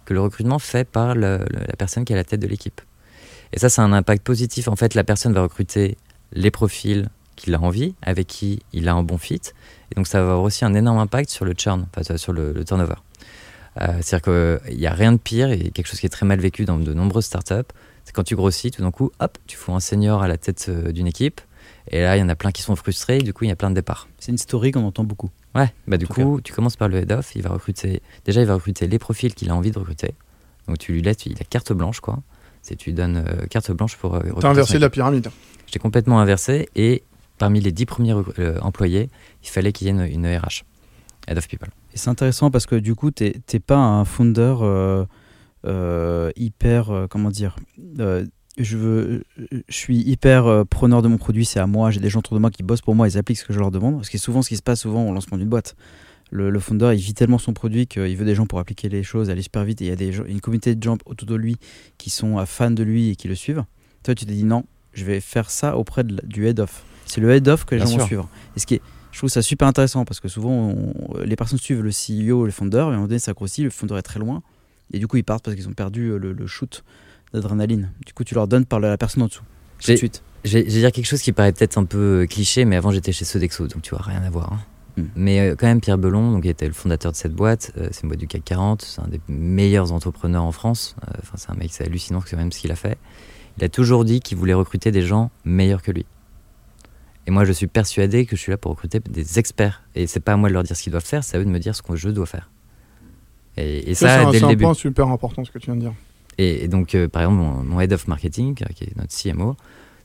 que 0.05 0.13
le 0.13 0.21
recrutement 0.21 0.59
fait 0.59 0.85
par 0.87 1.15
le- 1.15 1.39
le- 1.51 1.61
la 1.67 1.77
personne 1.79 2.05
qui 2.05 2.13
est 2.13 2.17
à 2.17 2.19
la 2.19 2.25
tête 2.25 2.41
de 2.41 2.47
l'équipe. 2.47 2.81
Et 3.55 3.59
ça, 3.59 3.71
c'est 3.71 3.81
un 3.81 3.93
impact 3.93 4.23
positif. 4.23 4.69
En 4.69 4.77
fait, 4.77 4.95
la 4.95 5.03
personne 5.05 5.33
va 5.33 5.41
recruter 5.41 5.97
les 6.33 6.51
profils 6.51 7.09
qu'il 7.37 7.55
a 7.55 7.61
envie, 7.61 7.95
avec 8.03 8.27
qui 8.27 8.61
il 8.75 8.87
a 8.89 8.93
un 8.95 9.03
bon 9.03 9.17
fit. 9.17 9.41
Et 9.95 9.97
donc, 9.97 10.07
ça 10.09 10.19
va 10.19 10.25
avoir 10.25 10.43
aussi 10.43 10.65
un 10.65 10.75
énorme 10.75 10.99
impact 10.99 11.31
sur 11.31 11.45
le 11.45 11.55
churn, 11.57 11.87
enfin, 11.97 12.17
sur 12.17 12.33
le, 12.33 12.53
le 12.53 12.65
turnover. 12.65 12.95
Euh, 13.81 13.87
C'est-à-dire 14.03 14.23
qu'il 14.67 14.77
n'y 14.79 14.87
a 14.87 14.93
rien 14.93 15.13
de 15.13 15.19
pire 15.19 15.51
et 15.51 15.71
quelque 15.71 15.87
chose 15.87 16.01
qui 16.01 16.07
est 16.07 16.11
très 16.11 16.27
mal 16.27 16.41
vécu 16.41 16.65
dans 16.65 16.79
de 16.79 16.93
nombreuses 16.95 17.25
startups. 17.27 17.55
C'est 18.05 18.13
quand 18.13 18.23
tu 18.25 18.37
grossis, 18.37 18.71
tout 18.71 18.83
d'un 18.83 18.91
coup, 18.91 19.11
hop, 19.21 19.39
tu 19.47 19.57
fous 19.57 19.73
un 19.73 19.81
senior 19.81 20.23
à 20.23 20.29
la 20.29 20.37
tête 20.37 20.67
euh, 20.69 20.93
d'une 20.93 21.07
équipe. 21.07 21.41
Et 21.91 22.01
là, 22.03 22.17
il 22.17 22.21
y 22.21 22.23
en 22.23 22.29
a 22.29 22.35
plein 22.35 22.51
qui 22.51 22.63
sont 22.63 22.77
frustrés, 22.77 23.19
et 23.19 23.23
du 23.23 23.33
coup, 23.33 23.45
il 23.45 23.49
y 23.49 23.53
a 23.53 23.57
plein 23.57 23.71
de 23.71 23.75
départs. 23.75 24.09
C'est 24.19 24.33
une 24.33 24.39
story 24.39 24.73
qu'on 24.73 24.85
entend 24.85 25.05
beaucoup. 25.05 25.31
Ouais, 25.55 25.73
bah 25.87 25.97
du 25.97 26.07
coup, 26.07 26.41
tu 26.43 26.53
commences 26.53 26.77
par 26.77 26.89
le 26.89 26.97
head-off, 26.99 27.33
il 27.37 27.43
va 27.43 27.51
recruter. 27.51 28.03
Déjà, 28.25 28.41
il 28.41 28.47
va 28.47 28.55
recruter 28.55 28.87
les 28.87 28.99
profils 28.99 29.35
qu'il 29.35 29.51
a 29.51 29.55
envie 29.55 29.71
de 29.71 29.79
recruter. 29.79 30.15
Donc, 30.67 30.79
tu 30.79 30.93
lui 30.93 31.03
laisses, 31.03 31.25
il 31.27 31.35
a 31.41 31.45
carte 31.45 31.73
blanche, 31.73 32.01
quoi. 32.01 32.19
C'est 32.63 32.77
tu 32.77 32.91
lui 32.91 32.95
donnes 32.95 33.19
euh, 33.29 33.47
carte 33.47 33.71
blanche 33.73 33.97
pour. 33.97 34.15
euh, 34.15 34.19
recruter 34.19 34.41
T'as 34.41 34.49
inversé 34.49 34.79
la 34.79 34.89
pyramide. 34.91 35.29
J'ai 35.67 35.79
complètement 35.79 36.21
inversé, 36.21 36.69
et 36.75 37.03
parmi 37.39 37.61
les 37.61 37.73
dix 37.73 37.87
premiers 37.87 38.13
recru- 38.13 38.39
euh, 38.39 38.59
employés, 38.61 39.11
il 39.43 39.49
fallait 39.49 39.73
qu'il 39.73 39.87
y 39.87 39.91
ait 39.91 39.93
une, 39.93 40.01
une 40.03 40.27
RH, 40.27 40.65
Head 41.29 41.39
of 41.39 41.49
People. 41.49 41.69
Et 41.93 41.97
c'est 41.99 42.11
intéressant 42.11 42.51
parce 42.51 42.67
que 42.67 42.77
du 42.77 42.95
coup, 42.95 43.11
t'es 43.11 43.41
t'es 43.47 43.61
pas 43.61 43.77
un 43.77 44.05
founder 44.05 44.55
euh, 44.61 45.05
euh, 45.65 46.31
hyper, 46.37 47.07
comment 47.11 47.31
dire, 47.31 47.57
je 48.57 48.77
veux, 48.77 49.25
je 49.69 49.75
suis 49.75 49.99
hyper 49.99 50.65
preneur 50.69 51.03
de 51.03 51.09
mon 51.09 51.19
produit, 51.19 51.45
c'est 51.45 51.59
à 51.61 51.67
moi. 51.67 51.91
J'ai 51.91 52.01
des 52.01 52.09
gens 52.11 52.21
autour 52.21 52.35
de 52.35 52.41
moi 52.41 52.51
qui 52.51 52.63
bossent 52.63 52.83
pour 52.83 52.95
moi, 52.95 53.09
ils 53.09 53.19
appliquent 53.19 53.39
ce 53.39 53.45
que 53.45 53.53
je 53.53 53.59
leur 53.59 53.71
demande. 53.71 54.05
Ce 54.05 54.11
qui 54.11 54.17
est 54.17 54.21
souvent 54.21 54.43
ce 54.43 54.49
qui 54.49 54.57
se 54.57 54.63
passe 54.63 54.81
souvent 54.83 55.09
au 55.09 55.13
lancement 55.13 55.39
d'une 55.39 55.49
boîte. 55.49 55.75
Le, 56.31 56.51
le 56.51 56.59
founder, 56.61 56.93
il 56.95 57.01
vit 57.01 57.15
tellement 57.15 57.39
son 57.39 57.53
produit 57.53 57.87
qu'il 57.87 58.17
veut 58.17 58.25
des 58.25 58.35
gens 58.35 58.47
pour 58.47 58.59
appliquer 58.59 58.89
les 58.89 59.03
choses, 59.03 59.31
aller 59.31 59.43
super 59.43 59.65
vite. 59.65 59.81
Et 59.83 59.87
il 59.87 60.03
y 60.03 60.11
a 60.19 60.23
une 60.27 60.41
communauté 60.41 60.75
de 60.75 60.83
gens 60.83 60.97
autour 61.05 61.29
de 61.29 61.35
lui 61.35 61.57
qui 61.99 62.11
sont 62.11 62.45
fans 62.47 62.71
de 62.71 62.83
lui 62.83 63.11
et 63.11 63.17
qui 63.17 63.29
le 63.29 63.35
suivent. 63.35 63.65
Toi, 64.03 64.15
tu 64.15 64.25
t'es 64.25 64.33
dit 64.33 64.45
non, 64.45 64.65
je 64.93 65.05
vais 65.05 65.21
faire 65.21 65.51
ça 65.51 65.77
auprès 65.77 66.03
du 66.05 66.47
head 66.47 66.61
off. 66.61 66.85
C'est 67.07 67.21
le 67.21 67.31
head 67.33 67.47
off 67.49 67.65
que 67.65 67.75
les 67.75 67.81
gens 67.87 67.97
vont 67.99 68.07
suivre. 68.07 68.29
Et 68.57 68.61
ce 68.61 68.67
qui 68.67 68.75
est, 68.75 68.81
je 69.13 69.19
trouve 69.19 69.31
ça 69.31 69.43
super 69.43 69.69
intéressant 69.69 70.05
parce 70.05 70.21
que 70.21 70.29
souvent 70.29 70.51
on- 70.71 71.19
les 71.25 71.37
personnes 71.37 71.59
suivent 71.59 71.83
le 71.83 71.91
CEO, 71.91 72.45
le 72.47 72.51
founder, 72.51 72.79
et 72.79 72.81
à 72.81 72.85
un 72.85 72.91
moment 72.93 73.07
donné 73.07 73.19
ça 73.19 73.33
grossit, 73.33 73.65
le 73.65 73.71
founder 73.71 73.95
est 73.97 74.03
très 74.03 74.19
loin, 74.21 74.43
et 74.93 74.99
du 74.99 75.07
coup 75.07 75.17
ils 75.17 75.25
partent 75.25 75.45
parce 75.45 75.57
qu'ils 75.57 75.69
ont 75.69 75.73
perdu 75.73 76.09
euh, 76.11 76.19
le, 76.19 76.33
le 76.33 76.47
shoot 76.47 76.83
d'adrénaline. 77.33 77.91
Du 78.07 78.13
coup 78.13 78.25
tu 78.25 78.35
leur 78.35 78.49
donnes 78.49 78.65
par 78.67 78.81
la 78.81 78.97
personne 78.99 79.23
en 79.23 79.27
dessous. 79.27 79.43
Tout 79.79 79.87
J'ai- 79.87 79.93
de 79.95 79.99
suite. 79.99 80.23
Je 80.45 80.59
vais 80.59 80.63
dire 80.65 80.93
quelque 80.93 81.07
chose 81.07 81.23
qui 81.23 81.33
paraît 81.33 81.53
peut-être 81.53 81.79
un 81.79 81.87
peu 81.87 82.23
euh, 82.23 82.27
cliché, 82.27 82.67
mais 82.67 82.77
avant, 82.77 82.91
j'étais 82.91 83.13
chez 83.13 83.25
Sodexo, 83.25 83.67
donc 83.67 83.81
tu 83.81 83.91
vois, 83.95 84.03
rien 84.05 84.23
à 84.23 84.29
voir. 84.29 84.53
hein. 84.53 84.59
Hmm. 84.99 85.05
Mais 85.17 85.41
euh, 85.41 85.55
quand 85.59 85.67
même, 85.67 85.81
Pierre 85.81 85.97
Belon, 85.97 86.33
donc, 86.33 86.43
qui 86.43 86.51
était 86.51 86.67
le 86.67 86.75
fondateur 86.75 87.13
de 87.13 87.17
cette 87.17 87.33
boîte, 87.33 87.73
euh, 87.79 87.89
c'est 87.93 88.03
une 88.03 88.11
boîte 88.11 88.21
du 88.21 88.27
CAC 88.27 88.45
40, 88.45 88.83
c'est 88.83 89.01
un 89.01 89.09
des 89.09 89.21
meilleurs 89.27 89.93
entrepreneurs 89.93 90.43
en 90.45 90.53
France. 90.53 90.97
Euh, 91.09 91.19
c'est 91.35 91.51
un 91.51 91.55
mec, 91.55 91.71
c'est 91.73 91.85
hallucinant 91.87 92.21
quand 92.21 92.37
même 92.37 92.53
ce 92.53 92.59
qu'il 92.61 92.71
a 92.73 92.77
fait. 92.77 92.99
Il 93.57 93.65
a 93.65 93.71
toujours 93.71 94.05
dit 94.05 94.21
qu'il 94.21 94.37
voulait 94.37 94.53
recruter 94.53 94.93
des 94.93 95.01
gens 95.01 95.31
meilleurs 95.47 95.81
que 95.81 95.91
lui. 95.93 96.05
Et 97.27 97.31
moi, 97.31 97.45
je 97.45 97.53
suis 97.53 97.67
persuadé 97.67 98.27
que 98.27 98.37
je 98.37 98.41
suis 98.41 98.51
là 98.51 98.59
pour 98.59 98.73
recruter 98.73 99.01
des 99.01 99.39
experts. 99.39 99.83
Et 99.95 100.07
c'est 100.07 100.21
pas 100.21 100.33
à 100.35 100.37
moi 100.37 100.49
de 100.49 100.55
leur 100.55 100.63
dire 100.63 100.77
ce 100.77 100.83
qu'ils 100.83 100.91
doivent 100.91 101.05
faire, 101.05 101.25
c'est 101.25 101.37
à 101.37 101.41
eux 101.41 101.45
de 101.45 101.51
me 101.51 101.59
dire 101.59 101.75
ce 101.75 101.83
que 101.83 101.97
je 101.97 102.09
dois 102.11 102.27
faire. 102.27 102.51
Et, 103.57 103.91
et 103.91 103.95
Ça, 103.95 104.09
ça, 104.09 104.19
c'est 104.19 104.25
un- 104.27 104.31
dès 104.31 104.39
c'est 104.39 104.41
le 104.41 104.47
un, 104.47 104.49
début. 104.51 104.65
point 104.65 104.75
super 104.75 105.09
important 105.09 105.45
ce 105.45 105.51
que 105.51 105.59
tu 105.59 105.67
viens 105.67 105.77
de 105.77 105.81
dire. 105.81 105.95
Et, 106.39 106.65
et 106.65 106.69
donc, 106.69 106.95
euh, 106.95 107.09
par 107.09 107.23
exemple, 107.23 107.39
mon, 107.39 107.63
mon 107.65 107.81
head 107.81 107.93
of 107.93 108.09
marketing, 108.09 108.57
euh, 108.63 108.67
qui 108.75 108.85
est 108.85 108.97
notre 108.97 109.15
CMO, 109.15 109.57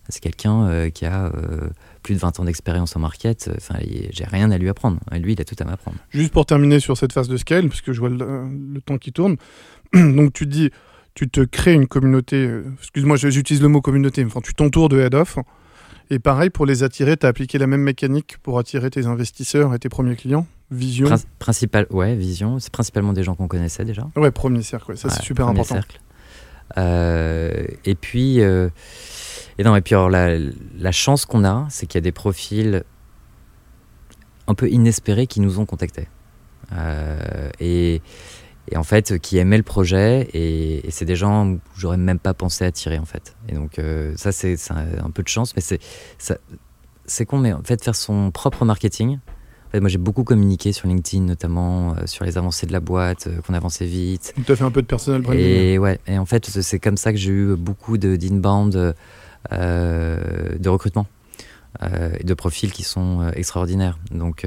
c'est 0.08 0.22
quelqu'un 0.22 0.68
euh, 0.68 0.90
qui 0.90 1.06
a 1.06 1.26
euh, 1.26 1.70
plus 2.04 2.16
de 2.16 2.20
20 2.20 2.40
ans 2.40 2.46
d'expérience 2.46 2.96
en 2.96 3.00
market. 3.00 3.50
Enfin, 3.58 3.76
j'ai 3.82 4.24
rien 4.26 4.50
à 4.52 4.58
lui 4.58 4.70
apprendre. 4.70 5.00
Lui, 5.12 5.34
il 5.34 5.42
a 5.42 5.46
tout 5.46 5.56
à 5.60 5.66
m'apprendre. 5.66 5.98
Juste 6.10 6.32
pour 6.32 6.46
terminer 6.46 6.80
sur 6.80 6.98
cette 6.98 7.14
phase 7.14 7.28
de 7.28 7.38
scale, 7.38 7.68
parce 7.68 7.82
que 7.82 7.92
je 7.94 8.00
vois 8.00 8.10
le, 8.10 8.18
le 8.74 8.82
temps 8.82 8.98
qui 8.98 9.12
tourne. 9.12 9.36
Donc 9.94 10.34
tu 10.34 10.46
te 10.46 10.52
dis, 10.52 10.70
tu 11.16 11.30
te 11.30 11.42
crées 11.42 11.74
une 11.74 11.88
communauté. 11.88 12.38
euh, 12.38 12.64
Excuse-moi, 12.80 13.18
j'utilise 13.18 13.62
le 13.62 13.68
mot 13.68 13.82
communauté. 13.82 14.24
mais 14.24 14.30
Enfin, 14.32 14.42
tu 14.42 14.54
t'entoures 14.54 14.90
de 14.90 15.00
head 15.00 15.14
off. 15.16 15.38
Et 16.12 16.18
pareil, 16.20 16.50
pour 16.50 16.66
les 16.66 16.82
attirer, 16.84 17.18
tu 17.18 17.26
as 17.26 17.30
appliqué 17.30 17.58
la 17.60 17.68
même 17.68 17.82
mécanique 17.82 18.38
pour 18.42 18.58
attirer 18.58 18.90
tes 18.90 19.06
investisseurs 19.06 19.74
et 19.76 19.80
tes 19.80 19.90
premiers 19.90 20.16
clients. 20.16 20.48
Vision. 20.72 21.08
Prin- 21.08 21.18
principal, 21.40 21.86
ouais, 21.92 22.16
vision. 22.16 22.60
C'est 22.60 22.72
principalement 22.72 23.14
des 23.14 23.24
gens 23.24 23.36
qu'on 23.36 23.48
connaissait 23.48 23.86
déjà. 23.86 24.08
Ouais, 24.16 24.32
premier 24.32 24.64
cercle. 24.64 24.92
ouais, 24.92 24.98
ça, 24.98 25.10
c'est 25.10 25.22
super 25.22 25.46
premier 25.46 25.60
important. 25.60 25.76
cercle. 25.76 26.00
Euh, 26.78 27.66
et 27.86 27.96
puis, 27.96 28.42
euh, 28.42 28.70
et 29.58 29.64
non, 29.64 29.76
et 29.76 29.82
puis 29.82 29.96
alors 29.96 30.10
la, 30.10 30.38
la 30.78 30.92
chance 30.92 31.26
qu'on 31.26 31.44
a, 31.44 31.68
c'est 31.70 31.86
qu'il 31.88 31.98
y 31.98 32.02
a 32.02 32.02
des 32.02 32.12
profils 32.12 32.84
un 34.48 34.54
peu 34.56 34.70
inespérés 34.70 35.28
qui 35.28 35.42
nous 35.42 35.60
ont 35.60 35.66
contactés. 35.66 36.08
Euh, 36.74 37.50
et, 37.60 38.02
et 38.72 38.78
en 38.78 38.84
fait, 38.84 39.20
qui 39.20 39.38
aimaient 39.38 39.58
le 39.58 39.64
projet, 39.64 40.28
et, 40.34 40.88
et 40.88 40.92
c'est 40.92 41.06
des 41.06 41.16
gens 41.16 41.48
où 41.48 41.60
j'aurais 41.76 41.98
même 41.98 42.20
pas 42.20 42.34
pensé 42.34 42.66
attirer 42.66 43.00
en 43.00 43.06
fait. 43.06 43.36
Et 43.48 43.54
donc 43.54 43.80
euh, 43.80 44.14
ça, 44.16 44.32
c'est 44.32 44.56
un, 44.72 45.10
peu 45.10 45.24
de 45.24 45.28
chance, 45.28 45.56
mais 45.56 45.62
c'est 45.62 45.80
c'est 47.06 47.26
con, 47.26 47.40
mais 47.40 47.54
en 47.54 47.64
fait, 47.64 47.84
faire 47.84 47.96
son 47.96 48.30
propre 48.30 48.66
marketing. 48.66 49.18
En 49.68 49.72
fait, 49.72 49.80
moi, 49.80 49.90
j'ai 49.90 49.98
beaucoup 49.98 50.24
communiqué 50.24 50.72
sur 50.72 50.88
LinkedIn, 50.88 51.26
notamment 51.26 51.94
euh, 51.94 52.06
sur 52.06 52.24
les 52.24 52.38
avancées 52.38 52.68
de 52.68 52.72
la 52.72 52.80
boîte, 52.80 53.28
euh, 53.28 53.42
qu'on 53.42 53.56
avançait 53.56 53.86
vite. 53.86 54.34
Tu 54.46 54.52
as 54.52 54.56
fait 54.56 54.64
un 54.64 54.72
peu 54.72 54.82
de 54.84 54.88
personal 54.88 55.22
branding. 55.22 55.44
Et 55.44 55.80
ouais, 55.80 56.00
et 56.06 56.20
en 56.20 56.26
fait, 56.26 56.46
c'est 56.46 56.80
comme 56.80 56.98
ça 56.98 57.12
que 57.12 57.18
j'ai 57.18 57.32
eu 57.32 57.56
beaucoup 57.56 57.98
de 57.98 58.16
d'inbound 58.16 58.96
de 59.52 60.70
recrutement 60.70 61.08
et 61.82 62.24
de 62.24 62.34
profils 62.34 62.72
qui 62.72 62.84
sont 62.84 63.32
extraordinaires. 63.36 63.98
Donc, 64.12 64.46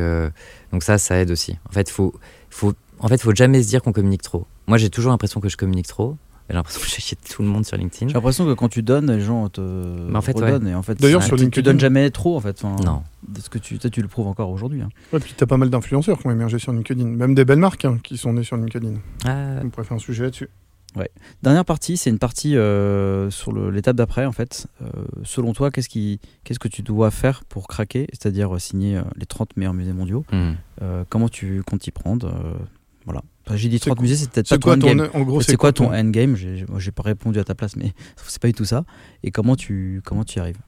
donc 0.72 0.82
ça, 0.82 0.98
ça 0.98 1.16
aide 1.18 1.30
aussi. 1.30 1.56
En 1.68 1.72
fait, 1.72 1.88
faut, 1.88 2.14
faut, 2.50 2.74
en 3.02 3.08
fait, 3.08 3.20
faut 3.20 3.34
jamais 3.34 3.62
se 3.62 3.68
dire 3.68 3.82
qu'on 3.82 3.92
communique 3.92 4.22
trop. 4.22 4.46
Moi, 4.66 4.78
j'ai 4.78 4.88
toujours 4.90 5.10
l'impression 5.10 5.40
que 5.40 5.48
je 5.48 5.56
communique 5.56 5.86
trop. 5.88 6.16
J'ai 6.48 6.54
l'impression 6.56 6.80
que 6.80 6.86
j'ai 6.88 7.00
chier 7.00 7.16
tout 7.34 7.42
le 7.42 7.48
monde 7.48 7.64
sur 7.64 7.76
LinkedIn. 7.76 8.08
J'ai 8.08 8.14
l'impression 8.14 8.44
que 8.44 8.52
quand 8.54 8.68
tu 8.68 8.82
donnes, 8.82 9.10
les 9.10 9.20
gens 9.20 9.48
te 9.48 9.60
Mais 9.60 10.16
en 10.16 10.20
fait, 10.20 10.32
redonnent. 10.36 10.66
Et 10.66 10.74
en 10.74 10.82
fait, 10.82 11.00
D'ailleurs, 11.00 11.22
sur 11.22 11.36
tu, 11.36 11.44
tu 11.48 11.60
LinkedIn- 11.60 11.62
donnes 11.64 11.80
jamais 11.80 12.10
trop 12.10 12.36
en 12.36 12.40
fait. 12.40 12.62
Enfin, 12.62 12.76
Non. 12.84 13.02
de 13.28 13.40
ce 13.40 13.48
que 13.48 13.58
tu, 13.58 13.78
tu 13.78 14.02
le 14.02 14.08
prouves 14.08 14.26
encore 14.26 14.50
aujourd'hui. 14.50 14.82
hein. 14.82 14.88
Ouais, 15.12 15.20
puis 15.20 15.34
tu 15.36 15.42
as 15.44 15.46
pas 15.46 15.56
mal 15.56 15.70
d'influenceurs 15.70 16.18
qui 16.18 16.26
ont 16.26 16.30
émergé 16.32 16.58
sur 16.58 16.72
LinkedIn. 16.72 17.04
Même 17.06 17.34
des 17.34 17.44
belles 17.44 17.58
marques 17.60 17.84
hein, 17.84 17.98
qui 18.02 18.16
sont 18.18 18.32
nées 18.32 18.42
sur 18.42 18.56
LinkedIn. 18.56 18.94
Ah, 19.24 19.60
On 19.62 19.70
pourrait 19.70 19.84
faire 19.86 19.96
un 19.96 20.00
sujet 20.00 20.24
là-dessus. 20.24 20.48
Dernière 21.42 21.64
partie, 21.64 21.96
c'est 21.96 22.10
une 22.10 22.18
partie 22.18 22.54
euh, 22.56 23.30
sur 23.30 23.52
l'étape 23.70 23.96
d'après 23.96 24.26
en 24.26 24.32
fait. 24.32 24.66
Euh, 24.82 24.86
selon 25.24 25.54
toi, 25.54 25.70
qu'est-ce 25.70 25.88
qui, 25.88 26.20
qu'est-ce 26.44 26.58
que 26.58 26.68
tu 26.68 26.82
dois 26.82 27.10
faire 27.10 27.44
pour 27.44 27.66
craquer, 27.66 28.08
c'est-à-dire 28.12 28.54
euh, 28.54 28.58
signer 28.58 28.98
euh, 28.98 29.02
les 29.16 29.24
30 29.24 29.56
meilleurs 29.56 29.72
musées 29.72 29.94
mondiaux? 29.94 30.26
Hmm. 30.30 30.52
Euh, 30.82 31.04
Comment 31.08 31.30
tu 31.30 31.62
comptes 31.62 31.86
y 31.86 31.90
prendre 31.92 32.26
euh, 32.26 32.52
Voilà. 33.04 33.22
Enfin, 33.46 33.56
J'ai 33.56 33.68
dit 33.68 33.80
30 33.80 33.96
quoi- 33.96 34.02
musées, 34.02 34.16
c'est 34.16 34.30
peut-être 34.30 34.48
pas 34.48 34.54
C'est 34.54 34.60
ton 34.60 34.68
quoi 34.68 34.76
ton. 34.76 34.88
endgame. 34.90 35.10
En 35.14 35.40
c'est 35.40 35.56
quoi 35.56 35.72
ton 35.72 35.86
ton- 35.88 35.94
endgame 35.94 36.36
J'ai 36.36 36.90
pas 36.92 37.02
répondu 37.02 37.38
à 37.40 37.44
ta 37.44 37.54
place, 37.54 37.76
mais 37.76 37.92
c'est 38.26 38.40
pas 38.40 38.48
du 38.48 38.54
tout 38.54 38.64
ça. 38.64 38.84
Et 39.24 39.30
comment 39.30 39.56
tu, 39.56 40.00
comment 40.04 40.22
tu 40.24 40.38
y 40.38 40.40
arrives 40.40 40.58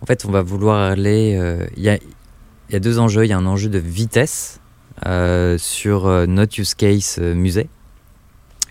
En 0.00 0.06
fait, 0.06 0.24
on 0.26 0.30
va 0.30 0.42
vouloir 0.42 0.78
aller. 0.80 1.36
euh, 1.40 1.66
Il 1.76 1.82
y, 1.82 1.88
a, 1.88 1.96
il 1.96 2.72
y 2.72 2.76
a 2.76 2.80
deux 2.80 2.98
enjeux. 2.98 3.24
Il 3.24 3.28
y 3.28 3.32
a 3.32 3.38
un 3.38 3.46
enjeu 3.46 3.68
de 3.68 3.78
vitesse 3.78 4.60
euh, 5.06 5.56
sur 5.58 6.06
euh, 6.06 6.26
notre 6.26 6.58
use 6.60 6.74
case 6.74 7.16
euh, 7.20 7.34
musée. 7.34 7.68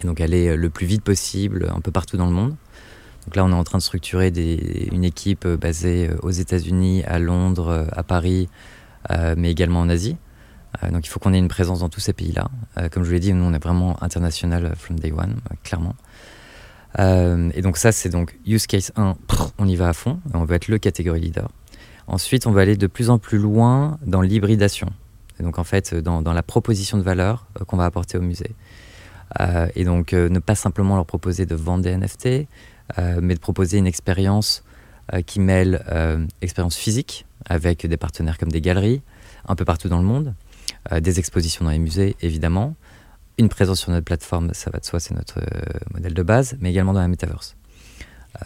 Et 0.03 0.07
donc 0.07 0.21
aller 0.21 0.49
euh, 0.49 0.55
le 0.55 0.69
plus 0.69 0.85
vite 0.85 1.03
possible 1.03 1.71
un 1.75 1.79
peu 1.81 1.91
partout 1.91 2.17
dans 2.17 2.25
le 2.27 2.33
monde. 2.33 2.55
Donc 3.25 3.35
là, 3.35 3.45
on 3.45 3.49
est 3.49 3.53
en 3.55 3.63
train 3.63 3.77
de 3.77 3.83
structurer 3.83 4.31
des- 4.31 4.89
une 4.91 5.03
équipe 5.03 5.45
euh, 5.45 5.57
basée 5.57 6.09
aux 6.21 6.31
États-Unis, 6.31 7.03
à 7.05 7.17
Londres, 7.19 7.67
euh, 7.69 7.85
à 7.91 8.03
Paris, 8.03 8.49
euh, 9.11 9.35
mais 9.37 9.51
également 9.51 9.79
en 9.79 9.89
Asie. 9.89 10.17
Euh, 10.83 10.91
donc 10.91 11.05
il 11.05 11.09
faut 11.09 11.19
qu'on 11.19 11.33
ait 11.33 11.39
une 11.39 11.47
présence 11.47 11.79
dans 11.79 11.89
tous 11.89 11.99
ces 11.99 12.13
pays-là. 12.13 12.49
Euh, 12.77 12.89
comme 12.89 13.03
je 13.03 13.09
vous 13.09 13.13
l'ai 13.13 13.19
dit, 13.19 13.33
nous, 13.33 13.43
on 13.43 13.53
est 13.53 13.63
vraiment 13.63 14.01
international 14.03 14.65
euh, 14.65 14.75
from 14.75 14.99
day 14.99 15.11
one, 15.11 15.35
clairement. 15.63 15.95
Et 16.97 17.61
donc 17.61 17.77
ça, 17.77 17.93
c'est 17.93 18.09
donc 18.09 18.37
use 18.45 18.67
case 18.67 18.91
1, 18.97 19.15
prr, 19.25 19.51
on 19.57 19.65
y 19.65 19.77
va 19.77 19.87
à 19.87 19.93
fond, 19.93 20.19
on 20.33 20.43
veut 20.43 20.55
être 20.55 20.67
le 20.67 20.77
catégorie 20.77 21.21
leader. 21.21 21.49
Ensuite, 22.07 22.47
on 22.47 22.51
va 22.51 22.61
aller 22.61 22.75
de 22.75 22.87
plus 22.87 23.09
en 23.09 23.17
plus 23.17 23.37
loin 23.37 23.97
dans 24.05 24.19
l'hybridation. 24.21 24.87
Donc 25.39 25.57
en 25.57 25.63
fait, 25.63 25.95
dans, 25.95 26.21
dans 26.21 26.33
la 26.33 26.43
proposition 26.43 26.97
de 26.97 27.03
valeur 27.03 27.47
qu'on 27.65 27.77
va 27.77 27.85
apporter 27.85 28.17
au 28.17 28.21
musée. 28.21 28.53
Et 29.75 29.85
donc 29.85 30.11
ne 30.11 30.39
pas 30.39 30.55
simplement 30.55 30.97
leur 30.97 31.05
proposer 31.05 31.45
de 31.45 31.55
vendre 31.55 31.83
des 31.83 31.95
NFT, 31.95 32.49
mais 33.21 33.35
de 33.35 33.39
proposer 33.39 33.77
une 33.77 33.87
expérience 33.87 34.65
qui 35.25 35.39
mêle 35.39 35.85
expérience 36.41 36.75
physique 36.75 37.25
avec 37.45 37.85
des 37.87 37.97
partenaires 37.97 38.37
comme 38.37 38.51
des 38.51 38.59
galeries 38.59 39.01
un 39.47 39.55
peu 39.55 39.63
partout 39.63 39.87
dans 39.87 39.99
le 39.99 40.05
monde, 40.05 40.33
des 41.01 41.19
expositions 41.19 41.65
dans 41.65 41.71
les 41.71 41.79
musées 41.79 42.15
évidemment, 42.21 42.75
une 43.37 43.49
présence 43.49 43.79
sur 43.79 43.91
notre 43.91 44.05
plateforme, 44.05 44.53
ça 44.53 44.69
va 44.71 44.79
de 44.79 44.85
soi, 44.85 44.99
c'est 44.99 45.13
notre 45.15 45.39
euh, 45.39 45.79
modèle 45.93 46.13
de 46.13 46.23
base, 46.23 46.57
mais 46.59 46.69
également 46.71 46.93
dans 46.93 46.99
la 47.01 47.07
metaverse. 47.07 47.55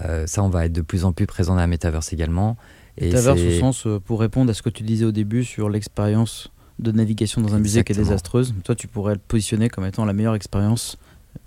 Euh, 0.01 0.25
ça, 0.27 0.41
on 0.43 0.49
va 0.49 0.65
être 0.65 0.73
de 0.73 0.81
plus 0.81 1.05
en 1.05 1.11
plus 1.11 1.25
présent 1.27 1.53
dans 1.53 1.59
la 1.61 1.67
metaverse 1.67 2.11
également. 2.13 2.57
Et 2.97 3.07
Metaverse 3.09 3.41
au 3.41 3.59
sens 3.59 3.87
euh, 3.87 3.99
pour 3.99 4.19
répondre 4.19 4.49
à 4.51 4.53
ce 4.53 4.61
que 4.61 4.69
tu 4.69 4.83
disais 4.83 5.05
au 5.05 5.11
début 5.11 5.43
sur 5.43 5.69
l'expérience 5.69 6.49
de 6.79 6.91
navigation 6.91 7.41
dans 7.41 7.53
un 7.55 7.59
musée 7.59 7.83
qui 7.83 7.91
est 7.93 7.95
désastreuse. 7.95 8.53
Toi, 8.63 8.75
tu 8.75 8.87
pourrais 8.87 9.13
le 9.13 9.19
positionner 9.19 9.69
comme 9.69 9.85
étant 9.85 10.05
la 10.05 10.13
meilleure 10.13 10.35
expérience 10.35 10.97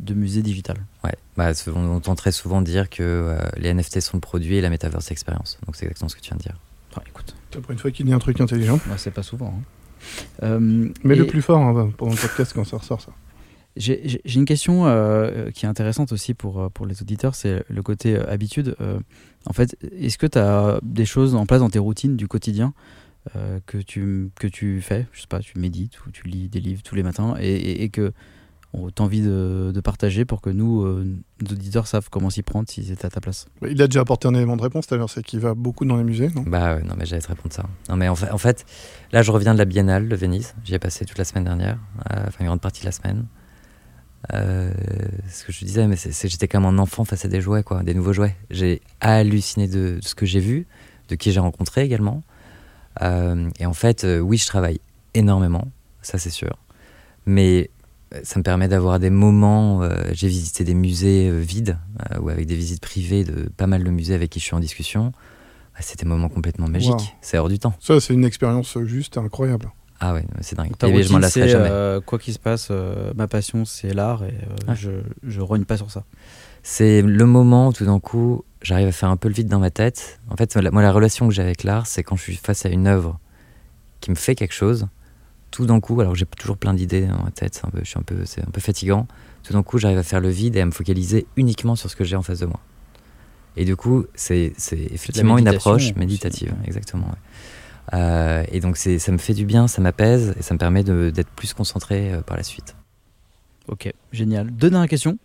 de 0.01 0.15
musée 0.15 0.43
digital. 0.43 0.77
Ouais, 1.05 1.15
bah, 1.37 1.51
on 1.75 1.97
entend 1.97 2.15
très 2.15 2.33
souvent 2.33 2.61
dire 2.61 2.91
que 2.91 3.03
euh, 3.03 3.39
les 3.57 3.73
NFT 3.73 4.01
sont 4.01 4.17
le 4.19 4.21
produit 4.21 4.57
et 4.57 4.61
la 4.61 4.69
metaverse 4.71 5.05
c'est 5.05 5.11
l'expérience. 5.11 5.59
Donc 5.67 5.77
c'est 5.77 5.85
exactement 5.87 6.09
ce 6.09 6.17
que 6.17 6.21
tu 6.21 6.29
viens 6.29 6.37
de 6.37 6.43
dire. 6.43 6.59
Enfin, 6.91 7.03
écoute, 7.09 7.35
Après 7.57 7.73
une 7.73 7.79
fois 7.79 7.91
qu'il 7.91 8.05
dit 8.07 8.13
un 8.13 8.19
truc 8.19 8.41
intelligent. 8.41 8.79
bah, 8.87 8.95
c'est 8.99 9.11
pas 9.11 9.23
souvent. 9.23 9.55
hein. 9.59 9.63
Euh, 10.43 10.89
Mais 11.05 11.15
le 11.17 11.27
plus 11.27 11.43
fort 11.43 11.61
hein, 11.61 11.91
pendant 11.97 12.13
le 12.13 12.19
podcast 12.19 12.53
quand 12.55 12.65
ça 12.65 12.77
ressort, 12.79 13.01
ça. 13.01 13.13
J'ai 13.77 14.21
une 14.35 14.45
question 14.45 14.87
euh, 14.87 15.51
qui 15.53 15.65
est 15.65 15.69
intéressante 15.69 16.11
aussi 16.13 16.35
pour, 16.35 16.61
euh, 16.61 16.69
pour 16.69 16.85
les 16.85 17.01
auditeurs, 17.01 17.37
c'est 17.37 17.63
le 17.69 17.83
côté 17.83 18.17
euh, 18.17 18.29
habitude. 18.29 18.75
Euh, 18.81 18.99
en 19.47 19.53
fait, 19.53 19.77
est-ce 19.97 20.19
que 20.19 20.27
tu 20.27 20.39
as 20.39 20.81
des 20.83 21.05
choses 21.05 21.37
en 21.37 21.47
place 21.47 21.61
dans 21.61 21.71
tes 21.71 21.79
routines 21.79 22.17
du 22.17 22.27
quotidien 22.27 22.75
euh, 23.37 23.61
que, 23.67 23.79
tu, 23.79 24.31
que 24.35 24.49
tu 24.49 24.81
fais 24.81 25.07
Je 25.13 25.21
sais 25.21 25.27
pas, 25.29 25.39
tu 25.39 25.57
médites 25.59 26.05
ou 26.07 26.11
tu 26.11 26.27
lis 26.27 26.49
des 26.49 26.59
livres 26.61 26.83
tous 26.83 26.97
les 26.97 27.05
matins 27.05 27.37
et, 27.41 27.53
et- 27.55 27.83
et 27.85 27.89
que 27.89 28.13
as 28.75 29.01
envie 29.03 29.23
de, 29.23 29.73
de 29.75 29.81
partager 29.81 30.25
pour 30.25 30.41
que 30.41 30.51
nous, 30.51 30.83
euh, 30.83 31.05
nos 31.43 31.51
auditeurs, 31.53 31.87
savent 31.87 32.09
comment 32.11 32.31
s'y 32.31 32.43
prendre 32.43 32.69
s'ils 32.69 32.93
étaient 32.93 33.07
à 33.07 33.11
ta 33.11 33.21
place 33.21 33.47
Bah, 33.63 33.69
Il 33.71 33.81
a 33.81 33.87
déjà 33.87 34.01
apporté 34.01 34.29
un 34.29 34.35
élément 34.35 34.57
de 34.57 34.63
réponse 34.63 34.87
tout 34.87 34.95
à 34.95 34.99
l'heure, 34.99 35.11
c'est 35.11 35.23
qu'il 35.23 35.41
va 35.41 35.55
beaucoup 35.55 35.85
dans 35.85 35.97
les 35.97 36.05
musées, 36.05 36.29
non? 36.35 36.43
Bah 36.47 36.77
ouais, 36.77 36.83
non 36.83 36.95
mais 36.97 37.07
j'allais 37.07 37.23
te 37.23 37.29
répondre 37.29 37.55
ça. 37.55 37.65
Non 37.89 37.97
mais 37.97 38.09
en 38.09 38.15
fait, 38.15 38.31
en 38.31 38.39
fait, 38.39 38.67
là 39.13 39.23
je 39.23 39.31
reviens 39.31 39.55
de 39.55 39.59
la 39.59 39.65
Biennale 39.65 40.09
de 40.09 40.17
Venise. 40.17 40.55
J'y 40.65 40.75
ai 40.75 40.79
passé 40.79 41.05
toute 41.05 41.19
la 41.19 41.25
semaine 41.25 41.45
dernière, 41.45 41.79
euh, 42.13 42.25
enfin 42.29 42.37
une 42.41 42.47
grande 42.47 42.61
partie 42.61 42.81
de 42.81 42.87
la 42.87 42.93
semaine. 42.93 43.27
Euh, 44.35 44.73
ce 45.31 45.45
que 45.45 45.53
je 45.53 45.65
disais, 45.65 45.87
mais 45.87 45.97
c'est, 45.97 46.29
j'étais 46.29 46.49
comme 46.49 46.67
un 46.67 46.79
enfant 46.79 47.05
face 47.05 47.25
à 47.25 47.29
des 47.29 47.41
jouets, 47.41 47.63
quoi, 47.63 47.83
des 47.83 47.95
nouveaux 47.95 48.13
jouets. 48.13 48.37
J'ai 48.51 48.83
halluciné 49.01 49.69
de, 49.69 49.99
de 50.01 50.07
ce 50.07 50.15
que 50.15 50.27
j'ai 50.27 50.41
vu, 50.41 50.67
de 51.09 51.15
qui 51.15 51.33
j'ai 51.33 51.41
rencontré 51.41 51.83
également. 51.83 52.23
Euh, 53.01 53.49
et 53.61 53.67
en 53.67 53.75
fait, 53.75 54.05
euh, 54.05 54.19
oui, 54.19 54.37
je 54.37 54.47
travaille 54.47 54.81
énormément, 55.15 55.69
ça 56.03 56.19
c'est 56.19 56.31
sûr. 56.31 56.59
Mais 57.27 57.71
ça 58.23 58.39
me 58.39 58.43
permet 58.43 58.69
d'avoir 58.69 58.99
des 58.99 59.11
moments. 59.11 59.83
euh, 59.83 59.93
j'ai 60.13 60.29
visité 60.29 60.65
des 60.65 60.75
musées 60.75 61.29
euh, 61.29 61.39
vides 61.41 61.79
euh, 62.13 62.19
ou 62.21 62.29
avec 62.31 62.47
des 62.47 62.55
visites 62.55 62.81
privées 62.81 63.25
de 63.25 63.49
pas 63.57 63.67
mal 63.67 63.85
de 63.85 63.91
musées 63.91 64.15
avec 64.15 64.31
qui 64.31 64.41
je 64.41 64.45
suis 64.45 64.55
en 64.55 64.61
discussion. 64.61 65.13
Bah, 65.75 65.81
c'est 65.81 65.99
des 66.01 66.07
moments 66.07 66.29
complètement 66.29 66.69
magiques. 66.69 66.91
Wow. 66.93 66.99
C'est 67.21 67.39
hors 67.39 67.49
du 67.49 67.59
temps. 67.59 67.75
Ça, 67.81 68.01
c'est 68.01 68.15
une 68.15 68.25
expérience 68.25 68.77
juste 68.85 69.19
incroyable. 69.19 69.71
Ah 70.01 70.15
ouais, 70.15 70.25
c'est 70.43 70.57
dingue. 70.57 70.71
Et 70.87 71.03
je 71.03 71.13
m'en 71.13 71.19
lasserai 71.19 71.49
jamais. 71.49 71.69
euh, 71.71 72.01
quoi 72.01 72.19
qu'il 72.21 72.33
se 72.33 72.39
passe, 72.39 72.69
euh, 72.71 73.13
ma 73.17 73.27
passion, 73.27 73.65
c'est 73.65 73.93
l'art 73.93 74.23
et 74.25 74.29
euh, 74.29 74.71
Ouais. 74.71 74.77
je, 74.77 74.91
je 75.25 75.41
rogne 75.41 75.65
pas 75.65 75.77
sur 75.77 75.91
ça. 75.91 76.05
C'est 76.63 77.03
le 77.03 77.27
moment 77.27 77.69
où 77.69 77.73
tout 77.73 77.85
d'un 77.85 77.99
coup, 77.99 78.45
j'arrive 78.63 78.87
à 78.89 78.93
faire 78.93 79.09
un 79.11 79.17
peu 79.17 79.27
le 79.29 79.35
vide 79.35 79.49
dans 79.49 79.59
ma 79.59 79.71
tête. 79.71 80.21
En 80.31 80.37
fait, 80.37 80.55
la- 80.55 80.71
moi, 80.71 80.83
la 80.83 80.93
relation 80.93 81.27
que 81.29 81.35
j'ai 81.35 81.43
avec 81.43 81.65
l'art, 81.65 81.87
c'est 81.89 82.03
quand 82.05 82.15
je 82.17 82.23
suis 82.23 82.37
face 82.37 82.65
à 82.65 82.69
une 82.69 82.87
œuvre 82.87 83.19
qui 84.01 84.11
me 84.11 84.17
fait 84.17 84.35
quelque 84.37 84.55
chose. 84.55 84.87
Tout 85.51 85.67
d'un 85.67 85.81
coup, 85.81 86.01
alors 86.01 86.15
j'ai 86.15 86.27
toujours 86.27 86.57
plein 86.59 86.75
d'idées 86.75 87.07
dans 87.07 87.23
ma 87.25 87.31
tête, 87.31 87.55
c'est 87.55 87.65
un 87.67 87.71
peu, 87.71 87.79
je 87.83 87.89
suis 87.89 87.99
un 87.99 88.03
peu, 88.03 88.25
c'est 88.25 88.43
un 88.43 88.51
peu 88.51 88.61
fatigant. 88.61 89.07
Tout 89.43 89.53
d'un 89.55 89.63
coup, 89.63 89.79
j'arrive 89.79 89.99
à 89.99 90.03
faire 90.03 90.21
le 90.21 90.29
vide 90.29 90.57
et 90.57 90.61
à 90.61 90.67
me 90.67 90.71
focaliser 90.71 91.27
uniquement 91.37 91.75
sur 91.75 91.89
ce 91.91 91.97
que 91.97 92.05
j'ai 92.05 92.17
en 92.17 92.23
face 92.23 92.41
de 92.41 92.47
moi. 92.47 92.61
Et 93.57 93.65
du 93.65 93.75
coup, 93.77 94.05
c'est 94.15 94.53
c'est 94.57 94.79
effectivement 94.79 95.39
une 95.39 95.49
approche 95.49 95.95
méditative, 95.97 96.55
exactement. 96.65 97.07
ouais. 97.07 97.95
Euh, 97.95 98.45
et 98.53 98.61
donc 98.61 98.77
c'est, 98.77 98.99
ça 98.99 99.11
me 99.13 99.17
fait 99.19 99.33
du 99.33 99.47
bien, 99.47 99.67
ça 99.67 99.81
m'apaise 99.81 100.35
et 100.39 100.43
ça 100.43 100.53
me 100.53 100.59
permet 100.59 100.85
de- 100.85 101.09
d'être 101.09 101.31
plus 101.31 101.55
concentré 101.55 102.13
euh, 102.13 102.21
par 102.21 102.37
la 102.37 102.43
suite. 102.43 102.77
Ok, 103.67 103.91
génial. 104.13 104.51
Deux 104.51 104.69
dernières 104.71 104.89
questions. 104.89 105.19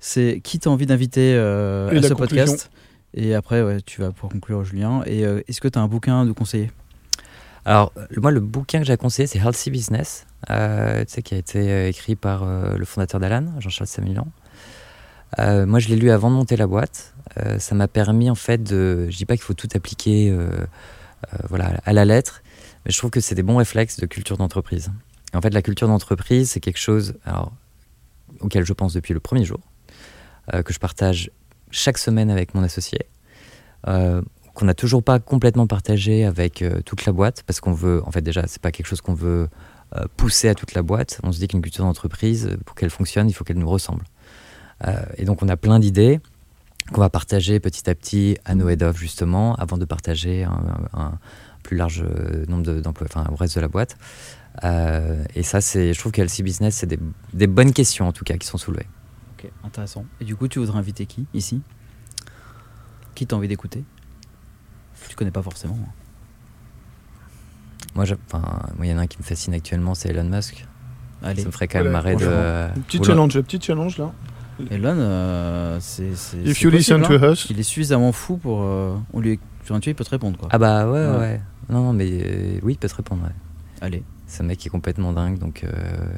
C'est 0.00 0.40
qui 0.42 0.58
t'as 0.58 0.70
envie 0.70 0.86
d'inviter 0.86 1.34
euh, 1.34 1.88
à 1.90 2.02
ce 2.02 2.12
conclusion. 2.14 2.44
podcast? 2.46 2.70
Et 3.14 3.34
après, 3.34 3.62
ouais, 3.62 3.80
tu 3.82 4.00
vas 4.00 4.10
pouvoir 4.10 4.32
conclure, 4.32 4.64
Julien. 4.64 5.02
Et 5.06 5.24
euh, 5.24 5.40
est-ce 5.46 5.60
que 5.60 5.68
tu 5.68 5.78
as 5.78 5.82
un 5.82 5.88
bouquin 5.88 6.20
à 6.20 6.24
nous 6.24 6.34
conseiller? 6.34 6.70
Alors, 7.64 7.92
moi, 8.16 8.30
le 8.30 8.40
bouquin 8.40 8.78
que 8.78 8.86
j'ai 8.86 8.96
conseillé, 8.96 9.26
c'est 9.26 9.38
Healthy 9.38 9.70
Business, 9.70 10.26
euh, 10.48 11.04
qui 11.04 11.34
a 11.34 11.38
été 11.38 11.70
euh, 11.70 11.88
écrit 11.88 12.16
par 12.16 12.42
euh, 12.42 12.76
le 12.76 12.84
fondateur 12.84 13.20
d'Alan, 13.20 13.60
Jean-Charles 13.60 13.88
Samulan. 13.88 14.26
Euh, 15.38 15.66
moi, 15.66 15.78
je 15.78 15.88
l'ai 15.88 15.96
lu 15.96 16.10
avant 16.10 16.30
de 16.30 16.36
monter 16.36 16.56
la 16.56 16.66
boîte. 16.66 17.14
Ça 17.58 17.76
m'a 17.76 17.86
permis, 17.86 18.28
en 18.28 18.34
fait, 18.34 18.60
de. 18.60 19.06
Je 19.08 19.16
dis 19.16 19.24
pas 19.24 19.36
qu'il 19.36 19.44
faut 19.44 19.54
tout 19.54 19.68
appliquer 19.74 20.36
voilà, 21.48 21.80
à 21.84 21.92
la 21.92 22.04
lettre, 22.04 22.42
mais 22.84 22.90
je 22.90 22.98
trouve 22.98 23.10
que 23.10 23.20
c'est 23.20 23.36
des 23.36 23.44
bons 23.44 23.56
réflexes 23.56 24.00
de 24.00 24.06
culture 24.06 24.36
d'entreprise. 24.36 24.90
En 25.32 25.40
fait, 25.40 25.54
la 25.54 25.62
culture 25.62 25.86
d'entreprise, 25.86 26.50
c'est 26.50 26.58
quelque 26.58 26.80
chose 26.80 27.14
alors, 27.24 27.52
auquel 28.40 28.64
je 28.64 28.72
pense 28.72 28.94
depuis 28.94 29.14
le 29.14 29.20
premier 29.20 29.44
jour, 29.44 29.60
que 30.52 30.72
je 30.72 30.80
partage 30.80 31.30
chaque 31.70 31.98
semaine 31.98 32.32
avec 32.32 32.52
mon 32.52 32.64
associé. 32.64 32.98
Qu'on 34.54 34.64
n'a 34.66 34.74
toujours 34.74 35.02
pas 35.02 35.18
complètement 35.18 35.66
partagé 35.66 36.24
avec 36.24 36.62
euh, 36.62 36.80
toute 36.84 37.06
la 37.06 37.12
boîte 37.12 37.42
parce 37.46 37.60
qu'on 37.60 37.72
veut 37.72 38.02
en 38.04 38.10
fait 38.10 38.20
déjà 38.22 38.46
c'est 38.46 38.60
pas 38.60 38.72
quelque 38.72 38.86
chose 38.86 39.00
qu'on 39.00 39.14
veut 39.14 39.48
euh, 39.96 40.04
pousser 40.16 40.48
à 40.48 40.54
toute 40.54 40.74
la 40.74 40.82
boîte. 40.82 41.20
On 41.22 41.32
se 41.32 41.38
dit 41.38 41.48
qu'une 41.48 41.62
culture 41.62 41.84
d'entreprise 41.84 42.46
euh, 42.46 42.56
pour 42.64 42.74
qu'elle 42.74 42.90
fonctionne 42.90 43.28
il 43.28 43.32
faut 43.32 43.44
qu'elle 43.44 43.58
nous 43.58 43.68
ressemble. 43.68 44.04
Et 45.18 45.26
donc 45.26 45.42
on 45.42 45.48
a 45.50 45.58
plein 45.58 45.78
d'idées 45.78 46.20
qu'on 46.92 47.02
va 47.02 47.10
partager 47.10 47.60
petit 47.60 47.88
à 47.90 47.94
petit 47.94 48.38
à 48.46 48.54
nos 48.54 48.66
head 48.70 48.82
of 48.82 48.96
justement 48.96 49.54
avant 49.56 49.76
de 49.76 49.84
partager 49.84 50.44
un, 50.44 51.18
plus 51.62 51.76
large 51.76 52.02
nombre 52.48 52.62
de- 52.62 52.80
d'emplois 52.80 53.06
enfin 53.10 53.28
au 53.30 53.36
reste 53.36 53.56
de 53.56 53.60
la 53.60 53.68
boîte. 53.68 53.98
Et 54.62 55.42
ça 55.42 55.60
je 55.60 55.98
trouve 55.98 56.12
que 56.12 56.22
LC 56.22 56.42
Business 56.42 56.76
c'est 56.76 56.86
des, 56.86 56.98
des 57.34 57.46
bonnes 57.46 57.74
questions 57.74 58.08
en 58.08 58.12
tout 58.12 58.24
cas 58.24 58.38
qui 58.38 58.46
sont 58.46 58.56
soulevées. 58.56 58.86
Ok, 59.38 59.50
intéressant. 59.64 60.06
Et 60.20 60.24
du 60.24 60.34
coup, 60.34 60.48
tu 60.48 60.58
voudrais 60.58 60.78
inviter 60.78 61.04
qui 61.04 61.26
ici? 61.34 61.60
Qui 63.14 63.26
t'as 63.26 63.36
envie 63.36 63.48
d'écouter? 63.48 63.84
Tu 65.08 65.16
connais 65.16 65.30
pas 65.30 65.42
forcément. 65.42 65.78
hein. 65.82 65.92
moi 67.94 68.04
je- 68.04 68.14
enfin 68.26 68.42
moi, 68.76 68.86
il 68.86 68.90
y 68.90 68.94
en 68.94 68.98
a 68.98 69.02
un 69.02 69.06
qui 69.06 69.18
me 69.18 69.22
fascine 69.24 69.54
actuellement 69.54 69.94
c'est 69.94 70.10
Elon 70.10 70.24
Musk 70.24 70.66
Allez, 71.22 71.42
ça 71.42 71.48
me 71.48 71.52
ferait 71.52 71.68
quand 71.68 71.82
même 71.82 71.92
Voilà, 71.92 72.02
marrer 72.14 72.16
de. 72.74 72.80
Petit 72.82 73.02
challenge, 73.04 73.38
petit 73.42 73.60
challenge 73.60 73.98
là. 73.98 74.10
Elon, 74.70 74.94
euh, 74.96 75.76
c'est. 75.80 76.14
c'est- 76.14 76.38
If 76.38 76.56
c'est 76.58 76.64
you 76.64 76.70
listen 76.70 77.00
possible, 77.00 77.20
to 77.20 77.26
hein. 77.26 77.32
us. 77.32 77.46
Il 77.50 77.60
est 77.60 77.62
suffisamment 77.62 78.12
fou 78.12 78.38
pour. 78.38 78.62
euh, 78.62 78.96
on 79.12 79.20
lui, 79.20 79.38
sur 79.64 79.74
un 79.74 79.80
tuyau, 79.80 79.92
il 79.92 79.96
peut 79.96 80.04
te 80.04 80.08
répondre 80.10 80.38
quoi. 80.38 80.48
Ah 80.50 80.56
bah 80.58 80.86
ouais, 80.86 80.92
ouais. 80.92 81.06
Ouais. 81.10 81.18
ouais. 81.18 81.40
Non, 81.68 81.82
non, 81.84 81.92
mais 81.92 82.08
euh, 82.10 82.58
oui, 82.62 82.72
il 82.72 82.78
peut 82.78 82.88
te 82.88 82.94
répondre. 82.94 83.22
Ouais. 83.22 83.32
Allez, 83.82 84.02
C'est 84.30 84.42
un 84.44 84.46
mec 84.46 84.58
qui 84.58 84.68
est 84.68 84.70
complètement 84.70 85.12
dingue, 85.12 85.38
donc... 85.38 85.64
euh, 85.64 85.70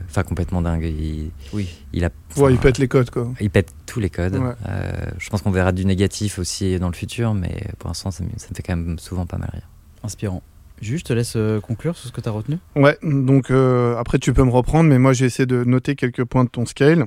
Enfin, 0.09 0.23
complètement 0.23 0.61
dingue. 0.61 0.85
Il, 0.85 1.31
oui. 1.55 1.69
il 1.95 2.05
a... 2.05 2.11
Ouais, 2.37 2.53
il 2.53 2.59
pète 2.59 2.77
les 2.79 2.87
codes 2.89 3.11
quoi. 3.11 3.33
il 3.41 3.49
pète 3.49 3.73
tous 3.87 4.01
les 4.01 4.11
codes. 4.11 4.37
Ouais. 4.37 4.53
Euh, 4.69 4.93
je 5.19 5.31
pense 5.31 5.41
qu'on 5.41 5.51
verra 5.51 5.73
du 5.73 5.85
négatif 5.87 6.39
aussi 6.39 6.79
dans 6.79 6.89
le 6.89 6.95
futur, 6.95 7.33
mais 7.35 7.65
pour 7.79 7.89
l'instant, 7.89 8.11
ça, 8.11 8.23
me- 8.23 8.29
ça 8.37 8.49
me 8.51 8.55
fait 8.55 8.63
quand 8.63 8.77
même 8.77 8.99
souvent 8.99 9.25
pas 9.25 9.39
mal 9.39 9.49
rire. 9.53 9.69
Inspirant. 10.03 10.43
Juste, 10.83 11.07
je 11.07 11.13
te 11.15 11.17
laisse 11.17 11.35
euh, 11.37 11.61
conclure 11.61 11.97
sur 11.97 12.09
ce 12.09 12.13
que 12.13 12.21
tu 12.21 12.29
as 12.29 12.33
retenu. 12.33 12.59
Ouais, 12.77 12.99
donc 13.03 13.51
euh, 13.51 13.97
après 13.97 14.19
tu 14.19 14.33
peux 14.33 14.43
me 14.43 14.51
reprendre, 14.51 14.91
mais 14.91 14.99
moi 14.99 15.13
j'ai 15.13 15.27
essayé 15.27 15.47
de 15.47 15.63
noter 15.65 15.95
quelques 15.95 16.25
points 16.25 16.45
de 16.45 16.49
ton 16.51 16.67
scale. 16.67 17.07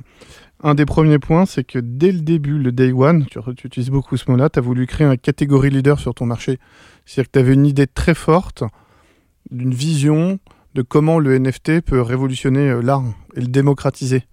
Un 0.62 0.74
des 0.74 0.86
premiers 0.86 1.18
points, 1.18 1.44
c'est 1.44 1.62
que 1.64 1.78
dès 1.78 2.10
le 2.10 2.20
début, 2.20 2.58
le 2.58 2.72
day 2.72 2.90
one, 2.92 3.26
tu, 3.26 3.38
tu 3.56 3.66
utilises 3.66 3.90
beaucoup 3.90 4.16
ce 4.16 4.30
mot-là, 4.30 4.48
tu 4.48 4.58
as 4.58 4.62
voulu 4.62 4.86
créer 4.86 5.06
un 5.06 5.18
catégorie 5.18 5.68
leader 5.68 6.00
sur 6.00 6.14
ton 6.14 6.24
marché. 6.24 6.58
C'est-à-dire 7.04 7.28
que 7.30 7.32
tu 7.32 7.38
avais 7.38 7.52
une 7.54 7.66
idée 7.66 7.86
très 7.86 8.14
forte 8.14 8.64
d'une 9.50 9.74
vision 9.74 10.38
de 10.76 10.82
comment 10.82 11.18
le 11.18 11.38
NFT 11.38 11.80
peut 11.80 12.02
révolutionner 12.02 12.68
euh, 12.68 12.82
l'art 12.82 13.02
et 13.34 13.40
le 13.40 13.46
démocratiser. 13.46 14.24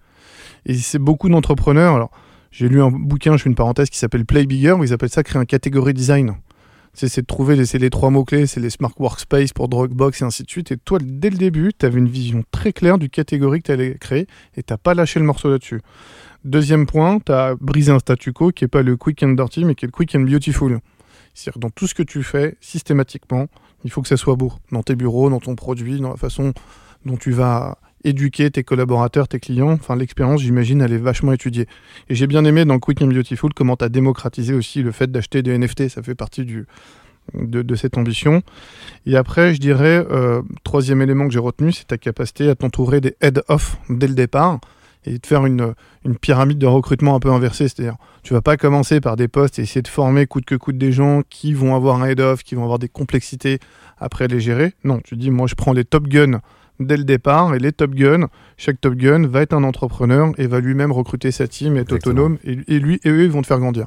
Et 0.66 0.74
c'est 0.74 0.98
beaucoup 0.98 1.30
d'entrepreneurs. 1.30 1.94
Alors, 1.94 2.10
j'ai 2.50 2.68
lu 2.68 2.82
un 2.82 2.90
bouquin, 2.90 3.36
je 3.38 3.42
fais 3.42 3.48
une 3.48 3.56
parenthèse, 3.56 3.88
qui 3.88 3.98
s'appelle 3.98 4.26
Play 4.26 4.44
Bigger, 4.44 4.72
où 4.72 4.84
ils 4.84 4.92
appellent 4.92 5.08
ça 5.08 5.22
créer 5.22 5.40
un 5.40 5.46
catégorie 5.46 5.94
design. 5.94 6.36
C'est 6.92 7.22
de 7.22 7.26
trouver 7.26 7.64
c'est 7.64 7.78
les 7.78 7.90
trois 7.90 8.10
mots-clés, 8.10 8.46
c'est 8.46 8.60
les 8.60 8.70
smart 8.70 8.92
workspace 8.96 9.52
pour 9.52 9.68
Dropbox 9.68 10.20
et 10.20 10.24
ainsi 10.24 10.44
de 10.44 10.50
suite. 10.50 10.70
Et 10.70 10.76
toi, 10.76 10.98
dès 11.02 11.30
le 11.30 11.38
début, 11.38 11.72
tu 11.76 11.84
avais 11.86 11.98
une 11.98 12.08
vision 12.08 12.44
très 12.52 12.72
claire 12.72 12.98
du 12.98 13.10
catégorie 13.10 13.60
que 13.60 13.66
tu 13.66 13.72
allais 13.72 13.96
créer 13.98 14.28
et 14.56 14.62
tu 14.62 14.74
pas 14.76 14.94
lâché 14.94 15.18
le 15.18 15.26
morceau 15.26 15.50
là-dessus. 15.50 15.80
Deuxième 16.44 16.86
point, 16.86 17.18
tu 17.18 17.32
as 17.32 17.56
brisé 17.60 17.90
un 17.90 17.98
statu 17.98 18.32
quo 18.32 18.52
qui 18.52 18.64
est 18.64 18.68
pas 18.68 18.82
le 18.82 18.96
quick 18.96 19.24
and 19.24 19.32
dirty, 19.32 19.64
mais 19.64 19.74
qui 19.74 19.86
est 19.86 19.88
le 19.88 19.92
quick 19.92 20.14
and 20.14 20.20
beautiful. 20.20 20.78
C'est-à-dire 21.32 21.58
dans 21.58 21.70
tout 21.70 21.88
ce 21.88 21.94
que 21.94 22.04
tu 22.04 22.22
fais, 22.22 22.56
systématiquement, 22.60 23.48
il 23.84 23.90
faut 23.90 24.02
que 24.02 24.08
ça 24.08 24.16
soit 24.16 24.36
beau. 24.36 24.52
Dans 24.72 24.82
tes 24.82 24.96
bureaux, 24.96 25.30
dans 25.30 25.40
ton 25.40 25.54
produit, 25.54 26.00
dans 26.00 26.10
la 26.10 26.16
façon 26.16 26.52
dont 27.04 27.16
tu 27.16 27.32
vas 27.32 27.78
éduquer 28.02 28.50
tes 28.50 28.64
collaborateurs, 28.64 29.28
tes 29.28 29.40
clients. 29.40 29.72
Enfin, 29.72 29.96
l'expérience, 29.96 30.42
j'imagine, 30.42 30.80
elle 30.82 30.92
est 30.92 30.98
vachement 30.98 31.32
étudiée. 31.32 31.66
Et 32.08 32.14
j'ai 32.14 32.26
bien 32.26 32.44
aimé 32.44 32.64
dans 32.64 32.78
Quick 32.78 33.02
and 33.02 33.06
Beautiful 33.06 33.52
comment 33.54 33.76
tu 33.76 33.84
as 33.84 33.88
démocratisé 33.88 34.54
aussi 34.54 34.82
le 34.82 34.92
fait 34.92 35.10
d'acheter 35.10 35.42
des 35.42 35.56
NFT. 35.56 35.88
Ça 35.88 36.02
fait 36.02 36.14
partie 36.14 36.44
de, 36.44 36.66
de 37.62 37.74
cette 37.74 37.96
ambition. 37.96 38.42
Et 39.06 39.16
après, 39.16 39.54
je 39.54 39.60
dirais, 39.60 40.04
euh, 40.10 40.42
troisième 40.64 41.00
élément 41.00 41.26
que 41.26 41.32
j'ai 41.32 41.38
retenu, 41.38 41.72
c'est 41.72 41.86
ta 41.86 41.98
capacité 41.98 42.48
à 42.48 42.54
t'entourer 42.54 43.00
des 43.00 43.16
head-off 43.20 43.78
dès 43.88 44.08
le 44.08 44.14
départ 44.14 44.60
et 45.04 45.18
de 45.18 45.26
faire 45.26 45.46
une, 45.46 45.74
une 46.04 46.16
pyramide 46.16 46.58
de 46.58 46.66
recrutement 46.66 47.14
un 47.14 47.20
peu 47.20 47.30
inversée. 47.30 47.68
C'est-à-dire, 47.68 47.96
tu 48.22 48.32
vas 48.34 48.42
pas 48.42 48.56
commencer 48.56 49.00
par 49.00 49.16
des 49.16 49.28
postes 49.28 49.58
et 49.58 49.62
essayer 49.62 49.82
de 49.82 49.88
former 49.88 50.26
coûte 50.26 50.44
que 50.44 50.54
coûte 50.54 50.78
des 50.78 50.92
gens 50.92 51.22
qui 51.28 51.52
vont 51.52 51.74
avoir 51.74 52.02
un 52.02 52.06
head-off, 52.06 52.42
qui 52.42 52.54
vont 52.54 52.62
avoir 52.62 52.78
des 52.78 52.88
complexités 52.88 53.58
après 53.98 54.28
les 54.28 54.40
gérer. 54.40 54.72
Non, 54.84 55.00
tu 55.00 55.16
dis, 55.16 55.30
moi, 55.30 55.46
je 55.46 55.54
prends 55.54 55.72
les 55.72 55.84
top 55.84 56.08
guns 56.08 56.40
dès 56.80 56.96
le 56.96 57.04
départ 57.04 57.54
et 57.54 57.58
les 57.58 57.72
top 57.72 57.94
guns, 57.94 58.26
chaque 58.56 58.80
top 58.80 58.94
gun 58.94 59.26
va 59.28 59.42
être 59.42 59.52
un 59.52 59.62
entrepreneur 59.62 60.32
et 60.38 60.46
va 60.46 60.60
lui-même 60.60 60.90
recruter 60.90 61.30
sa 61.30 61.46
team, 61.46 61.76
être 61.76 61.92
Exactement. 61.94 62.24
autonome 62.24 62.38
et, 62.44 62.58
et 62.74 62.78
lui 62.80 63.00
et 63.04 63.10
eux 63.10 63.24
ils 63.24 63.30
vont 63.30 63.42
te 63.42 63.46
faire 63.46 63.60
grandir. 63.60 63.86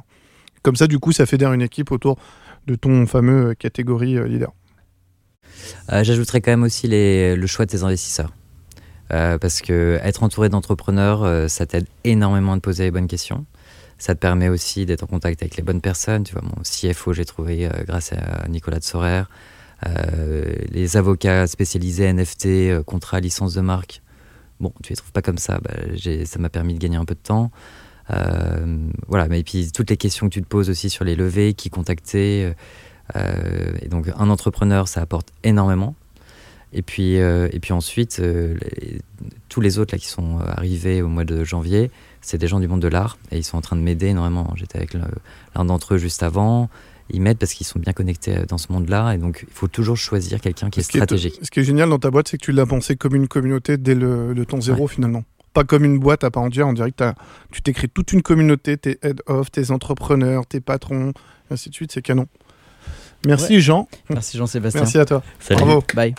Comme 0.64 0.76
ça, 0.76 0.88
du 0.88 1.00
coup, 1.00 1.12
ça 1.12 1.26
fédère 1.26 1.54
une 1.54 1.62
équipe 1.62 1.92
autour 1.92 2.18
de 2.66 2.76
ton 2.76 3.06
fameux 3.06 3.54
catégorie 3.56 4.18
euh, 4.18 4.28
leader. 4.28 4.52
Euh, 5.92 6.04
J'ajouterais 6.04 6.42
quand 6.42 6.52
même 6.52 6.64
aussi 6.64 6.88
les, 6.88 7.36
le 7.36 7.48
choix 7.48 7.66
de 7.66 7.72
tes 7.72 7.84
investisseurs. 7.84 8.32
Euh, 9.14 9.38
parce 9.38 9.62
que 9.62 10.00
être 10.04 10.24
entouré 10.24 10.50
d'entrepreneurs, 10.50 11.24
euh, 11.24 11.48
ça 11.48 11.66
t'aide 11.66 11.88
énormément 12.04 12.54
à 12.54 12.56
te 12.58 12.62
poser 12.62 12.84
les 12.84 12.92
bonnes 12.92 13.08
questions. 13.08 13.46
Ça 13.98 14.14
te 14.14 14.20
permet 14.20 14.50
aussi 14.50 14.86
d'être 14.86 15.04
en 15.04 15.08
contact 15.08 15.42
avec 15.42 15.56
les 15.56 15.64
bonnes 15.64 15.82
personnes. 15.82 16.24
Tu 16.24 16.34
vois, 16.34 16.44
mon 16.44 16.62
CFO, 16.62 17.14
j'ai 17.14 17.26
trouvé 17.26 17.66
euh, 17.66 17.70
grâce 17.86 18.14
à 18.14 18.48
Nicolas 18.48 18.80
de 18.80 18.84
Sorer. 18.84 19.24
Les 20.72 20.98
avocats 20.98 21.46
spécialisés 21.46 22.12
NFT, 22.12 22.84
contrat, 22.84 23.20
licence 23.20 23.54
de 23.54 23.62
marque. 23.62 24.02
Bon, 24.60 24.74
tu 24.82 24.92
les 24.92 24.96
trouves 24.96 25.12
pas 25.12 25.22
comme 25.22 25.38
ça. 25.38 25.60
Bah, 25.60 25.72
ça 26.26 26.40
m'a 26.40 26.50
permis 26.50 26.74
de 26.74 26.80
gagner 26.80 26.98
un 26.98 27.06
peu 27.06 27.14
de 27.14 27.20
temps. 27.20 27.52
Voilà, 29.08 29.28
mais 29.28 29.44
puis 29.44 29.72
toutes 29.72 29.92
les 29.92 29.98
questions 29.98 30.30
que 30.30 30.34
tu 30.34 30.42
te 30.42 30.48
poses 30.48 30.72
aussi 30.72 30.90
sur 30.90 31.06
les 31.06 31.16
levées, 31.16 31.54
qui 31.54 31.70
contacter. 31.70 32.54
et 33.16 33.88
donc, 33.88 34.12
un 34.18 34.30
entrepreneur, 34.32 34.88
ça 34.88 35.02
apporte 35.02 35.32
énormément. 35.44 35.96
Et 36.74 36.82
puis, 36.82 37.18
euh, 37.18 37.48
et 37.54 37.60
puis 37.60 37.72
ensuite, 37.74 38.20
euh, 38.20 38.56
les- 38.82 39.00
tous 39.50 39.62
les 39.62 39.80
autres 39.80 39.96
là, 39.96 40.00
qui 40.00 40.08
sont 40.08 40.40
euh, 40.40 40.44
arrivés 40.48 41.02
au 41.02 41.08
mois 41.08 41.24
de 41.24 41.44
janvier, 41.44 41.90
c'est 42.22 42.38
des 42.38 42.48
gens 42.48 42.60
du 42.60 42.68
monde 42.68 42.82
de 42.82 42.88
l'art 42.90 43.18
et 43.32 43.38
ils 43.38 43.44
sont 43.44 43.58
en 43.58 43.62
train 43.62 43.76
de 43.78 43.82
m'aider 43.82 44.08
énormément. 44.08 44.52
J'étais 44.56 44.78
avec 44.78 44.94
l'un 44.94 45.66
d'entre 45.66 45.94
eux 45.96 45.98
juste 45.98 46.24
avant. 46.24 46.70
Ils 47.10 47.22
m'aident 47.22 47.38
parce 47.38 47.54
qu'ils 47.54 47.66
sont 47.66 47.80
bien 47.80 47.94
connectés 47.94 48.36
dans 48.50 48.58
ce 48.58 48.70
monde-là 48.74 49.14
et 49.14 49.18
donc 49.18 49.46
il 49.48 49.54
faut 49.54 49.70
toujours 49.70 49.96
choisir 49.96 50.42
quelqu'un 50.42 50.70
qui 50.70 50.82
est 50.82 50.84
Ce 50.84 50.90
qui 50.90 50.98
stratégique. 50.98 51.40
ce 51.42 51.50
qui 51.50 51.62
est 51.62 51.64
génial 51.64 51.88
dans 51.90 52.00
ta 52.00 52.12
boîte, 52.12 52.28
c'est 52.28 52.38
que 52.38 52.44
tu 52.44 52.52
l'as 52.52 52.66
pensé 52.66 52.98
comme 52.98 53.16
une 53.16 53.30
communauté 53.30 53.78
dès 53.78 53.96
le, 53.96 54.34
le 54.34 54.46
temps 54.46 54.60
zéro 54.60 54.88
finalement. 54.88 55.24
Pas 55.54 55.64
comme 55.64 55.86
une 55.86 56.00
boîte 56.00 56.26
à 56.26 56.32
part 56.32 56.44
entière. 56.44 56.68
On 56.68 56.74
dirait 56.74 56.92
que 56.92 57.14
tu 57.52 57.62
t'écris 57.62 57.88
toute 57.88 58.12
une 58.12 58.22
communauté, 58.22 58.76
tes 58.78 59.00
head-off, 59.04 59.50
tes 59.50 59.72
entrepreneurs, 59.72 60.46
tes 60.46 60.60
patrons, 60.60 61.14
ainsi 61.50 61.70
de 61.70 61.76
suite. 61.76 61.94
C'est 61.94 62.02
canon. 62.02 62.28
Merci 63.26 63.62
Jean. 63.62 63.88
Merci 64.10 64.38
Jean-Sébastien. 64.38 64.82
Merci 64.82 64.98
à 65.00 65.06
toi. 65.06 65.24
Salut. 65.40 65.62
Bravo. 65.62 65.84
Bye. 65.96 66.14